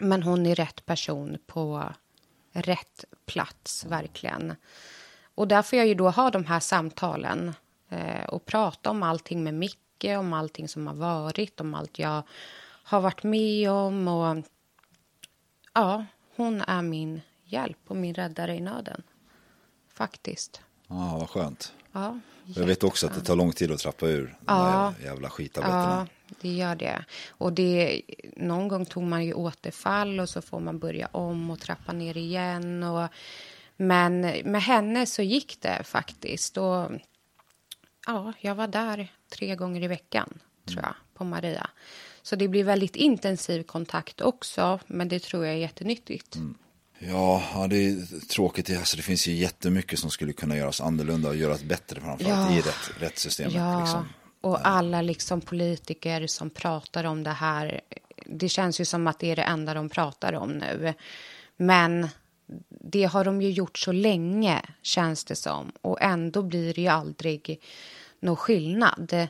Men 0.00 0.22
hon 0.22 0.46
är 0.46 0.54
rätt 0.54 0.86
person 0.86 1.38
på 1.46 1.92
rätt 2.52 3.04
plats, 3.26 3.84
verkligen. 3.84 4.54
Och 5.34 5.48
där 5.48 5.62
får 5.62 5.78
jag 5.78 5.88
ju 5.88 5.94
då 5.94 6.10
ha 6.10 6.30
de 6.30 6.44
här 6.44 6.60
samtalen 6.60 7.54
eh, 7.88 8.24
och 8.24 8.44
prata 8.44 8.90
om 8.90 9.02
allting 9.02 9.44
med 9.44 9.54
Micke, 9.54 10.04
om 10.18 10.32
allting 10.32 10.68
som 10.68 10.86
har 10.86 10.94
varit, 10.94 11.60
om 11.60 11.74
allt 11.74 11.98
jag 11.98 12.22
har 12.82 13.00
varit 13.00 13.22
med 13.22 13.70
om. 13.70 14.08
Och 14.08 14.44
ja, 15.72 16.04
hon 16.36 16.60
är 16.60 16.82
min 16.82 17.20
hjälp 17.44 17.78
och 17.86 17.96
min 17.96 18.14
räddare 18.14 18.54
i 18.54 18.60
nöden. 18.60 19.02
Faktiskt. 19.88 20.60
Ja, 20.88 21.16
vad 21.20 21.30
skönt. 21.30 21.72
Ja, 21.96 22.18
jag 22.44 22.66
vet 22.66 22.84
också 22.84 23.06
att 23.06 23.14
det 23.14 23.20
tar 23.20 23.36
lång 23.36 23.52
tid 23.52 23.70
att 23.70 23.78
trappa 23.78 24.06
ur 24.06 24.36
ja, 24.46 24.94
de 24.96 25.02
där 25.02 25.10
jävla 25.10 25.30
skittabletterna. 25.30 26.08
Ja, 26.28 26.34
det 26.40 26.48
gör 26.48 26.74
det. 26.74 27.04
Och 27.28 27.52
det, 27.52 28.02
någon 28.36 28.68
gång 28.68 28.86
tog 28.86 29.02
man 29.02 29.24
ju 29.24 29.34
återfall 29.34 30.20
och 30.20 30.28
så 30.28 30.42
får 30.42 30.60
man 30.60 30.78
börja 30.78 31.06
om 31.06 31.50
och 31.50 31.60
trappa 31.60 31.92
ner 31.92 32.16
igen. 32.16 32.82
Och, 32.82 33.08
men 33.76 34.20
med 34.44 34.62
henne 34.62 35.06
så 35.06 35.22
gick 35.22 35.60
det 35.60 35.82
faktiskt. 35.84 36.56
Och, 36.56 36.90
ja, 38.06 38.32
jag 38.40 38.54
var 38.54 38.66
där 38.66 39.12
tre 39.28 39.56
gånger 39.56 39.82
i 39.82 39.86
veckan, 39.88 40.38
tror 40.68 40.82
jag, 40.82 40.94
på 41.14 41.24
Maria. 41.24 41.70
Så 42.22 42.36
det 42.36 42.48
blir 42.48 42.64
väldigt 42.64 42.96
intensiv 42.96 43.62
kontakt 43.62 44.20
också, 44.20 44.78
men 44.86 45.08
det 45.08 45.22
tror 45.22 45.44
jag 45.44 45.54
är 45.54 45.58
jättenyttigt. 45.58 46.36
Mm. 46.36 46.54
Ja, 46.98 47.42
ja, 47.54 47.66
det 47.66 47.76
är 47.76 48.26
tråkigt. 48.28 48.70
Alltså, 48.78 48.96
det 48.96 49.02
finns 49.02 49.28
ju 49.28 49.32
jättemycket 49.32 49.98
som 49.98 50.10
skulle 50.10 50.32
kunna 50.32 50.56
göras 50.56 50.80
annorlunda 50.80 51.28
och 51.28 51.36
göras 51.36 51.62
bättre 51.62 52.00
framförallt 52.00 52.50
ja. 52.50 52.56
i 52.56 52.60
rätt, 52.60 52.90
rättssystemet. 53.00 53.54
Ja, 53.54 53.80
liksom. 53.80 54.08
och 54.40 54.66
alla 54.66 55.02
liksom 55.02 55.40
politiker 55.40 56.26
som 56.26 56.50
pratar 56.50 57.04
om 57.04 57.22
det 57.22 57.30
här. 57.30 57.80
Det 58.26 58.48
känns 58.48 58.80
ju 58.80 58.84
som 58.84 59.06
att 59.06 59.18
det 59.18 59.30
är 59.30 59.36
det 59.36 59.42
enda 59.42 59.74
de 59.74 59.88
pratar 59.88 60.32
om 60.32 60.52
nu. 60.52 60.94
Men 61.56 62.08
det 62.68 63.04
har 63.04 63.24
de 63.24 63.42
ju 63.42 63.50
gjort 63.50 63.78
så 63.78 63.92
länge, 63.92 64.62
känns 64.82 65.24
det 65.24 65.36
som. 65.36 65.72
Och 65.82 66.02
ändå 66.02 66.42
blir 66.42 66.74
det 66.74 66.80
ju 66.80 66.88
aldrig 66.88 67.60
någon 68.20 68.36
skillnad. 68.36 69.26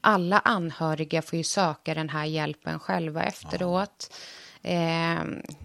Alla 0.00 0.38
anhöriga 0.38 1.22
får 1.22 1.36
ju 1.36 1.44
söka 1.44 1.94
den 1.94 2.08
här 2.08 2.24
hjälpen 2.24 2.80
själva 2.80 3.22
efteråt. 3.22 4.08
Ja. 4.10 4.16
Eh, 4.62 5.24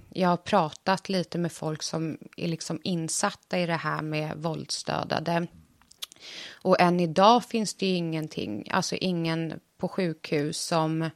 jag 0.09 0.29
har 0.29 0.37
pratat 0.37 1.09
lite 1.09 1.37
med 1.37 1.51
folk 1.51 1.83
som 1.83 2.17
är 2.37 2.47
liksom 2.47 2.79
insatta 2.83 3.59
i 3.59 3.65
det 3.65 3.73
här 3.75 4.01
med 4.01 4.37
våldsdödade. 4.37 5.47
Och 6.51 6.81
än 6.81 6.99
idag 6.99 7.45
finns 7.45 7.73
det 7.73 7.85
ju 7.85 7.95
ingenting, 7.95 8.67
alltså 8.71 8.95
ingen 8.95 9.59
på 9.77 9.87
sjukhus 9.87 10.57
som 10.57 11.09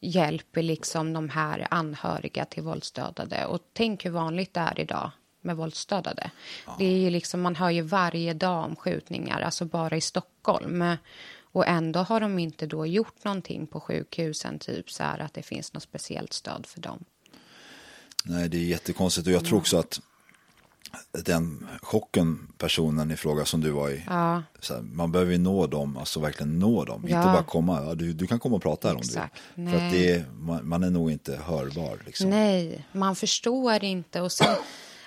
hjälper 0.00 0.62
liksom 0.62 1.12
de 1.12 1.28
här 1.28 1.66
anhöriga 1.70 2.44
till 2.44 2.62
våldsdödade. 2.62 3.46
Och 3.46 3.60
tänk 3.72 4.04
hur 4.04 4.10
vanligt 4.10 4.54
det 4.54 4.60
är 4.60 4.80
idag 4.80 5.10
med 5.40 5.56
våldsdödade. 5.56 6.30
Ja. 6.66 6.74
Det 6.78 6.84
är 6.84 6.98
ju 6.98 7.10
liksom, 7.10 7.40
man 7.40 7.56
hör 7.56 7.70
ju 7.70 7.82
varje 7.82 8.34
dag 8.34 8.64
om 8.64 8.76
skjutningar, 8.76 9.40
alltså 9.40 9.64
bara 9.64 9.96
i 9.96 10.00
Stockholm. 10.00 10.84
Och 11.52 11.66
ändå 11.66 12.00
har 12.00 12.20
de 12.20 12.38
inte 12.38 12.66
då 12.66 12.86
gjort 12.86 13.24
någonting 13.24 13.66
på 13.66 13.80
sjukhusen, 13.80 14.58
typ 14.58 14.90
så 14.90 15.02
här 15.02 15.18
att 15.18 15.34
det 15.34 15.42
finns 15.42 15.72
något 15.72 15.82
speciellt 15.82 16.32
stöd 16.32 16.66
för 16.66 16.80
dem. 16.80 17.04
Nej, 18.24 18.48
det 18.48 18.56
är 18.56 18.64
jättekonstigt 18.64 19.26
och 19.26 19.32
jag 19.32 19.44
tror 19.44 19.58
också 19.58 19.78
att 19.78 20.00
den 21.12 21.68
chocken 21.82 22.52
personen 22.58 23.10
i 23.10 23.16
fråga 23.16 23.44
som 23.44 23.60
du 23.60 23.70
var 23.70 23.90
i. 23.90 24.04
Ja. 24.06 24.42
Här, 24.68 24.82
man 24.82 25.12
behöver 25.12 25.32
ju 25.32 25.38
nå 25.38 25.66
dem, 25.66 25.96
alltså 25.96 26.20
verkligen 26.20 26.58
nå 26.58 26.84
dem. 26.84 27.06
Ja. 27.08 27.16
Inte 27.16 27.26
bara 27.26 27.42
komma, 27.42 27.82
ja, 27.84 27.94
du, 27.94 28.12
du 28.12 28.26
kan 28.26 28.38
komma 28.38 28.56
och 28.56 28.62
prata 28.62 28.88
här 28.88 28.96
Exakt. 28.96 29.42
om 29.56 29.64
du 29.64 29.70
vill. 29.70 29.80
För 29.80 29.86
att 29.86 29.92
det 29.92 30.24
man, 30.32 30.68
man 30.68 30.82
är 30.82 30.90
nog 30.90 31.10
inte 31.10 31.36
hörbar. 31.36 32.02
Liksom. 32.06 32.30
Nej, 32.30 32.86
man 32.92 33.16
förstår 33.16 33.84
inte. 33.84 34.20
Och 34.20 34.32
sen, 34.32 34.56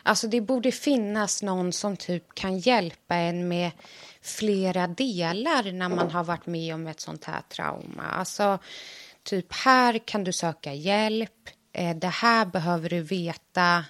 alltså 0.04 0.28
det 0.28 0.42
borde 0.42 0.72
finnas 0.72 1.44
någon 1.44 1.74
som 1.74 1.98
typ 1.98 2.36
kan 2.36 2.60
hjälpa 2.60 3.16
en 3.16 3.48
med 3.48 3.72
flera 4.22 4.88
delar 4.88 5.72
när 5.72 5.90
man 5.90 6.12
har 6.12 6.24
varit 6.24 6.46
med 6.46 6.76
om 6.76 6.88
ett 6.88 7.00
sånt 7.00 7.26
här 7.26 7.42
trauma. 7.50 8.04
Alltså, 8.04 8.60
typ 9.24 9.54
här 9.54 9.98
kan 9.98 10.24
du 10.24 10.32
söka 10.32 10.74
hjälp. 10.74 11.50
Eh, 11.74 11.96
det 11.96 12.08
här 12.08 12.46
behöver 12.46 12.90
du 12.90 13.02
veta 13.02 13.86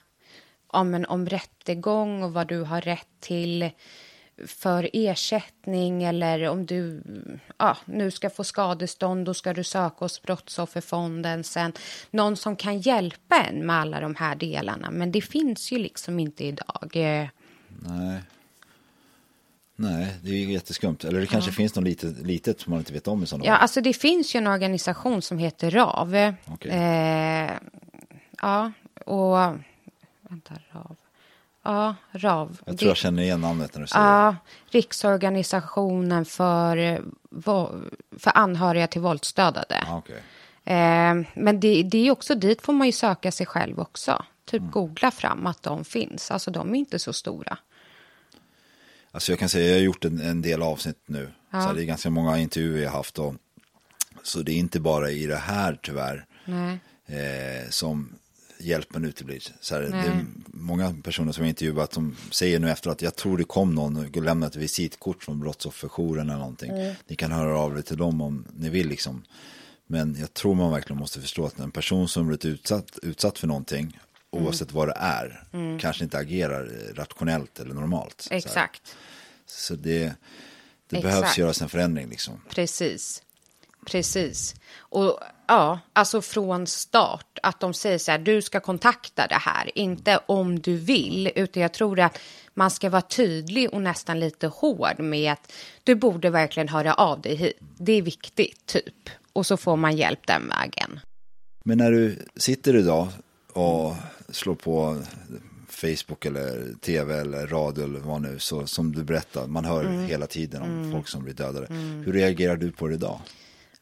om, 0.67 0.93
en, 0.93 1.05
om 1.05 1.29
rättegång 1.29 2.23
och 2.23 2.33
vad 2.33 2.47
du 2.47 2.61
har 2.61 2.81
rätt 2.81 3.07
till 3.19 3.71
för 4.47 4.89
ersättning 4.93 6.03
eller 6.03 6.49
om 6.49 6.65
du 6.65 7.03
ja, 7.57 7.77
nu 7.85 8.11
ska 8.11 8.29
få 8.29 8.43
skadestånd 8.43 9.25
då 9.25 9.33
ska 9.33 9.53
du 9.53 9.63
söka 9.63 9.95
hos 9.99 10.21
Brottsofferfonden 10.21 11.43
sen. 11.43 11.73
Någon 12.11 12.37
som 12.37 12.55
kan 12.55 12.79
hjälpa 12.79 13.35
en 13.41 13.65
med 13.65 13.75
alla 13.75 13.99
de 13.99 14.15
här 14.15 14.35
delarna. 14.35 14.91
Men 14.91 15.11
det 15.11 15.21
finns 15.21 15.71
ju 15.71 15.77
liksom 15.77 16.19
inte 16.19 16.45
idag. 16.45 16.89
Nej. 17.69 18.21
Nej, 19.75 20.15
det 20.21 20.29
är 20.29 20.33
ju 20.35 20.51
jätteskumt. 20.51 20.97
Eller 21.03 21.19
det 21.19 21.25
kanske 21.27 21.51
finns 21.51 21.75
något 21.75 21.83
litet, 21.83 22.17
litet 22.17 22.59
som 22.59 22.71
man 22.71 22.79
inte 22.79 22.93
vet 22.93 23.07
om 23.07 23.23
i 23.23 23.25
sådana 23.25 23.45
Ja, 23.45 23.51
fall. 23.53 23.61
alltså 23.61 23.81
det 23.81 23.93
finns 23.93 24.35
ju 24.35 24.37
en 24.37 24.47
organisation 24.47 25.21
som 25.21 25.37
heter 25.37 25.71
RAV. 25.71 26.33
Okej. 26.45 26.71
Eh, 26.71 27.51
ja, 28.41 28.71
och... 29.05 29.37
Vänta, 30.29 30.53
RAV. 30.71 30.95
Ja, 31.63 31.95
RAV. 32.11 32.61
Jag 32.65 32.77
tror 32.77 32.89
jag 32.89 32.97
känner 32.97 33.23
igen 33.23 33.41
namnet 33.41 33.73
när 33.73 33.81
du 33.81 33.87
säger 33.87 34.05
det. 34.05 34.11
Ja, 34.11 34.35
Riksorganisationen 34.69 36.25
för, 36.25 36.77
eh, 36.77 36.99
för 38.17 38.37
anhöriga 38.37 38.87
till 38.87 39.01
våldsdödade. 39.01 39.83
Ja, 39.87 39.97
okej. 39.97 40.23
Eh, 40.65 41.25
men 41.33 41.59
det, 41.59 41.83
det 41.83 42.07
är 42.07 42.11
också 42.11 42.35
dit 42.35 42.61
får 42.61 42.73
man 42.73 42.87
ju 42.87 42.93
söka 42.93 43.31
sig 43.31 43.45
själv 43.45 43.79
också. 43.79 44.25
Typ 44.45 44.71
googla 44.71 45.11
fram 45.11 45.47
att 45.47 45.63
de 45.63 45.85
finns. 45.85 46.31
Alltså 46.31 46.51
de 46.51 46.75
är 46.75 46.79
inte 46.79 46.99
så 46.99 47.13
stora. 47.13 47.57
Alltså 49.11 49.31
jag 49.31 49.39
kan 49.39 49.49
säga, 49.49 49.67
jag 49.67 49.75
har 49.75 49.81
gjort 49.81 50.05
en, 50.05 50.21
en 50.21 50.41
del 50.41 50.61
avsnitt 50.61 51.03
nu. 51.05 51.31
Så 51.51 51.57
här, 51.57 51.73
det 51.73 51.83
är 51.83 51.85
ganska 51.85 52.09
många 52.09 52.37
intervjuer 52.37 52.83
jag 52.83 52.91
haft. 52.91 53.19
Och, 53.19 53.35
så 54.23 54.39
det 54.39 54.51
är 54.51 54.55
inte 54.55 54.79
bara 54.79 55.11
i 55.11 55.25
det 55.25 55.35
här 55.35 55.79
tyvärr 55.81 56.25
eh, 57.05 57.69
som 57.69 58.15
hjälpen 58.63 59.05
uteblir. 59.05 59.43
Så 59.59 59.75
här, 59.75 59.81
det 59.81 59.97
är 59.97 60.25
många 60.45 60.95
personer 61.03 61.31
som 61.31 61.43
jag 61.43 61.49
intervjuat 61.49 61.93
som 61.93 62.15
säger 62.31 62.59
nu 62.59 62.71
efter 62.71 62.89
att 62.89 63.01
jag 63.01 63.15
tror 63.15 63.37
det 63.37 63.43
kom 63.43 63.75
någon 63.75 63.97
och 63.97 64.23
lämnade 64.23 64.49
ett 64.49 64.55
visitkort 64.55 65.23
från 65.23 65.39
brottsofferjouren 65.39 66.29
eller 66.29 66.39
någonting. 66.39 66.71
Ni 67.07 67.15
kan 67.15 67.31
höra 67.31 67.59
av 67.59 67.77
er 67.77 67.81
till 67.81 67.97
dem 67.97 68.21
om 68.21 68.45
ni 68.53 68.69
vill 68.69 68.87
liksom. 68.87 69.23
Men 69.87 70.15
jag 70.19 70.33
tror 70.33 70.55
man 70.55 70.71
verkligen 70.71 70.99
måste 70.99 71.21
förstå 71.21 71.45
att 71.45 71.59
en 71.59 71.71
person 71.71 72.07
som 72.07 72.27
blivit 72.27 72.45
utsatt, 72.45 72.99
utsatt 73.01 73.39
för 73.39 73.47
någonting, 73.47 73.99
oavsett 74.29 74.71
vad 74.71 74.87
det 74.87 74.97
är, 74.97 75.43
kanske 75.79 76.03
inte 76.03 76.17
agerar 76.17 76.93
rationellt 76.93 77.59
eller 77.59 77.73
normalt. 77.73 78.21
Så. 78.21 78.33
Exakt. 78.33 78.95
så 79.45 79.75
det, 79.75 79.99
det 80.89 80.97
Exakt. 80.97 81.03
behövs 81.03 81.37
göras 81.37 81.61
en 81.61 81.69
förändring 81.69 82.09
liksom. 82.09 82.41
Precis. 82.49 83.23
Precis. 83.85 84.55
Och 84.77 85.19
ja, 85.47 85.79
alltså 85.93 86.21
från 86.21 86.67
start 86.67 87.39
att 87.43 87.59
de 87.59 87.73
säger 87.73 87.97
så 87.97 88.11
här, 88.11 88.19
du 88.19 88.41
ska 88.41 88.59
kontakta 88.59 89.27
det 89.27 89.35
här, 89.35 89.77
inte 89.77 90.19
om 90.25 90.59
du 90.59 90.77
vill, 90.77 91.31
utan 91.35 91.61
jag 91.61 91.73
tror 91.73 91.99
att 91.99 92.19
man 92.53 92.71
ska 92.71 92.89
vara 92.89 93.01
tydlig 93.01 93.73
och 93.73 93.81
nästan 93.81 94.19
lite 94.19 94.47
hård 94.47 94.99
med 94.99 95.31
att 95.31 95.51
du 95.83 95.95
borde 95.95 96.29
verkligen 96.29 96.69
höra 96.69 96.93
av 96.93 97.21
dig 97.21 97.35
hit. 97.35 97.57
Det 97.77 97.93
är 97.93 98.01
viktigt, 98.01 98.65
typ. 98.65 99.09
Och 99.33 99.45
så 99.45 99.57
får 99.57 99.75
man 99.75 99.97
hjälp 99.97 100.27
den 100.27 100.47
vägen. 100.47 100.99
Men 101.65 101.77
när 101.77 101.91
du 101.91 102.19
sitter 102.35 102.75
idag 102.75 103.07
och 103.53 103.95
slår 104.29 104.55
på 104.55 105.01
Facebook 105.67 106.25
eller 106.25 106.73
tv 106.81 107.19
eller 107.19 107.47
radio 107.47 107.83
eller 107.83 107.99
vad 107.99 108.21
nu, 108.21 108.39
så 108.39 108.67
som 108.67 108.91
du 108.91 109.03
berättar, 109.03 109.47
man 109.47 109.65
hör 109.65 109.83
hela 110.07 110.27
tiden 110.27 110.61
om 110.61 110.91
folk 110.91 111.07
som 111.07 111.23
blir 111.23 111.33
dödade. 111.33 111.67
Hur 112.05 112.13
reagerar 112.13 112.55
du 112.55 112.71
på 112.71 112.87
det 112.87 112.93
idag? 112.93 113.19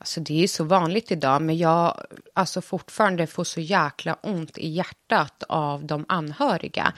Alltså 0.01 0.19
det 0.19 0.33
är 0.33 0.37
ju 0.37 0.47
så 0.47 0.63
vanligt 0.63 1.11
idag, 1.11 1.41
men 1.41 1.57
jag 1.57 2.05
alltså 2.33 2.61
fortfarande 2.61 3.27
får 3.27 3.43
så 3.43 3.59
jäkla 3.59 4.13
ont 4.13 4.57
i 4.57 4.67
hjärtat 4.67 5.43
av 5.49 5.85
de 5.85 6.05
anhöriga 6.07 6.93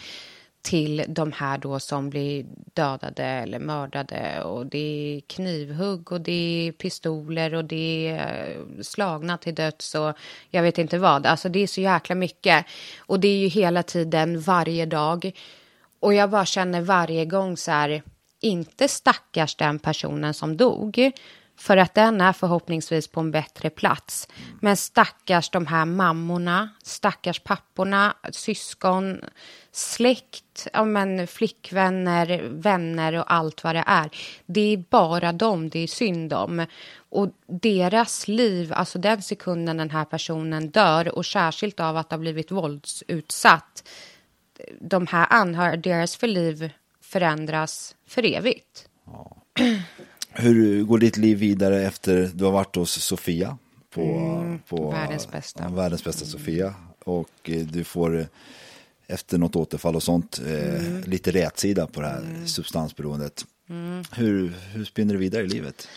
till 0.61 1.05
de 1.07 1.31
här 1.31 1.57
då 1.57 1.79
som 1.79 2.09
blir 2.09 2.45
dödade 2.73 3.23
eller 3.23 3.59
mördade. 3.59 4.43
Och 4.43 4.65
det 4.65 4.77
är 4.77 5.21
knivhugg 5.21 6.11
och 6.11 6.21
det 6.21 6.67
är 6.67 6.71
pistoler 6.71 7.53
och 7.53 7.65
det 7.65 8.07
är 8.07 8.49
eh, 8.49 8.81
slagna 8.81 9.37
till 9.37 9.55
döds 9.55 9.95
och 9.95 10.13
jag 10.49 10.63
vet 10.63 10.77
inte 10.77 10.97
vad. 10.97 11.25
Alltså 11.25 11.49
det 11.49 11.59
är 11.59 11.67
så 11.67 11.81
jäkla 11.81 12.15
mycket. 12.15 12.65
Och 12.99 13.19
det 13.19 13.27
är 13.27 13.37
ju 13.37 13.47
hela 13.47 13.83
tiden 13.83 14.41
varje 14.41 14.85
dag. 14.85 15.31
Och 15.99 16.13
jag 16.13 16.29
bara 16.29 16.45
känner 16.45 16.81
varje 16.81 17.25
gång 17.25 17.57
så 17.57 17.71
här, 17.71 18.03
inte 18.39 18.87
stackars 18.87 19.55
den 19.55 19.79
personen 19.79 20.33
som 20.33 20.57
dog, 20.57 21.11
för 21.57 21.77
att 21.77 21.93
den 21.93 22.21
är 22.21 22.33
förhoppningsvis 22.33 23.07
på 23.07 23.19
en 23.19 23.31
bättre 23.31 23.69
plats. 23.69 24.27
Men 24.61 24.77
stackars 24.77 25.49
de 25.49 25.67
här 25.67 25.85
mammorna, 25.85 26.69
stackars 26.83 27.39
papporna, 27.39 28.15
syskon, 28.31 29.21
släkt, 29.71 30.67
ja, 30.73 30.85
men 30.85 31.27
flickvänner, 31.27 32.43
vänner 32.49 33.13
och 33.13 33.33
allt 33.33 33.63
vad 33.63 33.75
det 33.75 33.83
är. 33.87 34.09
Det 34.45 34.73
är 34.73 34.77
bara 34.77 35.31
dem 35.31 35.69
det 35.69 35.79
är 35.79 35.87
synd 35.87 36.33
om. 36.33 36.65
Och 37.09 37.29
deras 37.47 38.27
liv, 38.27 38.73
alltså 38.73 38.99
den 38.99 39.21
sekunden 39.21 39.77
den 39.77 39.89
här 39.89 40.05
personen 40.05 40.69
dör 40.69 41.15
och 41.15 41.25
särskilt 41.25 41.79
av 41.79 41.97
att 41.97 42.11
ha 42.11 42.17
blivit 42.17 42.51
våldsutsatt, 42.51 43.83
de 44.81 45.07
här 45.07 45.27
anhöriga, 45.29 45.77
deras 45.77 46.15
för 46.15 46.27
liv 46.27 46.71
förändras 47.01 47.95
för 48.07 48.25
evigt. 48.25 48.89
Hur 50.33 50.83
går 50.83 50.97
ditt 50.97 51.17
liv 51.17 51.37
vidare 51.37 51.81
efter 51.81 52.31
du 52.33 52.45
har 52.45 52.51
varit 52.51 52.75
hos 52.75 52.91
Sofia? 53.03 53.57
På, 53.93 54.57
på 54.67 54.91
världens 54.91 55.31
bästa. 55.31 55.69
Världens 55.69 56.03
bästa 56.03 56.25
Sofia. 56.25 56.73
Och 57.03 57.29
eh, 57.43 57.65
du 57.65 57.83
får 57.83 58.19
eh, 58.19 58.25
efter 59.07 59.37
något 59.37 59.55
återfall 59.55 59.95
och 59.95 60.03
sånt 60.03 60.41
eh, 60.47 61.07
lite 61.09 61.31
rätsida 61.31 61.87
på 61.87 62.01
det 62.01 62.07
här 62.07 62.45
substansberoendet. 62.45 63.45
Hur, 64.11 64.53
hur 64.73 64.85
spinner 64.85 65.13
du 65.13 65.19
vidare 65.19 65.43
i 65.43 65.47
livet? 65.47 65.87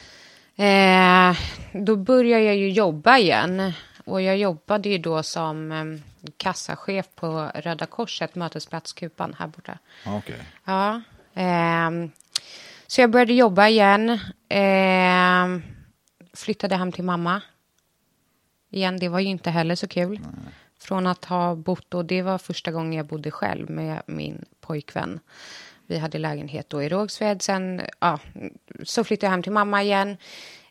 Eh, 0.57 1.37
då 1.84 1.97
började 1.97 2.45
jag 2.45 2.57
ju 2.57 2.70
jobba 2.70 3.18
igen. 3.18 3.72
Och 4.05 4.22
jag 4.22 4.37
jobbade 4.37 4.89
ju 4.89 4.99
då 4.99 5.22
som 5.22 5.72
eh, 5.72 6.30
kassachef 6.37 7.07
på 7.14 7.51
Röda 7.55 7.87
Korset, 7.87 8.34
Mötesplats 8.34 8.93
Kupan 8.93 9.37
här 9.39 9.47
borta. 9.47 9.78
Ja, 10.05 10.16
Okej. 10.16 10.37
Ja. 10.64 11.01
ehm, 11.34 12.11
så 12.87 13.01
jag 13.01 13.11
började 13.11 13.32
jobba 13.32 13.68
igen. 13.68 14.11
Eh, 14.49 15.61
flyttade 16.34 16.76
hem 16.76 16.93
till 16.93 17.05
mamma. 17.05 17.43
Igen, 18.70 18.97
det 18.99 19.09
var 19.09 19.20
ju 19.20 19.26
inte 19.26 19.51
heller 19.51 19.74
så 19.74 19.89
kul. 19.89 20.20
Från 20.80 21.07
att 21.07 21.24
ha 21.24 21.55
bott, 21.55 21.95
och 21.95 22.05
det 22.05 22.22
var 22.22 22.39
första 22.39 22.70
gången 22.70 22.93
jag 22.93 23.07
bodde 23.07 23.30
själv 23.30 23.70
med 23.70 24.03
min 24.07 24.45
pojkvän. 24.61 25.20
Vi 25.87 25.99
hade 25.99 26.18
lägenhet 26.18 26.70
då 26.70 26.82
i 26.82 26.89
Rågsved. 26.89 27.43
Sen 27.43 27.82
ja, 28.01 28.18
så 28.82 29.05
flyttade 29.05 29.26
jag 29.26 29.30
hem 29.30 29.43
till 29.43 29.53
mamma 29.53 29.82
igen. 29.82 30.16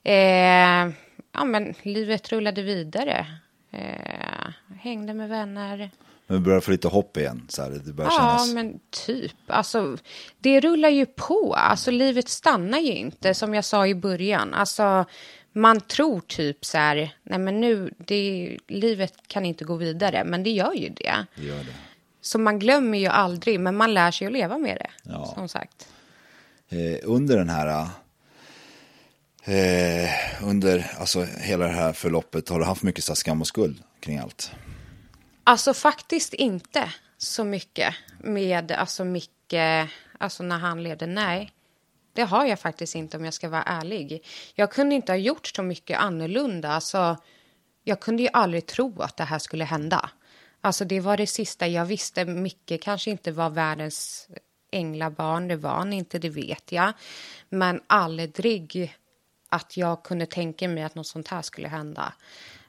Eh, 0.03 0.93
ja, 1.31 1.45
men 1.45 1.73
livet 1.81 2.31
rullade 2.31 2.61
vidare. 2.61 3.27
Eh, 3.71 4.53
hängde 4.79 5.13
med 5.13 5.29
vänner. 5.29 5.89
Men 6.27 6.43
börjar 6.43 6.59
få 6.61 6.71
lite 6.71 6.87
hopp 6.87 7.17
igen. 7.17 7.45
Så 7.49 7.61
här, 7.63 7.69
det 7.69 7.93
börjar 7.93 8.11
Ja, 8.11 8.17
kännas. 8.17 8.53
men 8.53 8.79
typ. 9.05 9.33
Alltså, 9.47 9.97
det 10.39 10.59
rullar 10.59 10.89
ju 10.89 11.05
på. 11.05 11.53
Alltså, 11.57 11.91
livet 11.91 12.29
stannar 12.29 12.79
ju 12.79 12.91
inte, 12.95 13.33
som 13.33 13.53
jag 13.53 13.65
sa 13.65 13.87
i 13.87 13.95
början. 13.95 14.53
Alltså, 14.53 15.05
man 15.53 15.81
tror 15.81 16.19
typ 16.27 16.65
så 16.65 16.77
här, 16.77 17.15
nej 17.23 17.39
men 17.39 17.61
nu, 17.61 17.93
det, 17.97 18.57
livet 18.67 19.13
kan 19.27 19.45
inte 19.45 19.65
gå 19.65 19.75
vidare, 19.75 20.23
men 20.23 20.43
det 20.43 20.49
gör 20.49 20.73
ju 20.73 20.89
det. 20.89 21.25
Det 21.35 21.43
gör 21.43 21.57
det. 21.57 21.73
Så 22.21 22.39
man 22.39 22.59
glömmer 22.59 22.97
ju 22.97 23.07
aldrig, 23.07 23.59
men 23.59 23.75
man 23.77 23.93
lär 23.93 24.11
sig 24.11 24.27
att 24.27 24.33
leva 24.33 24.57
med 24.57 24.77
det, 24.77 25.11
Ja. 25.11 25.31
som 25.35 25.49
sagt. 25.49 25.87
eh, 26.69 26.97
under 27.03 27.37
den 27.37 27.49
här 27.49 27.87
eh, 29.43 30.09
under 30.43 30.91
alltså 30.99 31.23
hela 31.23 31.65
det 31.65 31.71
här 31.71 31.93
förloppet 31.93 32.49
har 32.49 32.59
du 32.59 32.65
haft 32.65 32.83
mycket 32.83 33.03
så 33.03 33.15
skam 33.15 33.41
och 33.41 33.47
skuld 33.47 33.83
kring 33.99 34.17
allt? 34.17 34.51
Alltså 35.47 35.73
faktiskt 35.73 36.33
inte 36.33 36.93
så 37.17 37.43
mycket 37.43 37.95
med 38.19 38.71
alltså 38.71 39.05
Micke, 39.05 39.53
alltså 40.17 40.43
när 40.43 40.57
han 40.57 40.83
levde. 40.83 41.07
Nej, 41.07 41.51
det 42.13 42.23
har 42.23 42.45
jag 42.45 42.59
faktiskt 42.59 42.95
inte 42.95 43.17
om 43.17 43.25
jag 43.25 43.33
ska 43.33 43.49
vara 43.49 43.63
ärlig. 43.63 44.25
Jag 44.55 44.71
kunde 44.71 44.95
inte 44.95 45.11
ha 45.11 45.17
gjort 45.17 45.47
så 45.47 45.63
mycket 45.63 45.99
annorlunda. 45.99 46.69
Alltså, 46.69 47.17
jag 47.83 47.99
kunde 47.99 48.23
ju 48.23 48.29
aldrig 48.33 48.65
tro 48.65 49.01
att 49.01 49.17
det 49.17 49.23
här 49.23 49.39
skulle 49.39 49.63
hända. 49.63 50.09
Alltså 50.61 50.85
det 50.85 50.99
var 50.99 51.17
det 51.17 51.27
sista 51.27 51.67
jag 51.67 51.85
visste. 51.85 52.25
Micke 52.25 52.81
kanske 52.81 53.11
inte 53.11 53.31
var 53.31 53.49
världens 53.49 54.27
änglabarn, 54.71 55.47
det 55.47 55.55
var 55.55 55.75
han 55.75 55.93
inte, 55.93 56.19
det 56.19 56.29
vet 56.29 56.71
jag. 56.71 56.93
Men 57.49 57.81
aldrig 57.87 58.93
att 59.49 59.77
jag 59.77 60.03
kunde 60.03 60.25
tänka 60.25 60.67
mig 60.67 60.83
att 60.83 60.95
något 60.95 61.07
sånt 61.07 61.27
här 61.27 61.41
skulle 61.41 61.67
hända. 61.67 62.13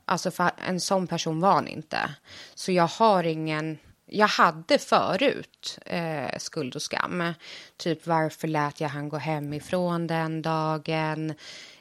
Alltså 0.09 0.31
för 0.31 0.51
en 0.67 0.81
sån 0.81 1.07
person 1.07 1.41
var 1.41 1.53
han 1.53 1.69
inte. 1.69 2.15
Så 2.55 2.73
jag 2.73 2.87
har 2.87 3.25
ingen... 3.25 3.79
Jag 4.09 4.29
hade 4.29 4.79
förut 4.79 5.79
eh, 5.87 6.39
skuld 6.39 6.77
och 6.77 6.83
skam. 6.83 7.33
Typ 7.77 8.07
varför 8.07 8.49
lät 8.49 8.81
jag 8.81 8.89
han 8.89 9.09
gå 9.09 9.17
hemifrån 9.17 10.07
den 10.07 10.43
dagen? 10.43 11.35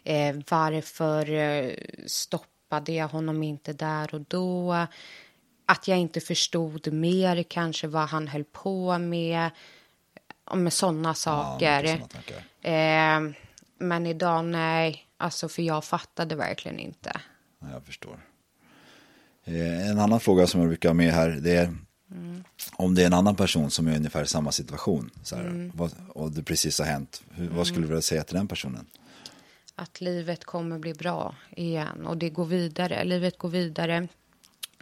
Eh, 0.03 0.35
varför 0.49 1.31
eh, 1.31 1.71
stoppade 2.07 2.91
jag 2.91 3.07
honom 3.07 3.43
inte 3.43 3.73
där 3.73 4.15
och 4.15 4.21
då? 4.21 4.87
Att 5.65 5.87
jag 5.87 5.97
inte 5.97 6.21
förstod 6.21 6.93
mer 6.93 7.43
kanske 7.43 7.87
vad 7.87 8.09
han 8.09 8.27
höll 8.27 8.43
på 8.43 8.97
med. 8.97 9.49
Med 10.53 10.73
sådana 10.73 11.13
saker. 11.13 12.01
Ja, 12.61 12.69
eh, 12.69 13.21
men 13.77 14.05
idag, 14.05 14.45
nej. 14.45 15.07
Alltså, 15.17 15.49
för 15.49 15.61
jag 15.61 15.83
fattade 15.83 16.35
verkligen 16.35 16.79
inte. 16.79 17.21
Ja, 17.59 17.67
Jag 17.71 17.83
förstår. 17.83 18.19
Eh, 19.43 19.89
En 19.89 19.99
annan 19.99 20.19
fråga 20.19 20.47
som 20.47 20.59
jag 20.61 20.69
brukar 20.69 20.89
ha 20.89 20.93
med 20.93 21.11
här, 21.13 21.29
det 21.29 21.55
är 21.55 21.75
om 22.75 22.95
det 22.95 23.01
är 23.01 23.05
en 23.05 23.13
annan 23.13 23.35
person 23.35 23.71
som 23.71 23.87
är 23.87 23.93
i 23.93 23.97
ungefär 23.97 24.25
samma 24.25 24.51
situation 24.51 25.09
så 25.23 25.35
här, 25.35 25.71
vad, 25.73 25.91
och 26.09 26.31
det 26.31 26.43
precis 26.43 26.79
har 26.79 26.85
hänt, 26.85 27.23
hur, 27.31 27.49
vad 27.49 27.67
skulle 27.67 27.81
du 27.81 27.87
vilja 27.87 28.01
säga 28.01 28.23
till 28.23 28.35
den 28.35 28.47
personen? 28.47 28.85
Att 29.75 30.01
livet 30.01 30.45
kommer 30.45 30.79
bli 30.79 30.93
bra 30.93 31.35
igen. 31.55 32.05
Och 32.05 32.17
det 32.17 32.29
går 32.29 32.45
vidare. 32.45 33.03
Livet 33.03 33.37
går 33.37 33.49
vidare. 33.49 34.07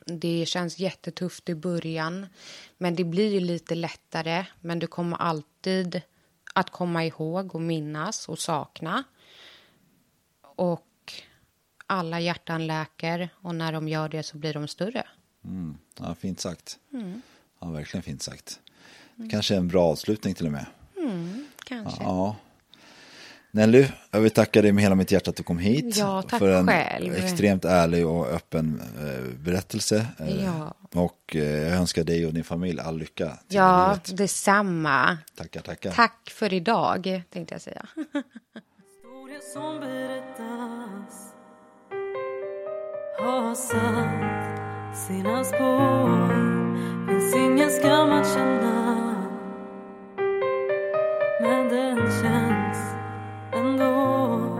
Det 0.06 0.46
känns 0.46 0.80
jättetufft 0.80 1.50
i 1.50 1.56
början. 1.56 2.28
Men 2.78 2.96
det 2.96 3.04
blir 3.04 3.34
ju 3.34 3.40
lite 3.40 3.76
lättare. 3.76 4.46
Men 4.62 4.80
du 4.80 4.88
kommer 4.88 5.18
alltid 5.18 6.02
att 6.54 6.70
komma 6.70 7.06
ihåg 7.06 7.56
och 7.56 7.62
minnas 7.62 8.30
och 8.30 8.40
sakna. 8.40 9.04
Och 10.56 10.86
alla 11.94 12.20
hjärtan 12.20 12.68
läker. 12.68 13.30
Och 13.42 13.56
när 13.56 13.72
de 13.72 13.88
gör 13.88 14.10
det 14.10 14.24
så 14.24 14.38
blir 14.38 14.54
de 14.54 14.68
större. 14.68 15.04
Ja, 16.00 16.16
fint 16.16 16.40
sagt. 16.40 16.78
Ja, 17.62 17.68
verkligen 17.68 18.04
fint 18.04 18.22
sagt. 18.22 18.60
Kanske 19.32 19.56
en 19.56 19.68
bra 19.68 19.84
avslutning 19.86 20.34
till 20.34 20.46
och 20.46 20.52
med. 20.52 20.66
Kanske. 21.66 22.04
Ja. 22.04 22.36
Nelly, 23.52 23.88
jag 24.12 24.20
vill 24.20 24.32
tacka 24.32 24.62
dig 24.62 24.72
med 24.72 24.84
hela 24.84 24.96
mitt 24.96 25.12
hjärta 25.12 25.30
att 25.30 25.36
du 25.36 25.44
kom 25.44 25.58
hit. 25.60 25.98
Ja, 25.98 26.22
tack 26.22 26.40
för 26.40 26.50
en 26.50 26.68
själv. 26.68 27.14
extremt 27.14 27.66
ärlig 27.66 28.08
och 28.08 28.28
öppen 28.28 28.82
eh, 29.00 29.38
berättelse. 29.44 30.08
Eh, 30.20 30.44
Ja. 30.46 30.74
Och 30.94 31.36
eh, 31.36 31.44
jag 31.44 31.72
önskar 31.74 32.04
dig 32.04 32.26
och 32.26 32.34
din 32.34 32.44
familj 32.44 32.80
all 32.80 32.98
lycka. 32.98 33.30
till 33.48 33.58
Ja, 33.58 33.88
livet. 33.94 34.18
detsamma. 34.18 35.18
Tackar, 35.36 35.62
tackar. 35.62 35.92
Tack 35.92 36.30
för 36.30 36.54
idag, 36.54 37.24
tänkte 37.30 37.56
jag 37.56 37.62
säga. 37.62 37.86
historia 38.94 39.40
som 39.54 39.80
berättas 39.80 41.33
har 43.24 43.56
satt 43.56 44.98
sina 44.98 45.44
spår 45.44 46.28
Finns 47.08 47.36
ingen 47.36 47.70
skam 47.70 48.12
att 48.12 48.34
känna 48.34 49.16
Men 51.42 51.70
den 51.70 51.98
känns 51.98 52.96
ändå 53.52 54.60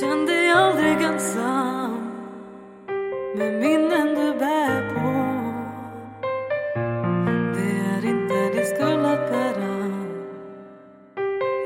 Känn 0.00 0.26
dig 0.26 0.50
aldrig 0.50 1.02
ensam 1.02 2.10
Med 3.36 3.54
minnen 3.54 4.14
du 4.14 4.38
bär 4.38 4.94
på. 4.94 5.26
Det 7.54 7.70
är 7.94 8.04
inte 8.10 8.34
din 8.34 8.66
skuld 8.66 9.06
att 9.06 9.30
bära. 9.30 9.76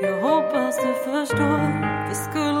Jag 0.01 0.21
hoppas 0.21 0.77
du 0.77 0.93
förstår, 0.93 2.07
för 2.07 2.13
skulden 2.13 2.60